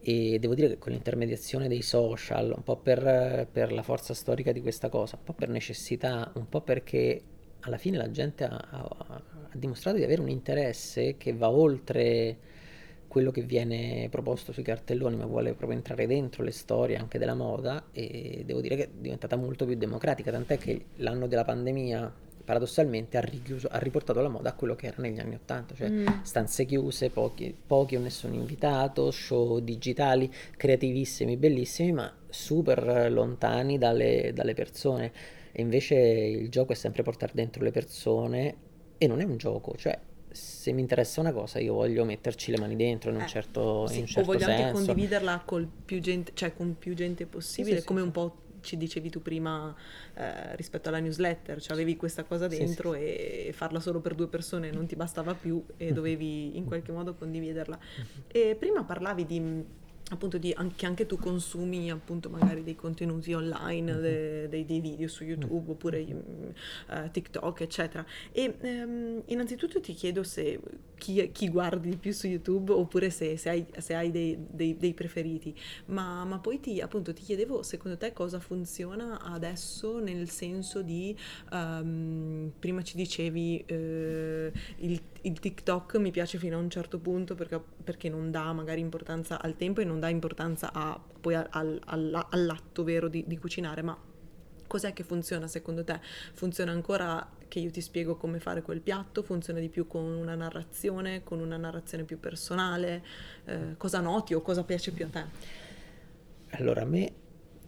E 0.00 0.38
devo 0.38 0.54
dire 0.54 0.68
che 0.68 0.78
con 0.78 0.92
l'intermediazione 0.92 1.68
dei 1.68 1.82
social, 1.82 2.52
un 2.54 2.62
po' 2.62 2.76
per, 2.76 3.48
per 3.50 3.72
la 3.72 3.82
forza 3.82 4.14
storica 4.14 4.52
di 4.52 4.60
questa 4.60 4.88
cosa, 4.88 5.16
un 5.16 5.24
po' 5.24 5.34
per 5.34 5.48
necessità, 5.48 6.30
un 6.34 6.48
po' 6.48 6.60
perché 6.60 7.22
alla 7.60 7.78
fine 7.78 7.96
la 7.96 8.10
gente 8.10 8.44
ha, 8.44 8.56
ha- 8.56 9.22
ha 9.50 9.56
dimostrato 9.56 9.96
di 9.96 10.04
avere 10.04 10.20
un 10.20 10.28
interesse 10.28 11.16
che 11.16 11.32
va 11.32 11.50
oltre 11.50 12.36
quello 13.08 13.30
che 13.30 13.42
viene 13.42 14.08
proposto 14.10 14.52
sui 14.52 14.62
cartelloni, 14.62 15.16
ma 15.16 15.26
vuole 15.26 15.54
proprio 15.54 15.78
entrare 15.78 16.06
dentro 16.06 16.44
le 16.44 16.50
storie 16.50 16.96
anche 16.96 17.18
della 17.18 17.34
moda 17.34 17.86
e 17.90 18.42
devo 18.44 18.60
dire 18.60 18.76
che 18.76 18.84
è 18.84 18.90
diventata 18.92 19.34
molto 19.34 19.64
più 19.64 19.76
democratica, 19.76 20.30
tant'è 20.30 20.58
che 20.58 20.84
l'anno 20.96 21.26
della 21.26 21.44
pandemia 21.44 22.26
paradossalmente 22.48 23.18
ha, 23.18 23.20
richiuso- 23.20 23.68
ha 23.70 23.76
riportato 23.76 24.22
la 24.22 24.30
moda 24.30 24.48
a 24.48 24.52
quello 24.54 24.74
che 24.74 24.86
era 24.86 24.96
negli 25.02 25.18
anni 25.18 25.34
Ottanta, 25.34 25.74
cioè 25.74 25.90
mm. 25.90 26.06
stanze 26.22 26.64
chiuse, 26.64 27.10
pochi, 27.10 27.54
pochi 27.66 27.94
o 27.94 28.00
nessuno 28.00 28.32
invitato, 28.36 29.10
show 29.10 29.58
digitali 29.58 30.32
creativissimi, 30.56 31.36
bellissimi, 31.36 31.92
ma 31.92 32.10
super 32.26 33.12
lontani 33.12 33.76
dalle, 33.76 34.32
dalle 34.32 34.54
persone. 34.54 35.12
E 35.52 35.60
invece 35.60 35.96
il 35.96 36.48
gioco 36.48 36.72
è 36.72 36.74
sempre 36.74 37.02
portare 37.02 37.32
dentro 37.34 37.62
le 37.62 37.70
persone 37.70 38.56
e 38.96 39.06
non 39.06 39.20
è 39.20 39.24
un 39.24 39.36
gioco, 39.36 39.76
cioè 39.76 39.98
se 40.30 40.72
mi 40.72 40.80
interessa 40.80 41.20
una 41.20 41.32
cosa 41.32 41.58
io 41.58 41.74
voglio 41.74 42.06
metterci 42.06 42.50
le 42.50 42.58
mani 42.58 42.76
dentro 42.76 43.10
in 43.10 43.16
un 43.16 43.22
Eh, 43.24 43.28
certo, 43.28 43.86
sì, 43.88 43.96
in 43.96 44.00
un 44.00 44.04
o 44.04 44.08
certo 44.08 44.32
voglio 44.32 44.46
anche 44.46 44.62
senso. 44.62 44.84
condividerla 44.86 45.42
col 45.44 45.68
più 45.84 46.00
gente, 46.00 46.32
cioè 46.34 46.54
con 46.54 46.76
più 46.78 46.94
gente 46.94 47.26
possibile, 47.26 47.74
Sì, 47.74 47.80
sì, 47.82 47.86
come 47.86 48.00
un 48.00 48.10
po' 48.10 48.47
ci 48.68 48.76
dicevi 48.76 49.08
tu 49.08 49.22
prima 49.22 49.74
eh, 50.14 50.54
rispetto 50.56 50.90
alla 50.90 50.98
newsletter, 50.98 51.60
cioè 51.60 51.72
avevi 51.72 51.96
questa 51.96 52.24
cosa 52.24 52.48
Sì, 52.48 52.56
sì, 52.56 52.64
dentro 52.64 52.92
e 52.92 53.50
farla 53.54 53.80
solo 53.80 54.00
per 54.00 54.14
due 54.14 54.28
persone 54.28 54.70
non 54.70 54.86
ti 54.86 54.94
bastava 54.94 55.34
più 55.34 55.64
e 55.78 55.92
dovevi 55.92 56.56
in 56.56 56.66
qualche 56.66 56.92
modo 56.92 57.14
condividerla. 57.14 57.78
E 58.28 58.56
prima 58.58 58.84
parlavi 58.84 59.24
di 59.24 59.64
appunto 60.10 60.38
di 60.38 60.52
an- 60.56 60.74
che 60.74 60.86
anche 60.86 61.04
tu 61.06 61.18
consumi 61.18 61.90
appunto 61.90 62.30
magari 62.30 62.62
dei 62.62 62.74
contenuti 62.74 63.32
online, 63.34 63.92
Mhm. 63.92 64.00
de- 64.00 64.48
dei, 64.48 64.64
dei 64.64 64.80
video 64.80 65.06
su 65.08 65.24
YouTube 65.24 65.70
oppure 65.72 65.98
eh, 66.00 67.10
TikTok 67.10 67.60
eccetera. 67.60 68.04
E 68.32 68.54
ehm, 68.60 69.22
innanzitutto 69.26 69.80
ti 69.80 69.92
chiedo 69.92 70.22
se 70.22 70.60
chi, 70.96 71.30
chi 71.32 71.48
guardi 71.48 71.90
di 71.90 71.96
più 71.96 72.12
su 72.12 72.26
YouTube 72.26 72.72
oppure 72.72 73.10
se, 73.10 73.36
se 73.36 73.48
hai, 73.50 73.66
se 73.78 73.94
hai 73.94 74.10
dei, 74.10 74.36
dei- 74.50 74.76
dei 74.76 74.94
preferiti. 74.94 75.54
Ma, 75.86 76.24
ma 76.24 76.38
poi 76.38 76.58
ti, 76.60 76.80
appunto 76.80 77.12
ti 77.12 77.22
chiedevo 77.22 77.62
secondo 77.62 77.96
te 77.98 78.12
cosa 78.12 78.40
funziona 78.40 79.20
adesso 79.20 79.98
nel 79.98 80.28
senso 80.30 80.82
di 80.82 81.14
ehm, 81.52 82.52
prima 82.58 82.82
ci 82.82 82.96
dicevi 82.96 83.62
eh, 83.66 84.52
il, 84.78 85.00
il 85.22 85.38
TikTok 85.38 85.96
mi 85.96 86.10
piace 86.10 86.38
fino 86.38 86.56
a 86.56 86.60
un 86.60 86.70
certo 86.70 86.98
punto 86.98 87.34
perché, 87.34 87.60
perché 87.84 88.08
non 88.08 88.30
dà 88.30 88.52
magari 88.52 88.80
importanza 88.80 89.40
al 89.40 89.56
tempo 89.56 89.80
e 89.80 89.84
non 89.84 89.97
dà 89.98 90.08
importanza 90.08 90.72
a, 90.72 90.98
poi 91.20 91.34
al- 91.34 91.48
al- 91.50 91.80
alla- 91.86 92.28
all'atto 92.30 92.84
vero 92.84 93.08
di, 93.08 93.24
di 93.26 93.38
cucinare 93.38 93.82
ma 93.82 93.96
Cos'è 94.66 94.92
che 94.92 95.02
funziona 95.02 95.48
secondo 95.48 95.82
te? 95.82 95.98
Funziona 96.34 96.72
ancora 96.72 97.26
che 97.48 97.58
io 97.58 97.70
ti 97.70 97.80
spiego 97.80 98.16
come 98.16 98.38
fare 98.38 98.60
quel 98.60 98.82
piatto? 98.82 99.22
Funziona 99.22 99.60
di 99.60 99.70
più 99.70 99.86
con 99.86 100.02
una 100.04 100.34
narrazione, 100.34 101.22
con 101.24 101.40
una 101.40 101.56
narrazione 101.56 102.04
più 102.04 102.20
personale? 102.20 103.02
Eh, 103.46 103.76
cosa 103.78 104.00
noti 104.00 104.34
o 104.34 104.42
cosa 104.42 104.64
piace 104.64 104.92
più 104.92 105.06
a 105.06 105.08
te? 105.08 105.24
Allora, 106.50 106.82
a 106.82 106.84
me, 106.84 107.12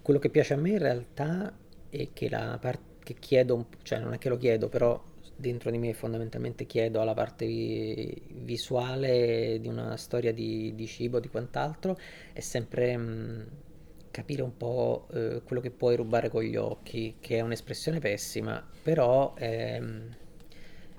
quello 0.02 0.18
che 0.18 0.30
piace 0.30 0.54
a 0.54 0.56
me 0.56 0.70
in 0.70 0.78
realtà 0.78 1.52
è 1.88 2.12
che 2.12 2.28
la 2.28 2.58
parte 2.60 2.88
che 3.04 3.14
chiedo, 3.14 3.68
cioè 3.82 3.98
non 3.98 4.12
è 4.14 4.18
che 4.18 4.28
lo 4.28 4.36
chiedo, 4.36 4.68
però 4.68 5.02
dentro 5.40 5.70
di 5.70 5.78
me 5.78 5.92
fondamentalmente 5.94 6.66
chiedo 6.66 7.00
alla 7.00 7.14
parte 7.14 7.46
vi- 7.46 8.22
visuale 8.28 9.58
di 9.60 9.68
una 9.68 9.96
storia 9.96 10.32
di, 10.32 10.74
di 10.74 10.86
cibo, 10.86 11.18
di 11.18 11.28
quant'altro, 11.28 11.98
è 12.32 12.40
sempre 12.40 12.96
mh, 12.96 13.46
capire 14.10 14.42
un 14.42 14.56
po' 14.56 15.06
eh, 15.12 15.42
quello 15.44 15.62
che 15.62 15.70
puoi 15.70 15.96
rubare 15.96 16.28
con 16.28 16.42
gli 16.42 16.56
occhi, 16.56 17.16
che 17.20 17.38
è 17.38 17.40
un'espressione 17.40 17.98
pessima, 17.98 18.64
però 18.82 19.34
ehm, 19.38 20.16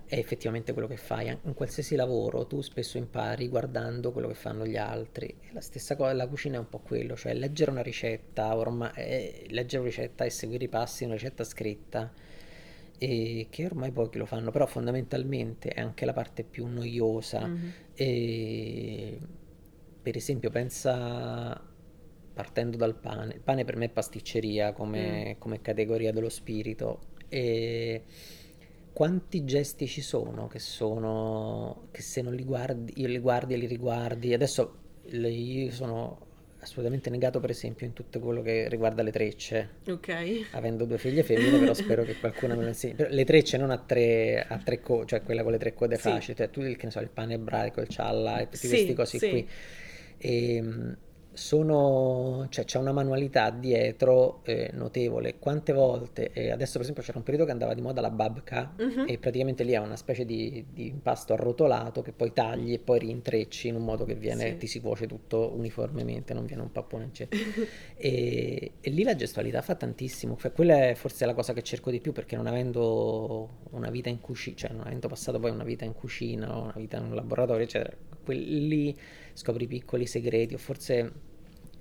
è 0.06 0.18
effettivamente 0.18 0.74
quello 0.74 0.88
che 0.90 0.98
fai. 0.98 1.28
In 1.44 1.54
qualsiasi 1.54 1.96
lavoro 1.96 2.46
tu 2.46 2.62
spesso 2.62 2.98
impari 2.98 3.48
guardando 3.48 4.12
quello 4.12 4.28
che 4.28 4.34
fanno 4.34 4.66
gli 4.66 4.76
altri. 4.76 5.34
La 5.52 5.62
stessa 5.62 5.96
cosa, 5.96 6.12
la 6.14 6.28
cucina 6.28 6.58
è 6.58 6.60
un 6.60 6.68
po' 6.68 6.80
quello, 6.80 7.16
cioè 7.16 7.34
leggere 7.34 7.72
una 7.72 7.82
ricetta, 7.82 8.56
ormai, 8.56 8.92
eh, 8.96 9.46
leggere 9.50 9.82
una 9.84 9.90
ricetta 9.90 10.26
e 10.26 10.30
seguire 10.30 10.66
i 10.66 10.68
passi 10.68 11.00
di 11.00 11.06
una 11.06 11.14
ricetta 11.14 11.44
scritta, 11.46 12.12
e 13.04 13.48
che 13.50 13.66
ormai 13.66 13.92
pochi 13.92 14.20
lo 14.20 14.28
fanno, 14.28 14.52
però 14.52 14.68
fondamentalmente 14.68 15.70
è 15.70 15.82
anche 15.82 16.06
la 16.06 16.14
parte 16.14 16.44
più 16.44 16.68
noiosa. 16.68 17.48
Mhm. 17.48 17.74
E, 17.96 19.20
per 20.04 20.16
esempio, 20.16 20.52
pensa 20.52 21.60
partendo 22.32 22.78
dal 22.78 22.94
pane. 22.94 23.34
Il 23.34 23.40
pane 23.40 23.66
per 23.66 23.76
me 23.76 23.86
è 23.86 23.90
pasticceria 23.90 24.74
come, 24.74 25.36
come 25.40 25.62
categoria 25.62 26.12
dello 26.12 26.30
spirito. 26.30 27.00
E 27.28 28.04
quanti 28.94 29.46
gesti 29.46 29.88
ci 29.88 30.02
sono 30.02 30.46
che 30.46 30.60
sono 30.60 31.88
che 31.90 32.04
se 32.04 32.22
non 32.22 32.36
li 32.36 32.44
guardi, 32.44 32.94
io 32.98 33.08
li 33.08 33.18
guardi 33.18 33.56
e 33.56 33.58
li 33.58 33.66
riguardi. 33.66 34.32
Adesso 34.32 34.74
le- 35.06 35.30
io 35.32 35.72
sono 35.72 36.28
assolutamente 36.62 37.10
negato, 37.10 37.40
per 37.40 37.50
esempio, 37.50 37.86
in 37.86 37.94
tutto 37.94 38.20
quello 38.20 38.42
che 38.42 38.70
riguarda 38.70 39.04
le 39.04 39.12
trecce. 39.12 39.70
Ok. 39.88 40.48
Avendo 40.52 40.86
due 40.86 40.98
figlie 40.98 41.24
femmine, 41.24 41.58
però 41.60 41.74
spero 41.74 42.04
che 42.06 42.16
qualcuno 42.16 42.56
me 42.56 42.62
lo 42.62 42.68
insegni. 42.70 42.96
Le 43.10 43.26
trecce 43.26 43.58
non 43.58 43.72
a 43.72 43.78
tre, 43.78 44.46
a 44.48 44.58
tre 44.58 44.80
code, 44.82 45.06
cioè 45.08 45.22
quella 45.24 45.44
con 45.44 45.52
le 45.52 45.58
tre 45.58 45.74
code 45.74 45.96
Sì. 45.96 46.02
facili, 46.02 46.36
cioè 46.38 46.50
tu 46.50 46.62
il, 46.62 46.78
che 46.78 46.86
ne 46.86 46.92
so, 46.92 47.00
il 47.00 47.10
pane 47.10 47.34
ebraico, 47.34 47.82
il 47.82 47.88
cialla 47.88 48.40
e 48.40 48.46
tutti 48.46 48.58
Sì, 48.58 48.68
questi 48.70 48.94
cosi 48.94 49.20
sì. 49.20 49.30
qui. 49.30 49.48
E, 50.18 50.62
mh, 50.62 50.98
sono, 51.34 52.46
cioè 52.50 52.66
c'è 52.66 52.78
una 52.78 52.92
manualità 52.92 53.50
dietro 53.50 54.42
eh, 54.44 54.70
notevole. 54.74 55.38
Quante 55.40 55.74
volte, 55.74 56.32
eh, 56.34 56.52
adesso 56.52 56.74
per 56.74 56.82
esempio 56.82 57.04
c'era 57.04 57.18
un 57.18 57.24
periodo 57.24 57.46
che 57.46 57.52
andava 57.52 57.74
di 57.74 57.82
moda 57.82 58.02
la 58.02 58.10
babka 58.10 58.74
Mhm. 58.78 59.06
e 59.08 59.18
praticamente 59.18 59.64
lì 59.64 59.72
è 59.72 59.78
una 59.78 59.96
specie 59.96 60.26
di, 60.26 60.66
di 60.72 60.88
impasto 60.88 61.34
arrotolato 61.34 62.02
che 62.02 62.12
poi 62.12 62.34
tagli 62.34 62.74
e 62.74 62.80
poi 62.80 63.00
rintrecci 63.00 63.68
in 63.70 63.76
un 63.76 63.84
modo 63.84 64.06
che 64.06 64.16
viene, 64.16 64.52
Sì. 64.52 64.58
ti 64.58 64.68
si 64.68 64.82
cuoce 64.82 65.08
tutto 65.08 65.52
uniformemente, 65.56 66.34
non 66.34 66.46
viene 66.46 66.62
un 66.62 66.72
pappone 66.72 67.06
eccetera. 67.06 67.42
E, 68.04 68.72
e 68.82 68.90
lì 68.90 69.04
la 69.04 69.16
gestualità 69.16 69.62
fa 69.62 69.76
tantissimo, 69.76 70.36
cioè, 70.40 70.52
quella 70.52 70.88
è 70.90 70.96
forse 70.96 71.26
la 71.28 71.36
cosa 71.36 71.54
che 71.54 71.62
cerco 71.62 71.92
di 71.92 72.00
più 72.00 72.14
perché 72.14 72.36
non 72.36 72.48
avendo 72.48 73.60
una 73.72 73.92
vita 73.92 74.10
in 74.10 74.20
cucina, 74.20 74.56
cioè 74.58 74.72
non 74.72 74.82
avendo 74.88 75.08
passato 75.08 75.40
poi 75.40 75.52
una 75.52 75.64
vita 75.64 75.86
in 75.86 75.94
cucina 75.94 76.58
o 76.58 76.64
una 76.64 76.74
vita 76.76 76.98
in 76.98 77.04
un 77.06 77.16
laboratorio, 77.16 77.64
eccetera, 77.64 77.96
lì 78.26 78.96
scopri 79.34 79.68
piccoli 79.68 80.06
segreti 80.06 80.54
o 80.54 80.58
forse 80.58 81.12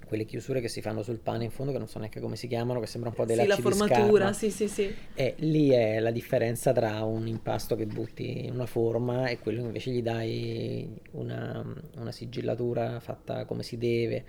quelle 0.07 0.25
chiusure 0.25 0.61
che 0.61 0.69
si 0.69 0.81
fanno 0.81 1.03
sul 1.03 1.19
pane 1.21 1.45
in 1.45 1.51
fondo 1.51 1.73
che 1.73 1.79
non 1.79 1.87
so 1.87 1.99
neanche 1.99 2.21
come 2.21 2.37
si 2.37 2.49
chiamano, 2.49 2.81
che 2.81 2.87
sembra 2.87 3.11
un 3.11 3.15
po' 3.15 3.25
dei 3.25 3.37
Sì, 3.37 3.47
la 3.47 3.47
lacci 3.47 3.63
formatura, 3.63 4.33
scarma. 4.33 4.33
sì, 4.33 4.51
sì, 4.51 4.69
sì. 4.69 4.95
E 5.15 5.35
lì 5.39 5.71
è 5.71 6.01
la 6.01 6.11
differenza 6.11 6.73
tra 6.73 7.03
un 7.05 7.27
impasto 7.27 7.77
che 7.77 7.87
butti 7.87 8.47
in 8.47 8.55
una 8.55 8.67
forma 8.67 9.29
e 9.29 9.39
quello 9.39 9.61
che 9.61 9.67
invece 9.67 9.91
gli 9.91 10.03
dai 10.03 10.89
una, 11.13 11.65
una 11.97 12.13
sigillatura 12.13 12.99
fatta 13.01 13.45
come 13.45 13.63
si 13.63 13.77
deve. 13.77 14.25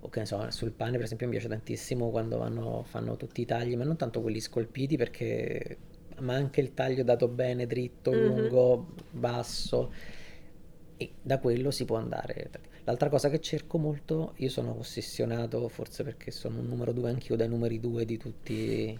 O 0.00 0.08
che 0.08 0.20
ne 0.20 0.26
so, 0.26 0.50
sul 0.50 0.72
pane 0.72 0.92
per 0.96 1.02
esempio 1.04 1.26
mi 1.26 1.32
piace 1.32 1.48
tantissimo 1.48 2.10
quando 2.10 2.38
vanno, 2.38 2.82
fanno 2.84 3.16
tutti 3.16 3.40
i 3.42 3.44
tagli, 3.46 3.76
ma 3.76 3.84
non 3.84 3.96
tanto 3.96 4.20
quelli 4.20 4.40
scolpiti 4.40 4.96
perché, 4.96 5.78
ma 6.20 6.34
anche 6.34 6.60
il 6.60 6.74
taglio 6.74 7.04
dato 7.04 7.28
bene, 7.28 7.66
dritto, 7.66 8.12
Mhm. 8.12 8.14
lungo, 8.14 8.86
basso. 9.10 9.92
E 11.02 11.10
da 11.20 11.38
quello 11.38 11.72
si 11.72 11.84
può 11.84 11.96
andare. 11.96 12.50
L'altra 12.84 13.08
cosa 13.08 13.28
che 13.28 13.40
cerco 13.40 13.78
molto, 13.78 14.34
io 14.36 14.48
sono 14.48 14.78
ossessionato, 14.78 15.68
forse 15.68 16.04
perché 16.04 16.30
sono 16.30 16.60
un 16.60 16.68
numero 16.68 16.92
due 16.92 17.10
anch'io 17.10 17.34
dai 17.36 17.48
numeri 17.48 17.80
due 17.80 18.04
di 18.04 18.18
tutti, 18.18 18.98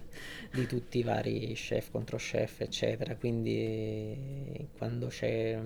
di 0.51 0.65
tutti 0.65 0.99
i 0.99 1.03
vari 1.03 1.53
chef, 1.53 1.91
contro 1.91 2.17
chef, 2.17 2.61
eccetera. 2.61 3.15
Quindi 3.15 4.67
quando 4.77 5.07
c'è 5.07 5.59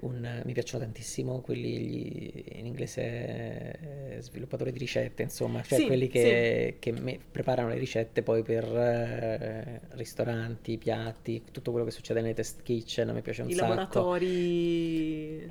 un, 0.00 0.42
mi 0.44 0.52
piacciono 0.52 0.84
tantissimo 0.84 1.40
quelli 1.40 1.78
gli- 1.78 2.44
in 2.58 2.66
inglese 2.66 4.16
eh, 4.16 4.20
sviluppatori 4.20 4.72
di 4.72 4.78
ricette, 4.78 5.22
insomma, 5.22 5.62
cioè 5.62 5.80
Sì, 5.80 5.82
quelli 5.82 6.08
che, 6.08 6.76
che 6.78 6.92
me- 6.92 7.18
preparano 7.30 7.68
le 7.68 7.78
ricette 7.78 8.22
poi 8.22 8.42
per 8.42 8.64
eh, 8.64 9.80
ristoranti, 9.96 10.78
piatti, 10.78 11.44
tutto 11.50 11.70
quello 11.70 11.86
che 11.86 11.92
succede 11.92 12.20
nei 12.20 12.34
test 12.34 12.62
kitchen, 12.62 13.08
a 13.08 13.12
me 13.12 13.22
piace 13.22 13.42
un 13.42 13.50
I 13.50 13.52
sacco. 13.52 14.10
laboratori. 14.14 15.50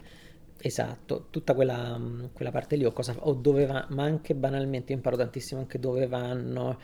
Esatto, 0.58 1.28
tutta 1.30 1.54
quella, 1.54 1.98
mh, 1.98 2.32
quella 2.34 2.50
parte 2.52 2.76
lì 2.76 2.86
o, 2.86 2.92
cosa, 2.92 3.14
o 3.20 3.34
dove 3.34 3.66
va, 3.66 3.86
ma 3.90 4.04
anche 4.04 4.34
banalmente 4.34 4.92
io 4.92 4.98
imparo 4.98 5.16
tantissimo 5.18 5.60
anche 5.60 5.80
dove 5.80 6.08
vanno 6.08 6.80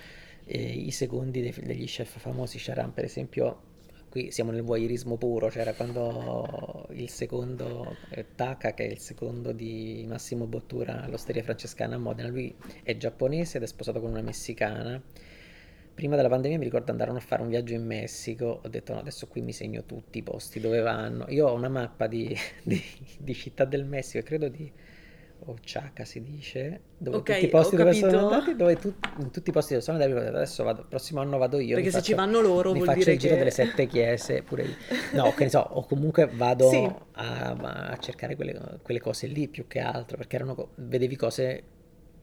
eh, 0.45 0.62
i 0.71 0.91
secondi 0.91 1.41
dei- 1.41 1.54
degli 1.63 1.86
chef 1.86 2.19
famosi. 2.19 2.58
C'era 2.60 2.88
per 2.89 3.06
esempio, 3.06 3.69
qui 4.12 4.30
siamo 4.30 4.52
nel 4.52 4.62
voyeurismo 4.62 5.15
puro, 5.15 5.47
c'era 5.47 5.71
quando 5.74 6.86
il 6.91 7.10
secondo 7.10 7.95
eh, 8.10 8.26
Taka, 8.36 8.74
che 8.74 8.86
è 8.86 8.91
il 8.91 9.00
secondo 9.00 9.54
di 9.54 10.04
Massimo 10.06 10.47
Bottura 10.47 11.04
all'Osteria 11.04 11.41
Francescana 11.41 11.95
a 11.95 11.97
Modena, 11.97 12.28
lui 12.28 12.54
è 12.84 12.97
giapponese 12.97 13.56
ed 13.56 13.63
è 13.63 13.67
sposato 13.67 14.02
con 14.02 14.10
una 14.10 14.21
messicana. 14.21 15.02
Prima 15.93 16.17
della 16.17 16.28
pandemia 16.28 16.58
mi 16.58 16.65
ricordo 16.65 16.91
andarono 16.91 17.19
a 17.19 17.21
fare 17.21 17.41
un 17.41 17.47
viaggio 17.47 17.74
in 17.74 17.86
Messico, 17.86 18.60
ho 18.62 18.67
detto 18.67 18.91
no, 18.91 19.00
adesso 19.00 19.28
qui 19.28 19.39
mi 19.39 19.54
segno 19.54 19.86
tutti 19.86 20.17
i 20.17 20.24
posti 20.24 20.60
dove 20.60 20.82
vanno. 20.82 21.26
Io 21.30 21.47
ho 21.47 21.54
una 21.54 21.69
mappa 21.69 22.08
di, 22.08 22.36
di- 22.63 22.84
di 23.17 23.34
Città 23.34 23.63
del 23.63 23.86
Messico, 23.86 24.17
e 24.17 24.24
credo 24.24 24.50
di 24.50 24.69
Oaxaca 25.45 26.06
si 26.06 26.21
dice, 26.21 26.82
dove 26.97 27.17
Ok, 27.17 27.32
tutti 27.34 27.45
i 27.45 27.49
posti 27.49 27.75
dove 27.75 27.93
sono 27.93 28.17
andati, 28.30 28.56
dove 28.56 28.75
tu- 28.75 28.93
in 29.19 29.32
tutti 29.32 29.49
i 29.49 29.54
posti 29.54 29.73
dove 29.73 29.84
sono 29.84 30.01
andati, 30.01 30.27
adesso 30.27 30.63
vado, 30.63 30.86
prossimo 30.88 31.19
anno 31.21 31.38
vado 31.38 31.60
io, 31.60 31.75
Perché 31.75 31.89
se 31.91 32.01
ci 32.01 32.13
faccio- 32.13 32.25
vanno 32.25 32.41
loro 32.41 32.69
mi 32.71 32.75
vuol 32.77 32.88
faccio 32.89 32.99
dire 32.99 33.12
il 33.13 33.19
giro 33.19 33.34
che- 33.34 33.39
delle 33.39 33.51
sette 33.51 33.88
chiese 33.88 34.43
pure 34.43 34.63
lì. 34.65 34.75
No, 35.13 35.34
che 35.34 35.45
ne 35.45 35.49
so, 35.49 35.60
o 35.60 35.86
comunque 35.86 36.30
vado 36.32 36.69
Sì. 36.69 36.89
a, 37.13 37.49
a 37.91 37.97
cercare 37.97 38.36
quelle, 38.36 38.80
quelle 38.84 38.99
cose 38.99 39.27
lì 39.27 39.47
più 39.47 39.65
che 39.67 39.80
altro, 39.80 40.15
perché 40.17 40.36
erano, 40.36 40.69
vedevi 40.75 41.15
cose 41.15 41.63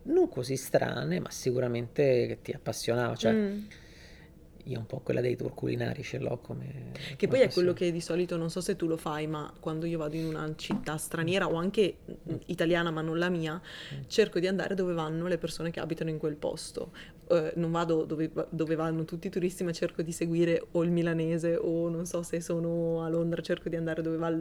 non 0.04 0.28
così 0.28 0.57
strane, 0.57 1.18
ma 1.20 1.31
sicuramente 1.31 2.26
che 2.28 2.38
ti 2.42 2.52
appassionava. 2.52 3.14
Cioè, 3.16 3.33
Mm. 3.33 3.61
Io 4.68 4.78
un 4.78 4.86
po' 4.86 5.00
quella 5.00 5.20
dei 5.20 5.34
tour 5.36 5.54
culinari 5.54 6.02
ce 6.02 6.18
l'ho 6.18 6.38
come... 6.38 6.92
Che 7.16 7.26
come 7.26 7.38
poi 7.38 7.48
è 7.48 7.52
quello 7.52 7.72
che 7.72 7.90
di 7.90 8.00
solito, 8.00 8.36
non 8.36 8.50
so 8.50 8.60
se 8.60 8.76
tu 8.76 8.86
lo 8.86 8.96
fai, 8.96 9.26
ma 9.26 9.52
quando 9.58 9.86
io 9.86 9.98
vado 9.98 10.16
in 10.16 10.26
una 10.26 10.52
città 10.56 10.96
straniera 10.96 11.48
o 11.48 11.54
anche 11.54 11.96
mm. 12.08 12.34
italiana 12.46 12.90
ma 12.90 13.00
non 13.00 13.18
la 13.18 13.30
mia, 13.30 13.54
mm. 13.54 14.02
cerco 14.06 14.38
di 14.38 14.46
andare 14.46 14.74
dove 14.74 14.92
vanno 14.92 15.26
le 15.26 15.38
persone 15.38 15.70
che 15.70 15.80
abitano 15.80 16.10
in 16.10 16.18
quel 16.18 16.36
posto. 16.36 16.92
Uh, 17.28 17.50
non 17.56 17.70
vado 17.70 18.04
dove, 18.04 18.30
dove, 18.48 18.74
vanno 18.74 19.04
tutti 19.04 19.26
i 19.26 19.30
turisti, 19.30 19.62
ma 19.62 19.72
cerco 19.72 20.00
di 20.00 20.12
seguire 20.12 20.66
o 20.72 20.82
il 20.82 20.90
milanese 20.90 21.56
o 21.56 21.90
non 21.90 22.06
so 22.06 22.22
se 22.22 22.40
sono 22.40 23.02
a 23.02 23.08
Londra, 23.08 23.42
cerco 23.42 23.68
di 23.68 23.76
andare 23.76 24.00
dove 24.00 24.16
va 24.16 24.34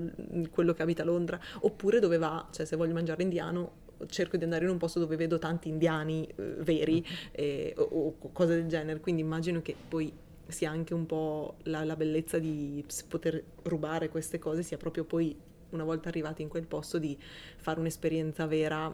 quello 0.49 0.73
che 0.73 0.83
abita 0.83 1.01
a 1.01 1.05
Londra, 1.05 1.39
oppure 1.61 1.99
dove 1.99 2.17
va, 2.17 2.47
cioè 2.51 2.65
se 2.65 2.77
voglio 2.77 2.93
mangiare 2.93 3.23
indiano 3.23 3.85
cerco 4.07 4.37
di 4.37 4.43
andare 4.43 4.65
in 4.65 4.71
un 4.71 4.77
posto 4.77 4.99
dove 4.99 5.15
vedo 5.15 5.39
tanti 5.39 5.69
indiani 5.69 6.27
eh, 6.27 6.55
veri 6.59 7.05
eh, 7.31 7.73
o, 7.77 8.15
o, 8.19 8.31
cose 8.31 8.55
del 8.55 8.67
genere, 8.67 8.99
quindi 8.99 9.21
immagino 9.21 9.61
che 9.61 9.75
poi 9.87 10.11
sia 10.47 10.69
anche 10.69 10.93
un 10.93 11.05
po' 11.05 11.55
la, 11.63 11.83
la 11.83 11.95
bellezza 11.95 12.39
di 12.39 12.83
poter 13.07 13.43
rubare 13.63 14.09
queste 14.09 14.39
cose, 14.39 14.63
sia 14.63 14.77
proprio 14.77 15.03
poi 15.03 15.35
una 15.71 15.83
volta 15.83 16.09
arrivati 16.09 16.41
in 16.41 16.47
quel 16.47 16.65
posto 16.65 16.97
di 16.97 17.17
fare 17.57 17.79
un'esperienza 17.79 18.45
vera, 18.45 18.93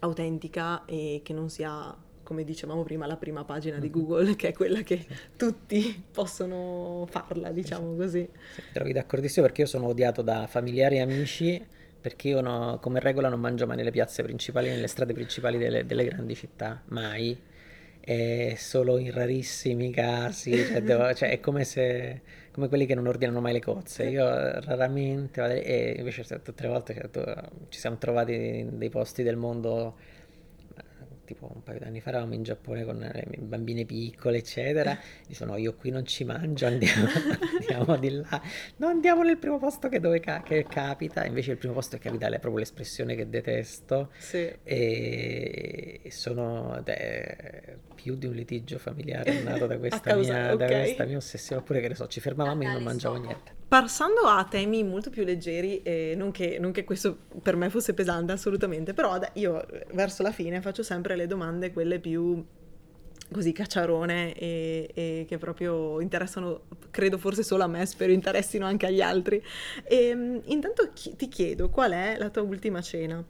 autentica 0.00 0.84
e 0.84 1.20
che 1.24 1.32
non 1.32 1.48
sia 1.48 1.96
come 2.24 2.42
dicevamo 2.42 2.82
prima, 2.82 3.06
la 3.06 3.16
prima 3.16 3.44
pagina 3.44 3.78
di 3.78 3.90
Google, 3.90 4.34
che 4.34 4.48
è 4.48 4.52
quella 4.52 4.82
che 4.82 5.06
tutti 5.36 6.02
possono 6.10 7.06
farla, 7.08 7.50
diciamo 7.50 7.94
così. 7.94 8.28
Sì, 8.54 8.62
trovi 8.72 8.92
d'accordissimo 8.92 9.44
perché 9.46 9.62
io 9.62 9.66
sono 9.66 9.86
odiato 9.86 10.22
da 10.22 10.46
familiari 10.46 10.96
e 10.96 11.00
amici 11.00 11.66
perché 12.04 12.28
io 12.28 12.42
no, 12.42 12.78
come 12.82 13.00
regola 13.00 13.30
non 13.30 13.40
mangio 13.40 13.66
mai 13.66 13.76
nelle 13.78 13.90
piazze 13.90 14.22
principali, 14.22 14.68
nelle 14.68 14.88
strade 14.88 15.14
principali 15.14 15.56
delle, 15.56 15.86
delle 15.86 16.04
grandi 16.04 16.34
città, 16.34 16.82
mai. 16.88 17.34
È 17.98 18.54
solo 18.58 18.98
in 18.98 19.10
rarissimi 19.10 19.90
casi, 19.90 20.54
cioè, 20.66 20.82
devo, 20.82 21.12
cioè 21.16 21.30
è 21.30 21.40
come 21.40 21.64
se 21.64 22.20
come 22.52 22.68
quelli 22.68 22.84
che 22.84 22.94
non 22.94 23.06
ordinano 23.06 23.40
mai 23.40 23.54
le 23.54 23.60
cozze. 23.62 24.04
Io 24.04 24.22
raramente, 24.60 25.62
e 25.62 25.94
invece 25.96 26.24
tutte 26.42 26.62
le 26.64 26.68
volte 26.68 27.08
cioè, 27.10 27.34
ci 27.70 27.78
siamo 27.80 27.96
trovati 27.96 28.34
in 28.34 28.76
dei 28.76 28.90
posti 28.90 29.22
del 29.22 29.36
mondo 29.36 29.96
tipo 31.24 31.50
un 31.52 31.62
paio 31.62 31.78
di 31.78 31.84
anni 31.84 32.00
fa 32.00 32.10
eravamo 32.10 32.34
in 32.34 32.42
Giappone 32.42 32.84
con 32.84 32.98
le 32.98 33.24
bambine 33.38 33.84
piccole, 33.84 34.38
eccetera. 34.38 34.96
Dicono: 35.26 35.52
No, 35.52 35.58
io 35.58 35.74
qui 35.74 35.90
non 35.90 36.06
ci 36.06 36.24
mangio, 36.24 36.66
andiamo, 36.66 37.08
andiamo 37.60 37.96
di 37.96 38.10
là. 38.10 38.40
Non 38.76 38.90
andiamo 38.90 39.22
nel 39.22 39.38
primo 39.38 39.58
posto 39.58 39.88
che, 39.88 40.00
dove 40.00 40.20
ca- 40.20 40.42
che 40.42 40.64
capita. 40.68 41.24
Invece 41.24 41.52
il 41.52 41.58
primo 41.58 41.74
posto 41.74 41.96
che 41.96 42.04
capita 42.04 42.26
è 42.26 42.38
proprio 42.38 42.58
l'espressione 42.58 43.14
che 43.14 43.28
detesto. 43.28 44.10
Sì. 44.18 44.52
E 44.62 46.00
sono 46.10 46.80
de- 46.82 47.78
più 47.94 48.16
di 48.16 48.26
un 48.26 48.34
litigio 48.34 48.78
familiare 48.78 49.40
nato 49.42 49.66
da 49.66 49.78
questa, 49.78 50.00
causa, 50.00 50.32
mia, 50.32 50.54
okay. 50.54 50.68
da 50.68 50.78
questa 50.80 51.04
mia 51.04 51.16
ossessione. 51.16 51.62
Oppure 51.62 51.80
che 51.80 51.88
ne 51.88 51.94
so, 51.94 52.06
ci 52.06 52.20
fermavamo 52.20 52.62
e 52.62 52.64
io 52.66 52.72
non 52.72 52.82
mangiavo 52.82 53.16
niente. 53.16 53.62
Passando 53.66 54.20
a 54.20 54.44
temi 54.44 54.84
molto 54.84 55.10
più 55.10 55.24
leggeri, 55.24 55.82
eh, 55.82 56.14
non, 56.16 56.30
che, 56.30 56.58
non, 56.60 56.70
che, 56.70 56.84
questo 56.84 57.16
per 57.42 57.56
me 57.56 57.70
fosse 57.70 57.94
pesante 57.94 58.32
assolutamente, 58.32 58.94
però 58.94 59.18
io 59.34 59.64
verso 59.92 60.22
la 60.22 60.32
fine 60.32 60.60
faccio 60.60 60.82
sempre 60.82 61.16
le 61.16 61.26
domande, 61.26 61.72
quelle 61.72 61.98
più 61.98 62.44
così 63.32 63.52
cacciarone 63.52 64.34
e, 64.34 64.90
e, 64.94 65.24
che 65.26 65.38
proprio 65.38 66.00
interessano, 66.00 66.62
credo 66.90 67.18
forse 67.18 67.42
solo 67.42 67.64
a 67.64 67.66
me, 67.66 67.84
spero 67.86 68.12
interessino 68.12 68.66
anche 68.66 68.86
agli 68.86 69.00
altri. 69.00 69.42
E, 69.82 69.96
ehm, 70.08 70.42
intanto 70.46 70.90
chi, 70.92 71.16
ti 71.16 71.28
chiedo 71.28 71.68
qual 71.70 71.92
è 71.92 72.16
la 72.18 72.30
tua 72.30 72.42
ultima 72.42 72.80
cena? 72.80 73.24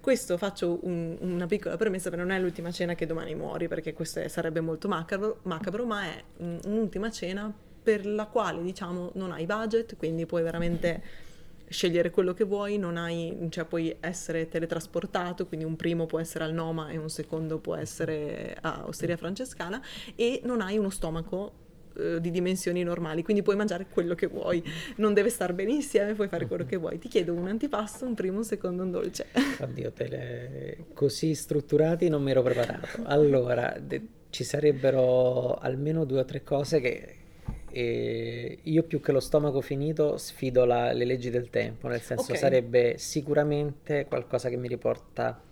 Questo 0.00 0.36
faccio 0.36 0.78
un, 0.82 1.16
una 1.20 1.46
piccola 1.46 1.76
premessa, 1.76 2.08
perché 2.08 2.24
non 2.24 2.34
è 2.34 2.40
l'ultima 2.40 2.70
cena 2.70 2.94
che 2.94 3.06
domani 3.06 3.34
muori, 3.34 3.68
perché 3.68 3.92
questo 3.92 4.20
è, 4.20 4.28
sarebbe 4.28 4.60
molto 4.60 4.88
macabro, 4.88 5.40
macabro 5.42 5.84
ma 5.84 6.04
è 6.04 6.24
un'ultima 6.38 7.10
cena 7.10 7.52
per 7.82 8.06
la 8.06 8.26
quale 8.26 8.62
diciamo 8.62 9.10
non 9.14 9.32
hai 9.32 9.46
budget, 9.46 9.96
quindi 9.96 10.26
puoi 10.26 10.42
veramente 10.42 11.02
scegliere 11.72 12.10
quello 12.10 12.34
che 12.34 12.44
vuoi, 12.44 12.78
non 12.78 12.96
hai, 12.96 13.36
cioè 13.48 13.64
puoi 13.64 13.96
essere 14.00 14.48
teletrasportato, 14.48 15.46
quindi 15.46 15.64
un 15.64 15.74
primo 15.74 16.06
può 16.06 16.20
essere 16.20 16.44
al 16.44 16.52
Noma 16.52 16.90
e 16.90 16.98
un 16.98 17.08
secondo 17.08 17.58
può 17.58 17.74
essere 17.74 18.56
a 18.60 18.84
Osteria 18.86 19.16
Francescana 19.16 19.82
e 20.14 20.40
non 20.44 20.60
hai 20.60 20.76
uno 20.78 20.90
stomaco 20.90 21.62
eh, 21.96 22.20
di 22.20 22.30
dimensioni 22.30 22.82
normali, 22.84 23.22
quindi 23.22 23.42
puoi 23.42 23.56
mangiare 23.56 23.86
quello 23.90 24.14
che 24.14 24.26
vuoi, 24.26 24.62
non 24.96 25.14
deve 25.14 25.30
star 25.30 25.52
bene 25.52 25.72
insieme, 25.72 26.14
puoi 26.14 26.28
fare 26.28 26.46
quello 26.46 26.64
che 26.64 26.76
vuoi. 26.76 26.98
Ti 26.98 27.08
chiedo 27.08 27.32
un 27.32 27.48
antipasto, 27.48 28.06
un 28.06 28.14
primo, 28.14 28.38
un 28.38 28.44
secondo, 28.44 28.82
un 28.82 28.90
dolce. 28.90 29.26
Oddio, 29.58 29.90
tele... 29.92 30.86
così 30.92 31.34
strutturati 31.34 32.08
non 32.08 32.22
mi 32.22 32.30
ero 32.30 32.42
preparato. 32.42 32.86
Allora, 33.04 33.76
de- 33.80 34.20
ci 34.30 34.44
sarebbero 34.44 35.56
almeno 35.56 36.04
due 36.04 36.20
o 36.20 36.24
tre 36.24 36.42
cose 36.42 36.80
che 36.80 37.16
e 37.72 38.58
io 38.62 38.82
più 38.82 39.00
che 39.00 39.12
lo 39.12 39.20
stomaco 39.20 39.60
finito 39.62 40.18
sfido 40.18 40.64
la, 40.64 40.92
le 40.92 41.04
leggi 41.04 41.30
del 41.30 41.48
tempo, 41.48 41.88
nel 41.88 42.02
senso 42.02 42.24
okay. 42.24 42.36
sarebbe 42.36 42.98
sicuramente 42.98 44.04
qualcosa 44.06 44.48
che 44.48 44.56
mi 44.56 44.68
riporta 44.68 45.42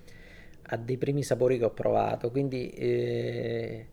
a 0.63 0.77
dei 0.77 0.99
primi 0.99 1.23
sapori 1.23 1.59
che 1.59 1.65
ho 1.65 1.71
provato, 1.71 2.31
quindi 2.31 2.69
eh, 2.71 3.87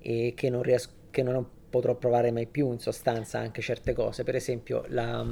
e 0.00 0.32
che 0.34 0.50
non, 0.50 0.62
riesco, 0.62 0.90
che 1.10 1.22
non 1.22 1.46
potrò 1.70 1.94
provare 1.94 2.30
mai 2.32 2.46
più 2.46 2.72
in 2.72 2.78
sostanza 2.80 3.38
anche 3.38 3.62
certe 3.62 3.92
cose, 3.92 4.24
per 4.24 4.34
esempio 4.34 4.84
la 4.88 5.24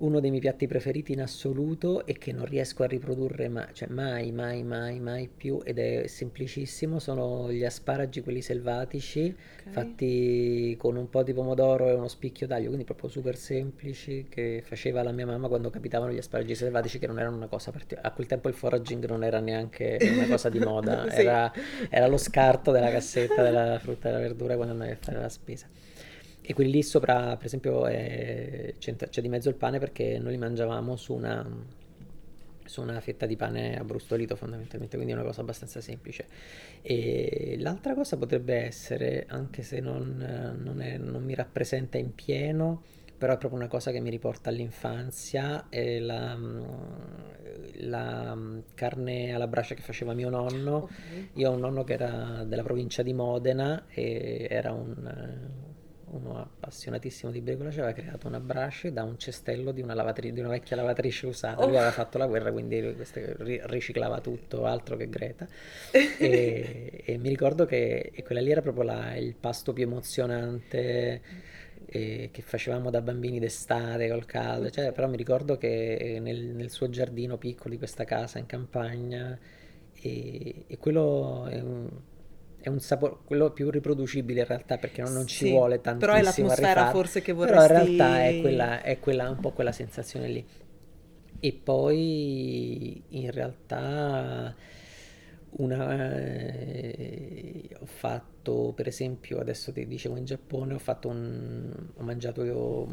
uno 0.00 0.20
dei 0.20 0.30
miei 0.30 0.42
piatti 0.42 0.66
preferiti 0.66 1.12
in 1.12 1.20
assoluto 1.20 2.06
e 2.06 2.16
che 2.16 2.32
non 2.32 2.44
riesco 2.44 2.82
a 2.82 2.86
riprodurre 2.86 3.48
mai, 3.48 3.66
cioè 3.72 3.88
mai, 3.88 4.32
mai, 4.32 4.62
mai, 4.62 4.98
mai 5.00 5.28
più 5.28 5.60
ed 5.64 5.78
è 5.78 6.06
semplicissimo, 6.06 6.98
sono 6.98 7.50
gli 7.50 7.64
asparagi, 7.64 8.22
quelli 8.22 8.40
selvatici, 8.40 9.34
okay. 9.60 9.72
fatti 9.72 10.74
con 10.78 10.96
un 10.96 11.08
po' 11.10 11.22
di 11.22 11.32
pomodoro 11.32 11.88
e 11.88 11.92
uno 11.92 12.08
spicchio 12.08 12.46
d'aglio, 12.46 12.66
quindi 12.66 12.84
proprio 12.84 13.08
super 13.08 13.36
semplici, 13.36 14.26
che 14.28 14.62
faceva 14.64 15.02
la 15.02 15.12
mia 15.12 15.26
mamma 15.26 15.48
quando 15.48 15.70
capitavano 15.70 16.12
gli 16.12 16.18
asparagi 16.18 16.54
selvatici, 16.54 16.98
che 16.98 17.06
non 17.06 17.18
erano 17.18 17.36
una 17.36 17.48
cosa 17.48 17.70
particolare. 17.70 18.08
A 18.08 18.12
quel 18.12 18.26
tempo 18.26 18.48
il 18.48 18.54
foraging 18.54 19.06
non 19.06 19.22
era 19.22 19.40
neanche 19.40 19.98
una 20.00 20.26
cosa 20.26 20.48
di 20.48 20.58
moda, 20.58 21.08
sì. 21.10 21.20
era, 21.20 21.52
era 21.90 22.06
lo 22.06 22.16
scarto 22.16 22.70
della 22.70 22.90
cassetta 22.90 23.42
della 23.42 23.78
frutta 23.78 24.08
e 24.08 24.12
della 24.12 24.22
verdura 24.22 24.56
quando 24.56 24.72
andavi 24.72 24.92
a 24.92 24.98
fare 24.98 25.20
la 25.20 25.28
spesa. 25.28 25.66
E 26.42 26.54
quelli 26.54 26.70
lì 26.70 26.82
sopra, 26.82 27.36
per 27.36 27.46
esempio, 27.46 27.82
c'è, 27.82 28.74
c'è, 28.78 29.20
di 29.20 29.28
mezzo 29.28 29.48
il 29.48 29.54
pane 29.54 29.78
perché 29.78 30.18
noi 30.18 30.32
li 30.32 30.38
mangiavamo 30.38 30.96
su 30.96 31.12
una, 31.12 31.46
su 32.64 32.80
una 32.80 33.00
fetta 33.00 33.26
di 33.26 33.36
pane 33.36 33.78
abbrustolito 33.78 34.36
fondamentalmente, 34.36 34.96
quindi 34.96 35.12
è 35.12 35.16
una 35.16 35.26
cosa 35.26 35.42
abbastanza 35.42 35.80
semplice. 35.80 36.26
E 36.82 37.56
l'altra 37.58 37.94
cosa 37.94 38.16
potrebbe 38.16 38.54
essere, 38.54 39.26
anche 39.28 39.62
se 39.62 39.80
non, 39.80 40.56
non, 40.58 40.80
è, 40.80 40.96
non 40.96 41.22
mi 41.22 41.34
rappresenta 41.34 41.98
in 41.98 42.14
pieno, 42.14 42.82
però 43.18 43.34
è 43.34 43.36
proprio 43.36 43.60
una 43.60 43.68
cosa 43.68 43.90
che 43.90 44.00
mi 44.00 44.08
riporta 44.08 44.48
all'infanzia, 44.48 45.68
è 45.68 45.98
la, 45.98 46.38
la 47.80 48.38
carne 48.74 49.34
alla 49.34 49.46
brace 49.46 49.74
che 49.74 49.82
faceva 49.82 50.14
mio 50.14 50.30
nonno. 50.30 50.84
Okay. 50.84 51.30
Io 51.34 51.50
ho 51.50 51.52
un 51.52 51.60
nonno 51.60 51.84
che 51.84 51.92
era 51.92 52.44
della 52.44 52.62
provincia 52.62 53.02
di 53.02 53.12
Modena 53.12 53.84
e 53.88 54.46
era 54.48 54.72
un 54.72 55.68
uno 56.10 56.40
appassionatissimo 56.40 57.30
di 57.30 57.40
bricolage 57.40 57.80
aveva 57.80 57.94
creato 57.94 58.26
una 58.26 58.40
brace 58.40 58.92
da 58.92 59.02
un 59.02 59.18
cestello 59.18 59.72
di 59.72 59.80
una, 59.80 59.94
lavatri- 59.94 60.32
di 60.32 60.40
una 60.40 60.48
vecchia 60.48 60.76
lavatrice 60.76 61.26
usata. 61.26 61.62
Oh. 61.62 61.66
Lui 61.66 61.76
aveva 61.76 61.92
fatto 61.92 62.18
la 62.18 62.26
guerra, 62.26 62.50
quindi 62.50 62.80
ri- 62.80 63.60
riciclava 63.64 64.20
tutto, 64.20 64.64
altro 64.66 64.96
che 64.96 65.08
Greta. 65.08 65.46
e, 65.92 67.02
e, 67.04 67.18
mi 67.18 67.28
ricordo 67.28 67.64
che 67.66 68.12
quella 68.24 68.40
lì 68.40 68.50
era 68.50 68.60
proprio 68.60 68.84
la, 68.84 69.16
il 69.16 69.34
pasto 69.34 69.72
più 69.72 69.84
emozionante 69.84 71.22
eh, 71.86 72.28
che 72.32 72.42
facevamo 72.42 72.90
da 72.90 73.00
bambini 73.00 73.38
d'estate 73.38 74.08
col 74.08 74.26
caldo. 74.26 74.70
Cioè, 74.70 74.92
però 74.92 75.08
mi 75.08 75.16
ricordo 75.16 75.56
che 75.56 76.18
nel, 76.20 76.44
nel 76.46 76.70
suo 76.70 76.88
giardino 76.90 77.36
piccolo 77.36 77.70
di 77.70 77.78
questa 77.78 78.04
casa 78.04 78.38
in 78.38 78.46
campagna, 78.46 79.38
e, 80.02 80.64
e 80.66 80.78
quello 80.78 81.46
è 81.46 81.60
un 81.60 81.88
è 82.60 82.68
un 82.68 82.80
sapore 82.80 83.18
quello 83.24 83.50
più 83.50 83.70
riproducibile 83.70 84.40
in 84.40 84.46
realtà 84.46 84.78
perché 84.78 85.02
non, 85.02 85.12
non 85.12 85.26
ci 85.26 85.46
sì, 85.46 85.50
vuole 85.50 85.80
tantissimo 85.80 86.12
però 86.12 86.20
è 86.20 86.22
l'atmosfera 86.22 86.90
forse 86.90 87.22
che 87.22 87.32
vorresti 87.32 87.66
però 87.66 87.80
in 87.80 87.96
realtà 87.96 88.24
è, 88.24 88.40
quella, 88.40 88.82
è 88.82 88.98
quella, 88.98 89.28
un 89.28 89.40
po' 89.40 89.52
quella 89.52 89.72
sensazione 89.72 90.28
lì 90.28 90.46
e 91.40 91.52
poi 91.52 93.02
in 93.08 93.30
realtà 93.30 94.54
una 95.52 96.14
eh, 96.20 97.68
ho 97.80 97.86
fatto 97.86 98.72
per 98.74 98.86
esempio 98.86 99.40
adesso 99.40 99.72
ti 99.72 99.86
dicevo 99.86 100.16
in 100.16 100.24
Giappone 100.24 100.74
ho 100.74 100.78
fatto 100.78 101.08
un 101.08 101.72
ho 101.96 102.02
mangiato 102.02 102.44
io 102.44 102.86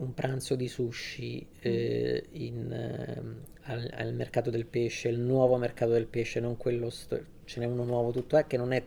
un 0.00 0.14
pranzo 0.14 0.56
di 0.56 0.68
sushi 0.68 1.46
mm. 1.46 1.58
eh, 1.60 2.26
in, 2.32 2.72
eh, 2.72 3.49
al, 3.62 3.90
al, 3.94 4.14
mercato 4.14 4.50
del 4.50 4.66
pesce, 4.66 5.08
il 5.08 5.20
nuovo 5.20 5.56
mercato 5.56 5.92
del 5.92 6.06
pesce, 6.06 6.40
non 6.40 6.56
quello, 6.56 6.90
sto- 6.90 7.22
ce 7.44 7.60
n'è 7.60 7.66
uno 7.66 7.84
nuovo 7.84 8.10
tutto, 8.10 8.36
è 8.36 8.46
che 8.46 8.56
non 8.56 8.72
è 8.72 8.82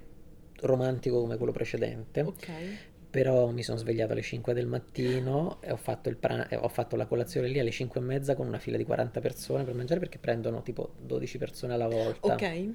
romantico 0.62 1.20
come 1.20 1.38
quello 1.38 1.52
precedente. 1.52 2.22
Okay. 2.22 2.78
Però 3.10 3.52
mi 3.52 3.62
sono 3.62 3.78
svegliato 3.78 4.14
alle 4.14 4.24
5 4.24 4.54
del 4.54 4.66
mattino 4.66 5.62
e 5.62 5.72
ho 5.72 5.78
fatto, 5.78 6.12
pra- 6.16 6.48
ho 6.52 6.68
fatto, 6.68 6.96
la 6.96 7.06
colazione 7.06 7.48
lì 7.48 7.60
alle 7.60 7.70
5 7.70 8.00
e 8.00 8.04
mezza 8.04 8.36
con 8.36 8.48
una 8.48 8.58
fila 8.58 8.76
di 8.76 8.84
40 8.84 9.20
persone 9.20 9.64
per 9.64 9.76
mangiare 9.76 10.00
perché 10.00 10.18
prendono 10.18 10.64
tipo 10.64 10.94
12 11.00 11.38
persone 11.38 11.74
alla 11.74 11.88
volta. 11.88 12.34
Ok. 12.34 12.68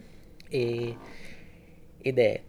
E, 0.49 0.97
ed 1.99 2.19
è 2.19 2.43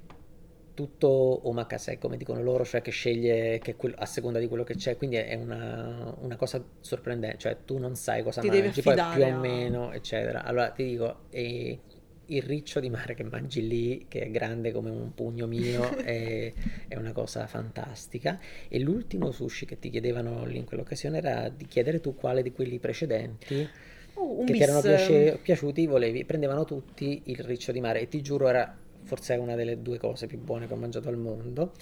tutto 0.79 1.41
omakase, 1.49 1.97
come 1.97 2.15
dicono 2.15 2.41
loro, 2.41 2.63
cioè 2.63 2.81
che 2.81 2.91
sceglie 2.91 3.59
che 3.59 3.75
a 3.95 4.05
seconda 4.05 4.39
di 4.39 4.47
quello 4.47 4.63
che 4.63 4.75
c'è, 4.75 4.95
quindi 4.95 5.17
è 5.17 5.35
una, 5.35 6.15
una 6.21 6.37
cosa 6.37 6.63
sorprendente, 6.79 7.37
cioè 7.37 7.57
tu 7.65 7.79
non 7.79 7.95
sai 7.95 8.23
cosa 8.23 8.39
Ti 8.39 8.47
mangi, 8.47 8.81
poi 8.81 8.95
più 9.13 9.23
o 9.25 9.37
meno, 9.39 9.91
eccetera. 9.91 10.45
Allora 10.45 10.69
ti 10.69 10.85
dico, 10.85 11.23
e 11.31 11.79
il 12.27 12.41
riccio 12.43 12.79
di 12.79 12.89
mare 12.89 13.13
che 13.13 13.23
mangi 13.23 13.67
lì, 13.67 14.05
che 14.07 14.21
è 14.21 14.31
grande 14.31 14.71
come 14.71 14.89
un 14.89 15.13
pugno 15.13 15.47
mio, 15.47 15.83
è, 15.99 16.53
è, 16.87 16.95
una 16.95 17.11
cosa 17.11 17.45
fantastica. 17.45 18.39
E 18.69 18.79
l'ultimo 18.79 19.31
sushi 19.31 19.65
che 19.65 19.79
ti 19.79 19.89
chiedevano 19.89 20.45
lì 20.45 20.55
in 20.59 20.63
quell'occasione 20.63 21.17
era 21.17 21.49
di 21.49 21.65
chiedere 21.65 21.99
tu 21.99 22.15
quale 22.15 22.41
di 22.41 22.53
quelli 22.53 22.79
precedenti 22.79 23.67
oh, 24.13 24.45
che 24.45 24.51
bis. 24.53 24.55
ti 24.55 24.63
erano 24.63 24.79
piace, 24.79 25.39
piaciuti 25.41 25.85
volevi. 25.87 26.23
Prendevano 26.23 26.63
tutti 26.63 27.23
il 27.25 27.39
riccio 27.39 27.73
di 27.73 27.81
mare 27.81 27.99
e 27.99 28.07
ti 28.07 28.21
giuro 28.21 28.47
era 28.47 28.87
forse 29.03 29.35
una 29.35 29.55
delle 29.55 29.81
due 29.81 29.97
cose 29.97 30.27
più 30.27 30.39
buone 30.39 30.67
che 30.67 30.73
ho 30.73 30.77
mangiato 30.77 31.09
al 31.09 31.17
mondo. 31.17 31.73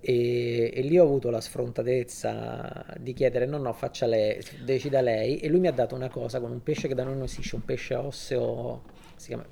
E, 0.00 0.70
e, 0.74 0.82
lì 0.82 0.98
ho 0.98 1.04
avuto 1.04 1.30
la 1.30 1.40
sfrontatezza 1.40 2.94
di 2.98 3.14
chiedere 3.14 3.46
no 3.46 3.56
no 3.56 3.72
faccia 3.72 4.04
lei 4.06 4.38
decida 4.62 5.00
lei 5.00 5.38
e 5.38 5.48
lui 5.48 5.58
mi 5.58 5.68
ha 5.68 5.72
dato 5.72 5.94
una 5.94 6.10
cosa 6.10 6.38
con 6.38 6.50
un 6.52 6.62
pesce 6.62 6.86
che 6.86 6.94
da 6.94 7.02
noi 7.02 7.14
non 7.14 7.22
esiste 7.24 7.54
un 7.54 7.64
pesce 7.64 7.94
osseo 7.94 8.82
si 9.16 9.28
chiama 9.28 9.46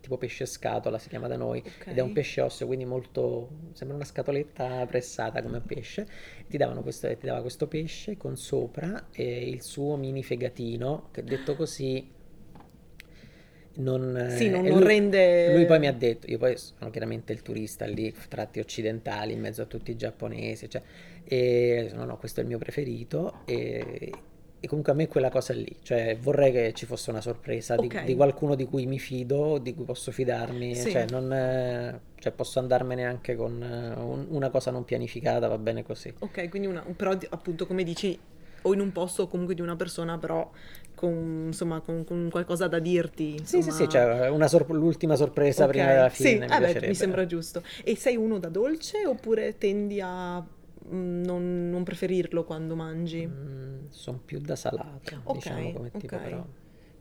tipo 0.00 0.16
pesce 0.16 0.46
scatola, 0.46 0.98
si 0.98 1.08
chiama 1.08 1.28
da 1.28 1.36
noi, 1.36 1.58
okay. 1.58 1.92
ed 1.92 1.98
è 1.98 2.00
un 2.00 2.12
pesce 2.12 2.40
osseo, 2.40 2.66
quindi 2.66 2.84
molto, 2.84 3.50
sembra 3.72 3.96
una 3.96 4.04
scatoletta 4.04 4.86
pressata 4.86 5.42
come 5.42 5.60
pesce. 5.60 6.08
Ti, 6.48 6.56
davano 6.56 6.82
questo, 6.82 7.14
ti 7.16 7.26
dava 7.26 7.40
questo 7.40 7.68
pesce 7.68 8.16
con 8.16 8.36
sopra 8.36 9.08
eh, 9.12 9.48
il 9.48 9.62
suo 9.62 9.96
mini 9.96 10.22
fegatino, 10.22 11.08
che 11.12 11.22
detto 11.22 11.54
così 11.54 12.18
non, 13.80 14.28
sì, 14.36 14.48
non, 14.48 14.64
non 14.64 14.78
lui, 14.78 14.86
rende... 14.86 15.54
Lui 15.54 15.66
poi 15.66 15.78
mi 15.78 15.86
ha 15.86 15.92
detto, 15.92 16.26
io 16.30 16.38
poi 16.38 16.56
sono 16.56 16.90
chiaramente 16.90 17.32
il 17.32 17.42
turista 17.42 17.86
lì, 17.86 18.14
tratti 18.28 18.60
occidentali, 18.60 19.32
in 19.32 19.40
mezzo 19.40 19.62
a 19.62 19.66
tutti 19.66 19.90
i 19.90 19.96
giapponesi, 19.96 20.68
cioè, 20.68 20.82
e 21.24 21.90
no, 21.94 22.04
no, 22.04 22.16
questo 22.16 22.40
è 22.40 22.42
il 22.42 22.48
mio 22.48 22.58
preferito, 22.58 23.40
e, 23.44 24.12
e 24.60 24.68
comunque 24.68 24.92
a 24.92 24.94
me 24.94 25.08
quella 25.08 25.30
cosa 25.30 25.54
lì, 25.54 25.74
cioè 25.82 26.16
vorrei 26.20 26.52
che 26.52 26.72
ci 26.74 26.86
fosse 26.86 27.10
una 27.10 27.20
sorpresa 27.20 27.74
okay. 27.74 28.00
di, 28.00 28.12
di, 28.12 28.14
qualcuno 28.14 28.54
di 28.54 28.66
cui 28.66 28.86
mi 28.86 28.98
fido, 28.98 29.58
di 29.58 29.74
cui 29.74 29.84
posso 29.84 30.12
fidarmi, 30.12 30.74
sì. 30.74 30.90
cioè, 30.90 31.06
non, 31.10 32.00
cioè 32.18 32.32
posso 32.32 32.58
andarmene 32.58 33.04
anche 33.04 33.36
con 33.36 33.52
un, 33.52 34.26
una 34.28 34.50
cosa 34.50 34.70
non 34.70 34.84
pianificata, 34.84 35.48
va 35.48 35.58
bene 35.58 35.82
così. 35.82 36.12
Ok, 36.18 36.48
quindi 36.48 36.68
una, 36.68 36.84
però 36.94 37.16
appunto 37.30 37.66
come 37.66 37.84
dici, 37.84 38.18
o 38.62 38.74
in 38.74 38.80
un 38.80 38.92
posto 38.92 39.22
o 39.22 39.28
comunque 39.28 39.54
di 39.54 39.62
una 39.62 39.76
persona, 39.76 40.18
però 40.18 40.50
con, 41.00 41.44
insomma, 41.46 41.80
con, 41.80 42.04
con 42.04 42.28
qualcosa 42.30 42.68
da 42.68 42.78
dirti. 42.78 43.36
Insomma... 43.38 43.62
Sì, 43.64 43.70
sì, 43.70 43.76
sì, 43.76 43.88
cioè 43.88 44.48
sor- 44.48 44.70
l'ultima 44.70 45.16
sorpresa 45.16 45.64
okay. 45.64 45.76
prima 45.76 45.92
della 45.94 46.08
fine. 46.10 46.28
Sì, 46.28 46.38
mi, 46.38 46.44
eh 46.44 46.74
beh, 46.74 46.86
mi 46.88 46.94
sembra 46.94 47.24
giusto. 47.24 47.62
E 47.82 47.96
sei 47.96 48.16
uno 48.16 48.38
da 48.38 48.50
dolce 48.50 49.06
oppure 49.06 49.56
tendi 49.56 49.98
a 50.02 50.44
Mm, 50.92 51.22
non, 51.24 51.70
non 51.70 51.84
preferirlo 51.84 52.44
quando 52.44 52.74
mangi? 52.74 53.26
Mm, 53.26 53.88
sono 53.90 54.20
più 54.24 54.40
da 54.40 54.56
salato, 54.56 55.20
okay, 55.24 55.34
diciamo 55.34 55.72
come 55.72 55.90
tipo 55.92 56.16
okay. 56.16 56.30
però. 56.30 56.46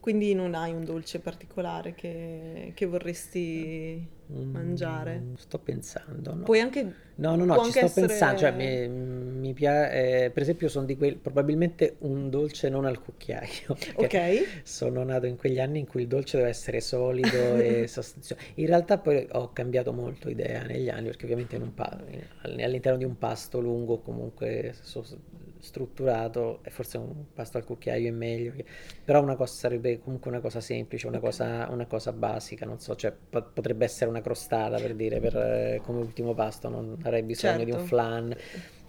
Quindi 0.10 0.34
non 0.34 0.55
hai 0.55 0.74
un 0.74 0.84
dolce 0.84 1.20
particolare 1.20 1.93
che, 1.93 2.72
che 2.74 2.88
vorresti 2.88 4.03
mm, 4.34 4.49
mangiare? 4.49 5.24
Sto 5.36 5.60
pensando. 5.60 6.34
No. 6.34 6.43
Puoi 6.45 6.60
anche. 6.60 6.82
No, 7.14 7.36
no, 7.36 7.45
no, 7.45 7.64
ci 7.66 7.70
sto 7.70 7.86
essere... 7.86 8.07
pensando. 8.07 8.39
Cioè, 8.39 8.51
mi, 8.53 8.88
mi 8.88 9.53
piace. 9.53 10.24
Eh, 10.24 10.30
per 10.32 10.41
esempio, 10.41 10.68
sono 10.68 10.88
di 10.88 10.97
quei. 10.97 11.14
Probabilmente 11.14 11.97
un 11.99 12.32
dolce 12.32 12.70
non 12.70 12.86
al 12.86 12.99
cucchiaio. 13.03 13.78
Ok. 13.97 14.62
Sono 14.64 15.03
nato 15.03 15.28
in 15.28 15.38
quegli 15.38 15.60
anni 15.60 15.78
in 15.78 15.86
cui 15.86 16.01
il 16.01 16.07
dolce 16.07 16.38
deve 16.38 16.49
essere 16.49 16.82
solido 16.82 17.57
e 17.57 17.86
sostanzioso. 17.88 18.41
In 18.55 18.66
realtà, 18.66 18.97
poi 18.97 19.28
ho 19.34 19.53
cambiato 19.53 19.93
molto 19.93 20.28
idea 20.28 20.64
negli 20.64 20.89
anni, 20.89 21.05
perché 21.05 21.26
ovviamente 21.26 21.60
pa- 21.60 22.01
all'interno 22.41 22.97
di 22.97 23.05
un 23.05 23.16
pasto 23.16 23.60
lungo, 23.60 23.99
comunque. 23.99 24.74
So, 24.82 25.05
strutturato 25.60 26.60
e 26.64 26.70
forse 26.70 26.97
un 26.97 27.26
pasto 27.34 27.57
al 27.57 27.66
cucchiaio 27.66 28.07
è 28.07 28.12
meglio 28.12 28.53
però 29.03 29.22
una 29.22 29.36
cosa 29.36 29.53
sarebbe 29.53 29.99
comunque 29.99 30.30
una 30.30 30.39
cosa 30.39 30.62
semplice 30.62 31.07
una, 31.07 31.18
okay. 31.18 31.30
cosa, 31.30 31.68
una 31.70 31.86
cosa, 31.86 32.12
basica 32.12 32.66
non 32.66 32.80
so 32.80 32.95
cioè 32.95 33.12
po- 33.12 33.49
potrebbe 33.53 33.86
essere 33.86 34.10
una 34.10 34.22
crostata 34.22 34.78
per 34.78 34.95
dire 34.95 35.20
per, 35.20 35.36
eh, 35.36 35.82
come 35.84 35.99
ultimo 35.99 36.34
pasto 36.34 36.70
non 36.70 36.97
avrei 37.03 37.24
bisogno 37.24 37.57
certo. 37.57 37.66
di 37.66 37.72
un 37.72 37.80
certo. 37.80 37.95
flan 37.95 38.36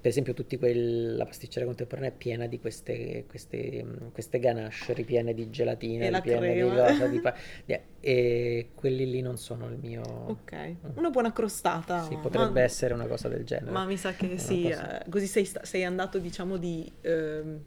per 0.01 0.11
esempio 0.11 0.33
tutti 0.33 0.57
quel, 0.57 1.17
la 1.17 1.25
pasticceria 1.25 1.67
contemporanea 1.67 2.11
è 2.11 2.15
piena 2.17 2.47
di 2.47 2.59
queste, 2.59 3.25
queste, 3.29 3.85
queste 4.13 4.39
ganache 4.39 4.95
ripiene 4.95 5.35
di 5.35 5.51
gelatina, 5.51 6.07
e 6.07 6.11
ripiene 6.11 6.55
di 6.55 6.61
cosa, 6.63 7.07
di 7.07 7.21
pa- 7.21 7.35
e 8.01 8.71
quelli 8.75 9.11
lì 9.11 9.21
non 9.21 9.37
sono 9.37 9.69
il 9.69 9.77
mio... 9.77 10.03
Ok, 10.03 10.55
mm. 10.55 10.97
una 10.97 11.11
buona 11.11 11.33
crostata. 11.33 12.03
Sì, 12.05 12.17
potrebbe 12.17 12.61
ma... 12.61 12.63
essere 12.63 12.95
una 12.95 13.07
cosa 13.07 13.29
del 13.29 13.45
genere. 13.45 13.71
Ma 13.71 13.85
mi 13.85 13.99
sa 13.99 14.13
che 14.15 14.39
sì, 14.39 14.63
cosa... 14.63 15.05
eh, 15.05 15.11
così 15.11 15.27
sei, 15.27 15.49
sei, 15.63 15.85
andato 15.85 16.19
diciamo 16.19 16.57
di... 16.57 16.91
Ehm 17.03 17.61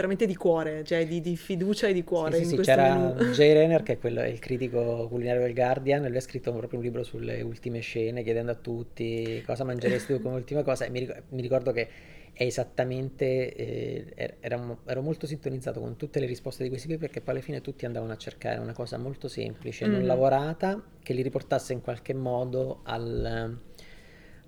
veramente 0.00 0.26
di 0.26 0.34
cuore, 0.34 0.82
cioè 0.84 1.06
di, 1.06 1.20
di, 1.20 1.36
fiducia 1.36 1.86
e 1.86 1.92
di 1.92 2.02
cuore. 2.02 2.38
Sì, 2.38 2.44
sì, 2.44 2.56
sì 2.56 2.62
c'era 2.62 3.14
Jay 3.32 3.52
Renner, 3.52 3.82
che 3.82 3.94
è 3.94 3.98
quello, 3.98 4.24
il 4.24 4.38
critico 4.38 5.08
culinario 5.08 5.42
del 5.42 5.54
Guardian, 5.54 6.06
lui 6.06 6.16
ha 6.16 6.20
scritto 6.20 6.52
proprio 6.52 6.78
un 6.78 6.84
libro 6.84 7.02
sulle 7.02 7.42
ultime 7.42 7.80
scene, 7.80 8.22
chiedendo 8.22 8.52
a 8.52 8.56
tutti 8.56 9.42
cosa 9.46 9.64
mangeresti 9.64 10.14
tu 10.14 10.22
come 10.22 10.36
ultima 10.36 10.62
cosa, 10.62 10.84
e 10.84 10.90
mi, 10.90 11.00
ricordo, 11.00 11.22
mi 11.30 11.42
ricordo 11.42 11.72
che 11.72 11.88
è 12.32 12.44
esattamente, 12.44 13.54
eh, 13.54 14.36
ero, 14.40 14.78
ero, 14.86 15.02
molto 15.02 15.26
sintonizzato 15.26 15.80
con 15.80 15.96
tutte 15.96 16.20
le 16.20 16.26
risposte 16.26 16.62
di 16.62 16.68
questi 16.68 16.86
qui, 16.86 16.96
perché 16.96 17.20
poi 17.20 17.34
alla 17.34 17.42
fine 17.42 17.60
tutti 17.60 17.84
andavano 17.84 18.12
a 18.12 18.16
cercare 18.16 18.58
una 18.58 18.72
cosa 18.72 18.96
molto 18.96 19.28
semplice, 19.28 19.86
mm. 19.86 19.92
non 19.92 20.06
lavorata, 20.06 20.82
che 21.02 21.12
li 21.12 21.22
riportasse 21.22 21.72
in 21.72 21.82
qualche 21.82 22.14
modo 22.14 22.80
al 22.84 23.58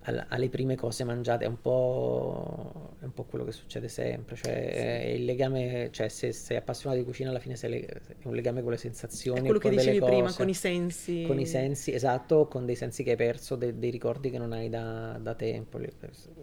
alle 0.05 0.49
prime 0.49 0.75
cose 0.75 1.05
mangiate 1.05 1.45
è 1.45 1.49
un 1.49 1.61
po', 1.61 2.97
è 3.01 3.05
un 3.05 3.13
po 3.13 3.23
quello 3.23 3.45
che 3.45 3.53
succede 3.53 3.87
sempre, 3.87 4.35
cioè 4.35 5.05
sì. 5.07 5.21
il 5.21 5.25
legame, 5.25 5.91
cioè 5.93 6.09
se 6.09 6.33
sei 6.33 6.57
appassionato 6.57 7.01
di 7.01 7.07
cucina 7.07 7.31
alla 7.31 7.39
fine 7.39 7.55
sei 7.55 7.81
è 7.83 8.01
un 8.25 8.35
legame 8.35 8.63
con 8.63 8.73
le 8.73 8.79
sensazioni, 8.79 9.41
è 9.41 9.43
quello 9.43 9.59
che 9.59 9.71
dicevi 9.71 9.99
cose, 10.01 10.11
prima, 10.11 10.33
con 10.33 10.49
i 10.49 10.55
sensi. 10.55 11.25
Con 11.25 11.39
i 11.39 11.47
sensi, 11.47 11.93
esatto, 11.93 12.47
con 12.47 12.67
dei 12.67 12.75
sensi 12.75 13.05
che 13.05 13.11
hai 13.11 13.17
perso, 13.17 13.55
de, 13.55 13.79
dei 13.79 13.91
ricordi 13.91 14.31
che 14.31 14.39
non 14.39 14.53
hai 14.53 14.69
da, 14.69 15.19
da, 15.21 15.35
tempo, 15.35 15.79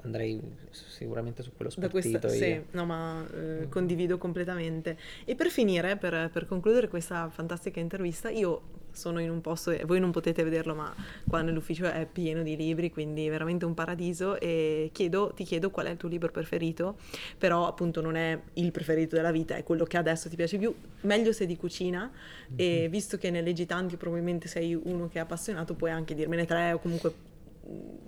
andrei 0.04 0.42
sicuramente 0.70 1.44
su 1.44 1.52
quello 1.54 1.70
spartito. 1.70 2.10
Da 2.12 2.20
questa, 2.20 2.30
sì, 2.30 2.62
no 2.72 2.86
ma 2.86 3.28
eh, 3.34 3.66
mm. 3.66 3.70
condivido 3.70 4.18
completamente. 4.18 4.98
E 5.26 5.36
per 5.36 5.50
finire, 5.50 5.98
per, 5.98 6.30
per 6.32 6.46
concludere 6.46 6.88
questa 6.88 7.30
fantastica 7.30 7.82
intervista, 7.82 8.30
io 8.30 8.78
sono 8.92 9.20
in 9.20 9.30
un 9.30 9.42
posto, 9.42 9.72
e 9.72 9.84
voi 9.86 10.00
non 10.00 10.12
potete 10.12 10.44
vederlo, 10.44 10.76
ma 10.76 10.94
qua 11.28 11.42
nell'ufficio 11.42 11.86
è 11.86 12.08
pieno 12.12 12.44
di 12.44 12.56
libri, 12.56 12.92
quindi 12.92 13.30
veramente 13.30 13.66
un 13.66 13.74
paradiso 13.74 14.40
e 14.40 14.90
chiedo, 14.92 15.32
ti 15.36 15.44
chiedo 15.44 15.70
qual 15.72 15.88
è 15.88 15.90
il 15.92 15.98
tuo 15.98 16.10
libro 16.10 16.32
preferito, 16.32 16.98
però 17.38 17.68
appunto 17.68 18.02
non 18.02 18.16
è 18.16 18.40
il 18.54 18.72
preferito 18.72 19.16
della 19.16 19.32
vita, 19.32 19.56
è 19.56 19.64
quello 19.64 19.86
che 19.86 19.98
adesso 19.98 20.30
ti 20.30 20.36
piace 20.36 20.58
più, 20.58 20.74
meglio 21.02 21.32
se 21.32 21.46
di 21.46 21.56
cucina 21.56 22.10
mm-hmm. 22.10 22.56
e 22.56 22.84
mhm. 22.84 22.90
visto 22.90 23.18
che 23.18 23.30
ne 23.30 23.42
leggi 23.42 23.66
tanti, 23.66 23.98
probabilmente 23.98 24.48
sei 24.48 24.74
uno 24.74 25.08
che 25.08 25.20
è 25.20 25.22
appassionato, 25.22 25.74
puoi 25.74 25.92
anche 25.92 26.14
dirmene 26.16 26.46
tre 26.46 26.74
o 26.74 26.80
comunque 26.80 27.28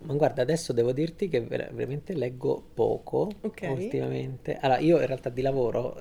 ma 0.04 0.16
guarda, 0.16 0.42
adesso 0.42 0.74
devo 0.74 0.92
dirti 0.92 1.28
che 1.28 1.42
veramente 1.42 2.16
leggo 2.16 2.64
poco 2.74 3.30
okay. 3.42 3.72
ultimamente. 3.72 4.58
Allora, 4.58 4.80
io 4.80 5.00
in 5.00 5.06
realtà 5.06 5.30
di 5.30 5.42
lavoro, 5.44 5.96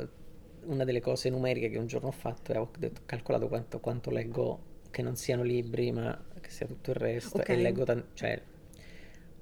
una 0.64 0.84
delle 0.84 1.00
cose 1.00 1.28
numeriche 1.28 1.68
che 1.68 1.76
un 1.76 1.86
giorno 1.86 2.08
ho 2.08 2.12
fatto 2.12 2.52
è 2.52 2.58
ho 2.58 2.70
calcolato 3.04 3.48
quanto, 3.48 3.78
quanto 3.80 4.10
leggo 4.10 4.68
che 4.90 5.02
non 5.02 5.16
siano 5.16 5.42
libri, 5.42 5.92
ma 5.92 6.18
che 6.40 6.50
sia 6.50 6.66
tutto 6.66 6.90
il 6.90 6.96
resto. 6.96 7.38
Okay. 7.38 7.58
E 7.58 7.62
leggo 7.62 7.84
tanto, 7.84 8.06
cioè, 8.14 8.40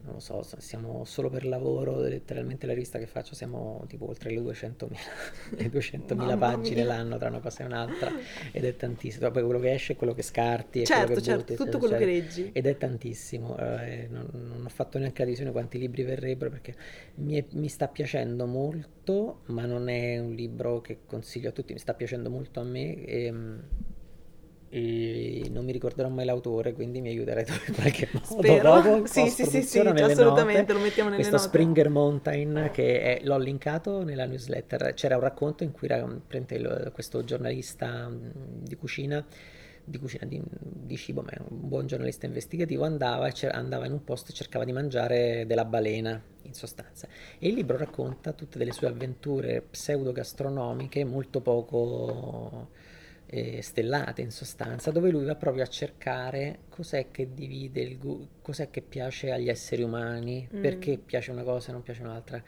non 0.08 0.14
lo 0.14 0.20
so, 0.20 0.42
siamo 0.58 1.04
solo 1.04 1.28
per 1.28 1.44
lavoro, 1.44 2.00
letteralmente 2.00 2.66
la 2.66 2.72
rivista 2.72 2.98
che 2.98 3.06
faccio 3.06 3.34
siamo 3.34 3.84
tipo 3.88 4.08
oltre 4.08 4.30
le 4.30 4.40
200.000, 4.40 4.88
le 5.58 5.70
200.000 5.70 6.38
pagine 6.38 6.84
l'anno 6.84 7.18
tra 7.18 7.28
una 7.28 7.40
cosa 7.40 7.62
e 7.62 7.66
un'altra 7.66 8.12
ed 8.52 8.64
è 8.64 8.76
tantissimo. 8.76 9.30
Poi 9.30 9.42
quello 9.42 9.58
che 9.58 9.72
esce 9.72 9.92
è 9.94 9.96
quello 9.96 10.14
che 10.14 10.22
scarti, 10.22 10.84
certo, 10.84 11.04
quello 11.04 11.20
che 11.20 11.26
certo, 11.26 11.52
butti, 11.52 11.64
tutto 11.64 11.78
quello 11.78 11.98
cioè, 11.98 12.04
che 12.04 12.12
leggi. 12.12 12.50
Ed 12.52 12.66
è 12.66 12.76
tantissimo, 12.76 13.58
eh, 13.58 14.08
non, 14.10 14.28
non, 14.32 14.64
ho 14.64 14.68
fatto 14.68 14.98
neanche 14.98 15.22
la 15.22 15.28
visione 15.28 15.50
quanti 15.50 15.78
libri 15.78 16.02
verrebbero 16.04 16.50
perché 16.50 16.74
mi, 17.16 17.34
è, 17.34 17.44
mi 17.50 17.68
sta 17.68 17.88
piacendo 17.88 18.46
molto, 18.46 19.40
ma 19.46 19.66
non 19.66 19.88
è 19.88 20.18
un 20.18 20.32
libro 20.32 20.80
che 20.80 21.00
consiglio 21.06 21.50
a 21.50 21.52
tutti, 21.52 21.72
mi 21.72 21.78
sta 21.78 21.92
piacendo 21.92 22.30
molto 22.30 22.60
a 22.60 22.64
me. 22.64 23.04
E, 23.04 23.24
ehm, 23.24 23.62
e 24.70 25.48
non 25.50 25.64
mi 25.64 25.72
ricorderò 25.72 26.08
mai 26.08 26.24
l'autore, 26.24 26.72
quindi 26.72 27.00
mi 27.00 27.08
aiuterete 27.08 27.52
in 27.68 27.74
qualche 27.74 28.08
modo. 28.12 28.26
Spero. 28.42 28.80
Dopo, 28.80 29.06
sì, 29.08 29.28
sì, 29.28 29.44
sì, 29.44 29.62
sì, 29.62 29.78
assolutamente, 29.78 30.60
note. 30.60 30.72
lo 30.72 30.80
mettiamo 30.80 31.10
nelle 31.10 31.22
Questo 31.22 31.36
note. 31.36 31.48
Springer 31.48 31.88
Mountain 31.88 32.70
che 32.72 33.00
è, 33.00 33.24
l'ho 33.24 33.38
linkato 33.38 34.02
nella 34.04 34.26
newsletter. 34.26 34.92
C'era 34.94 35.16
un 35.16 35.22
racconto 35.22 35.64
in 35.64 35.72
cui 35.72 35.88
era, 35.88 36.06
questo 36.92 37.24
giornalista 37.24 38.10
di 38.10 38.76
cucina 38.76 39.24
di 39.88 39.96
cucina 39.96 40.26
di, 40.26 40.38
di, 40.60 40.96
cibo, 40.98 41.22
ma 41.22 41.30
è 41.30 41.38
un 41.48 41.66
buon 41.66 41.86
giornalista 41.86 42.26
investigativo, 42.26 42.84
andava, 42.84 43.32
andava 43.52 43.86
in 43.86 43.92
un 43.92 44.04
posto 44.04 44.32
e 44.32 44.34
cercava 44.34 44.66
di 44.66 44.72
mangiare 44.72 45.46
della 45.46 45.64
balena, 45.64 46.22
in 46.42 46.52
sostanza. 46.52 47.08
E 47.38 47.48
il 47.48 47.54
libro 47.54 47.78
racconta 47.78 48.32
tutte 48.32 48.58
delle 48.58 48.72
sue 48.72 48.86
avventure 48.86 49.62
pseudo 49.62 50.12
gastronomiche 50.12 51.04
molto 51.04 51.40
poco 51.40 52.68
eh, 53.30 53.60
stellate 53.62 54.22
in 54.22 54.30
sostanza, 54.30 54.90
dove 54.90 55.10
lui 55.10 55.24
va 55.24 55.34
proprio 55.34 55.62
a 55.62 55.66
cercare 55.66 56.60
cos'è 56.68 57.10
che 57.10 57.34
divide 57.34 57.80
il 57.80 57.98
gu- 57.98 58.26
cos'è 58.40 58.70
che 58.70 58.80
piace 58.80 59.30
agli 59.30 59.48
esseri 59.48 59.82
umani, 59.82 60.48
mm. 60.52 60.60
perché 60.60 60.98
piace 60.98 61.30
una 61.30 61.42
cosa 61.42 61.68
e 61.68 61.72
non 61.72 61.82
piace 61.82 62.02
un'altra. 62.02 62.42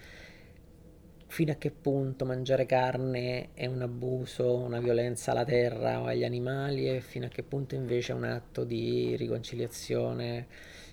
Fino 1.27 1.53
a 1.53 1.55
che 1.55 1.71
punto 1.71 2.25
mangiare 2.25 2.67
carne 2.67 3.51
è 3.55 3.67
un 3.67 3.83
abuso, 3.83 4.57
una 4.57 4.81
violenza 4.81 5.31
alla 5.31 5.45
terra 5.45 6.01
o 6.01 6.07
agli 6.07 6.25
animali 6.25 6.89
e 6.89 7.01
fino 7.01 7.27
a 7.27 7.29
che 7.29 7.45
punto 7.45 7.77
invece 7.77 8.13
è 8.13 8.17
un 8.17 8.25
atto 8.25 8.65
di 8.65 9.15
riconciliazione 9.17 10.47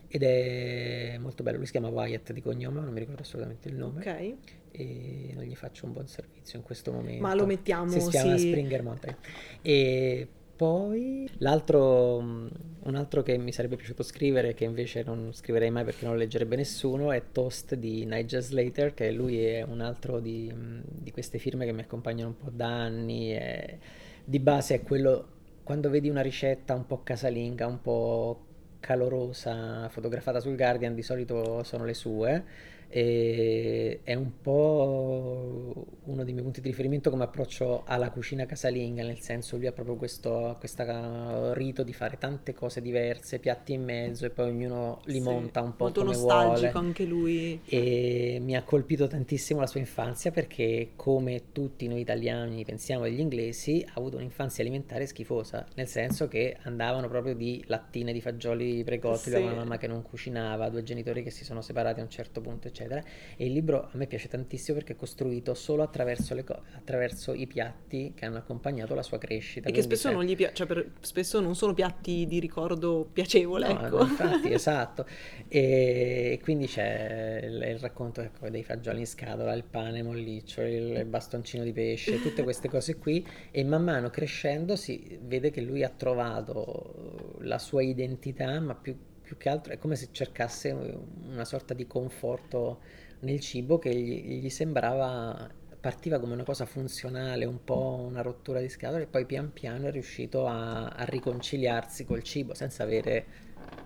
ed 0.07 0.23
è 0.23 1.17
molto 1.19 1.43
bello. 1.43 1.57
Lui 1.57 1.65
si 1.65 1.71
chiama 1.71 1.89
Wyatt 1.89 2.31
di 2.31 2.41
cognome, 2.41 2.79
non 2.79 2.91
mi 2.93 2.99
ricordo 2.99 3.21
assolutamente 3.21 3.67
il 3.67 3.75
nome. 3.75 3.99
Ok. 3.99 4.33
E 4.71 5.31
non 5.33 5.43
gli 5.43 5.55
faccio 5.55 5.85
un 5.85 5.93
buon 5.93 6.07
servizio 6.07 6.57
in 6.57 6.63
questo 6.63 6.91
momento. 6.91 7.21
Ma 7.21 7.33
lo 7.33 7.45
mettiamo, 7.45 7.89
Si 7.89 8.09
chiama 8.09 8.37
sì. 8.37 8.49
Springer 8.49 8.83
Mountain. 8.83 9.15
E 9.61 10.27
poi 10.55 11.29
l'altro, 11.37 12.17
un 12.17 12.95
altro 12.95 13.21
che 13.21 13.37
mi 13.37 13.51
sarebbe 13.51 13.75
piaciuto 13.75 14.01
scrivere, 14.01 14.53
che 14.53 14.63
invece 14.63 15.03
non 15.03 15.31
scriverei 15.33 15.69
mai 15.69 15.83
perché 15.83 16.05
non 16.05 16.13
lo 16.13 16.19
leggerebbe 16.19 16.55
nessuno, 16.55 17.11
è 17.11 17.21
Toast 17.31 17.75
di 17.75 18.05
Nigel 18.05 18.41
Slater, 18.41 18.93
che 18.93 19.11
lui 19.11 19.43
è 19.43 19.61
un 19.61 19.81
altro 19.81 20.19
di, 20.19 20.51
di 20.83 21.11
queste 21.11 21.37
firme 21.37 21.65
che 21.65 21.73
mi 21.73 21.81
accompagnano 21.81 22.29
un 22.29 22.37
po' 22.37 22.49
da 22.49 22.67
anni. 22.67 23.35
E 23.35 23.77
di 24.23 24.39
base 24.39 24.75
è 24.75 24.81
quello, 24.81 25.27
quando 25.63 25.89
vedi 25.89 26.09
una 26.09 26.21
ricetta 26.21 26.73
un 26.73 26.87
po' 26.87 27.03
casalinga, 27.03 27.67
un 27.67 27.81
po' 27.81 28.46
calorosa 28.79 29.89
fotografata 29.89 30.39
sul 30.39 30.55
Guardian 30.55 30.93
di 30.93 31.01
solito 31.01 31.63
sono 31.63 31.85
le 31.85 31.93
sue 31.93 32.43
e 32.89 34.01
è 34.03 34.13
un 34.13 34.41
po' 34.41 35.85
uno 36.05 36.23
dei 36.23 36.31
miei 36.33 36.43
punti 36.43 36.61
di 36.61 36.69
riferimento 36.69 37.09
come 37.09 37.23
approccio 37.23 37.83
alla 37.85 38.09
cucina 38.11 38.45
casalinga, 38.45 39.03
nel 39.03 39.19
senso 39.19 39.57
lui 39.57 39.67
ha 39.67 39.71
proprio 39.71 39.95
questo 39.95 40.55
questa 40.59 41.53
rito 41.53 41.83
di 41.83 41.93
fare 41.93 42.17
tante 42.17 42.53
cose 42.53 42.81
diverse, 42.81 43.39
piatti 43.39 43.73
in 43.73 43.83
mezzo 43.83 44.25
e 44.25 44.29
poi 44.29 44.49
ognuno 44.49 45.01
li 45.05 45.19
Sì, 45.19 45.19
monta 45.19 45.61
un 45.61 45.75
po' 45.75 45.83
molto 45.85 46.03
come 46.03 46.11
nostalgico 46.11 46.79
vuole. 46.79 46.87
anche 46.87 47.03
lui. 47.05 47.59
E 47.65 48.39
mi 48.41 48.55
ha 48.55 48.63
colpito 48.63 49.07
tantissimo 49.07 49.59
la 49.59 49.67
sua 49.67 49.79
infanzia 49.81 50.31
perché, 50.31 50.91
come 50.95 51.51
tutti 51.51 51.87
noi 51.87 51.99
italiani 52.01 52.63
pensiamo 52.63 53.03
agli 53.03 53.19
inglesi, 53.19 53.83
ha 53.87 53.93
avuto 53.95 54.15
un'infanzia 54.17 54.63
alimentare 54.63 55.05
schifosa, 55.05 55.65
nel 55.75 55.87
senso 55.87 56.27
che 56.27 56.57
andavano 56.63 57.07
proprio 57.09 57.35
di 57.35 57.61
lattine 57.67 58.13
di 58.13 58.21
fagioli 58.21 58.83
precotti, 58.83 59.29
Sì. 59.31 59.35
una 59.35 59.53
mamma 59.53 59.77
che 59.77 59.87
non 59.87 60.01
cucinava, 60.01 60.69
due 60.69 60.83
genitori 60.83 61.23
che 61.23 61.29
si 61.31 61.43
sono 61.43 61.61
separati 61.61 61.99
a 61.99 62.03
un 62.03 62.09
certo 62.09 62.39
punto, 62.41 62.67
eccetera. 62.67 62.75
E 62.85 63.45
il 63.45 63.51
libro 63.53 63.83
a 63.91 63.97
me 63.97 64.07
piace 64.07 64.27
tantissimo 64.27 64.77
perché 64.77 64.93
è 64.93 64.95
costruito 64.95 65.53
solo 65.53 65.83
attraverso, 65.83 66.35
co- 66.43 66.61
attraverso 66.75 67.33
i 67.33 67.47
piatti 67.47 68.13
che 68.15 68.25
hanno 68.25 68.37
accompagnato 68.37 68.93
la 68.95 69.03
sua 69.03 69.17
crescita. 69.17 69.69
E 69.69 69.71
che 69.71 69.81
spesso 69.81 70.09
c'è- 70.09 70.13
non 70.13 70.23
gli 70.23 70.35
piace, 70.35 70.53
cioè 70.55 70.67
per- 70.67 70.91
spesso 71.01 71.39
non 71.39 71.55
sono 71.55 71.73
piatti 71.73 72.25
di 72.27 72.39
ricordo 72.39 73.07
piacevole, 73.11 73.73
No, 73.73 73.85
ecco. 73.85 74.01
infatti, 74.01 74.51
esatto. 74.53 75.05
E 75.47 76.39
quindi 76.43 76.67
c'è 76.67 77.41
il, 77.43 77.61
il 77.61 77.79
racconto 77.79 78.21
ecco, 78.21 78.49
dei 78.49 78.63
fagioli 78.63 78.99
in 78.99 79.07
scatola, 79.07 79.53
il 79.53 79.63
pane 79.63 80.03
molliccio, 80.03 80.61
il 80.61 81.05
bastoncino 81.05 81.63
di 81.63 81.71
pesce, 81.73 82.21
tutte 82.21 82.43
queste 82.43 82.67
cose 82.69 82.97
qui. 82.97 83.25
E 83.51 83.63
man 83.63 83.83
mano 83.83 84.09
crescendo 84.09 84.75
si 84.75 85.17
vede 85.21 85.49
che 85.51 85.61
lui 85.61 85.83
ha 85.83 85.89
trovato 85.89 87.35
la 87.41 87.57
sua 87.59 87.81
identità, 87.83 88.59
ma 88.59 88.75
più, 88.75 88.95
più 89.27 89.35
che 89.35 89.49
altro 89.49 89.73
è 89.73 89.77
come 89.77 89.97
se 89.97 90.07
cercasse 90.11 90.71
una 90.71 91.43
sorta 91.43 91.73
di 91.73 91.85
conforto 91.85 92.79
nel 93.19 93.41
cibo 93.41 93.77
che 93.77 93.93
gli, 93.93 94.39
gli 94.39 94.49
sembrava 94.49 95.51
partiva 95.81 96.17
come 96.17 96.31
una 96.31 96.45
cosa 96.45 96.65
funzionale, 96.65 97.43
un 97.43 97.61
po' 97.61 98.05
una 98.07 98.21
rottura 98.21 98.61
di 98.61 98.69
scatole, 98.69 99.03
e 99.03 99.07
poi 99.07 99.25
pian 99.25 99.51
piano 99.51 99.87
è 99.87 99.91
riuscito 99.91 100.47
a, 100.47 100.87
a 100.87 101.03
riconciliarsi 101.03 102.05
col 102.05 102.23
cibo 102.23 102.53
senza 102.53 102.83
avere 102.83 103.25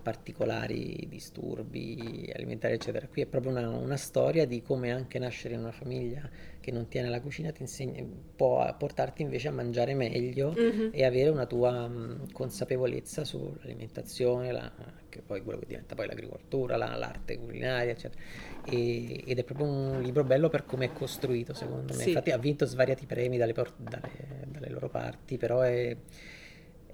particolari 0.03 1.07
disturbi 1.09 2.31
alimentari, 2.35 2.75
eccetera. 2.75 3.07
Qui 3.07 3.23
è 3.23 3.25
proprio 3.25 3.51
una, 3.51 3.67
una 3.67 3.97
storia 3.97 4.45
di 4.45 4.61
come 4.61 4.91
anche 4.91 5.17
nascere 5.17 5.55
in 5.55 5.61
una 5.61 5.71
famiglia 5.71 6.29
che 6.61 6.71
non 6.71 6.87
tiene 6.87 7.09
la 7.09 7.19
cucina 7.19 7.51
ti 7.51 7.61
insegna, 7.63 8.01
può 8.35 8.73
portarti 8.77 9.21
invece 9.23 9.49
a 9.49 9.51
mangiare 9.51 9.93
meglio 9.95 10.53
Mhm. 10.55 10.89
e 10.93 11.03
avere 11.03 11.29
una 11.29 11.45
tua 11.45 11.87
mh, 11.87 12.31
consapevolezza 12.31 13.25
sull'alimentazione, 13.25 14.51
la- 14.51 14.71
che 15.09 15.21
poi 15.21 15.41
quello 15.43 15.59
che 15.59 15.65
diventa 15.65 15.93
poi 15.95 16.07
l'agricoltura, 16.07 16.77
la- 16.77 16.95
l'arte 16.95 17.37
culinaria, 17.37 17.91
eccetera. 17.91 18.21
E- 18.65 19.23
ed 19.25 19.39
è 19.39 19.43
proprio 19.43 19.65
un 19.65 20.01
libro 20.01 20.23
bello 20.23 20.47
per 20.49 20.65
come 20.65 20.85
è 20.85 20.93
costruito, 20.93 21.53
secondo 21.53 21.93
me. 21.93 21.99
Sì. 21.99 22.09
Infatti 22.09 22.31
ha 22.31 22.37
vinto 22.37 22.65
svariati 22.65 23.05
premi 23.05 23.37
dalle, 23.37 23.53
dalle- 23.53 24.09
dalle 24.47 24.69
loro 24.69 24.87
parti, 24.87 25.37
però 25.37 25.61
è 25.61 25.95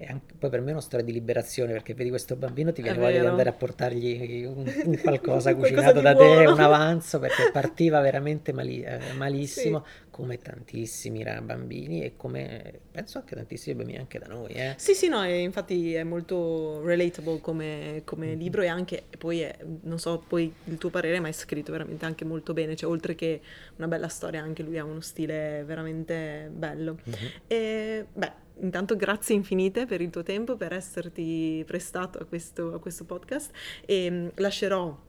anche, 0.06 0.34
poi 0.38 0.50
per 0.50 0.60
me 0.60 0.68
è 0.68 0.72
una 0.72 0.80
storia 0.80 1.04
di 1.04 1.12
liberazione, 1.12 1.72
perché 1.72 1.94
vedi 1.94 2.10
questo 2.10 2.36
bambino 2.36 2.72
ti 2.72 2.82
È 2.82 2.82
viene 2.82 2.98
voglia 2.98 3.20
di 3.20 3.26
andare 3.26 3.48
a 3.48 3.52
portargli 3.52 4.44
un, 4.44 4.76
un 4.82 4.96
qualcosa 5.00 5.54
cucinato 5.54 6.00
da 6.00 6.14
te, 6.14 6.44
buono. 6.44 6.50
un 6.50 6.60
avanzo, 6.60 7.18
perché 7.18 7.46
partiva 7.46 8.00
veramente 8.00 8.52
mali- 8.52 8.82
eh, 8.82 9.12
malissimo, 9.12 9.84
come 10.10 10.38
tantissimi 10.38 11.22
bambini 11.42 12.02
e 12.04 12.16
come 12.16 12.80
penso 12.90 13.18
anche 13.18 13.34
tantissimi 13.34 13.76
bambini 13.76 13.98
anche 13.98 14.18
da 14.18 14.26
noi, 14.26 14.52
eh. 14.52 14.76
Sì, 14.80 14.94
sì, 14.94 15.08
no, 15.08 15.24
e 15.24 15.40
infatti 15.40 15.94
è 15.94 16.04
molto 16.04 16.80
relatable 16.84 17.40
come, 17.40 18.02
come 18.04 18.34
Mhm. 18.34 18.38
libro 18.38 18.62
e 18.62 18.68
anche, 18.68 19.06
poi 19.18 19.40
è, 19.40 19.58
non 19.82 19.98
so 19.98 20.20
poi 20.26 20.54
il 20.64 20.78
tuo 20.78 20.88
parere, 20.88 21.18
ma 21.18 21.26
è 21.26 21.32
scritto 21.32 21.72
veramente 21.72 22.04
anche 22.04 22.24
molto 22.24 22.52
bene, 22.52 22.76
cioè 22.76 22.88
oltre 22.88 23.16
che 23.16 23.40
una 23.76 23.88
bella 23.88 24.06
storia, 24.06 24.40
anche 24.40 24.62
lui 24.62 24.78
ha 24.78 24.84
uno 24.84 25.00
stile 25.00 25.64
veramente 25.64 26.48
bello. 26.52 26.98
Mhm. 27.06 27.32
E 27.48 28.06
beh, 28.12 28.32
intanto 28.60 28.96
grazie 28.96 29.34
infinite 29.34 29.86
per 29.86 30.00
il 30.00 30.10
tuo 30.10 30.22
tempo, 30.22 30.56
per 30.56 30.72
esserti 30.72 31.62
prestato 31.66 32.18
a 32.18 32.24
questo, 32.24 32.74
a 32.74 32.78
questo 32.78 33.04
podcast 33.04 33.50
e 33.84 34.10
mh, 34.10 34.30
lascerò 34.36 35.06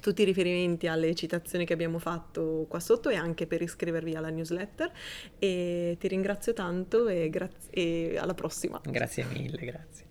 tutti 0.00 0.22
i 0.22 0.24
riferimenti 0.24 0.86
alle 0.86 1.14
citazioni 1.14 1.64
che 1.64 1.72
abbiamo 1.72 1.98
fatto 1.98 2.66
qua 2.68 2.80
sotto 2.80 3.10
e 3.10 3.16
anche 3.16 3.46
per 3.46 3.60
iscrivervi 3.62 4.14
alla 4.14 4.30
newsletter 4.30 4.90
e 5.38 5.96
ti 5.98 6.08
ringrazio 6.08 6.52
tanto 6.52 7.08
e, 7.08 7.28
graz- 7.28 7.68
e 7.70 8.16
alla 8.18 8.34
prossima. 8.34 8.80
Grazie 8.84 9.24
mille, 9.24 9.64
grazie. 9.64 10.09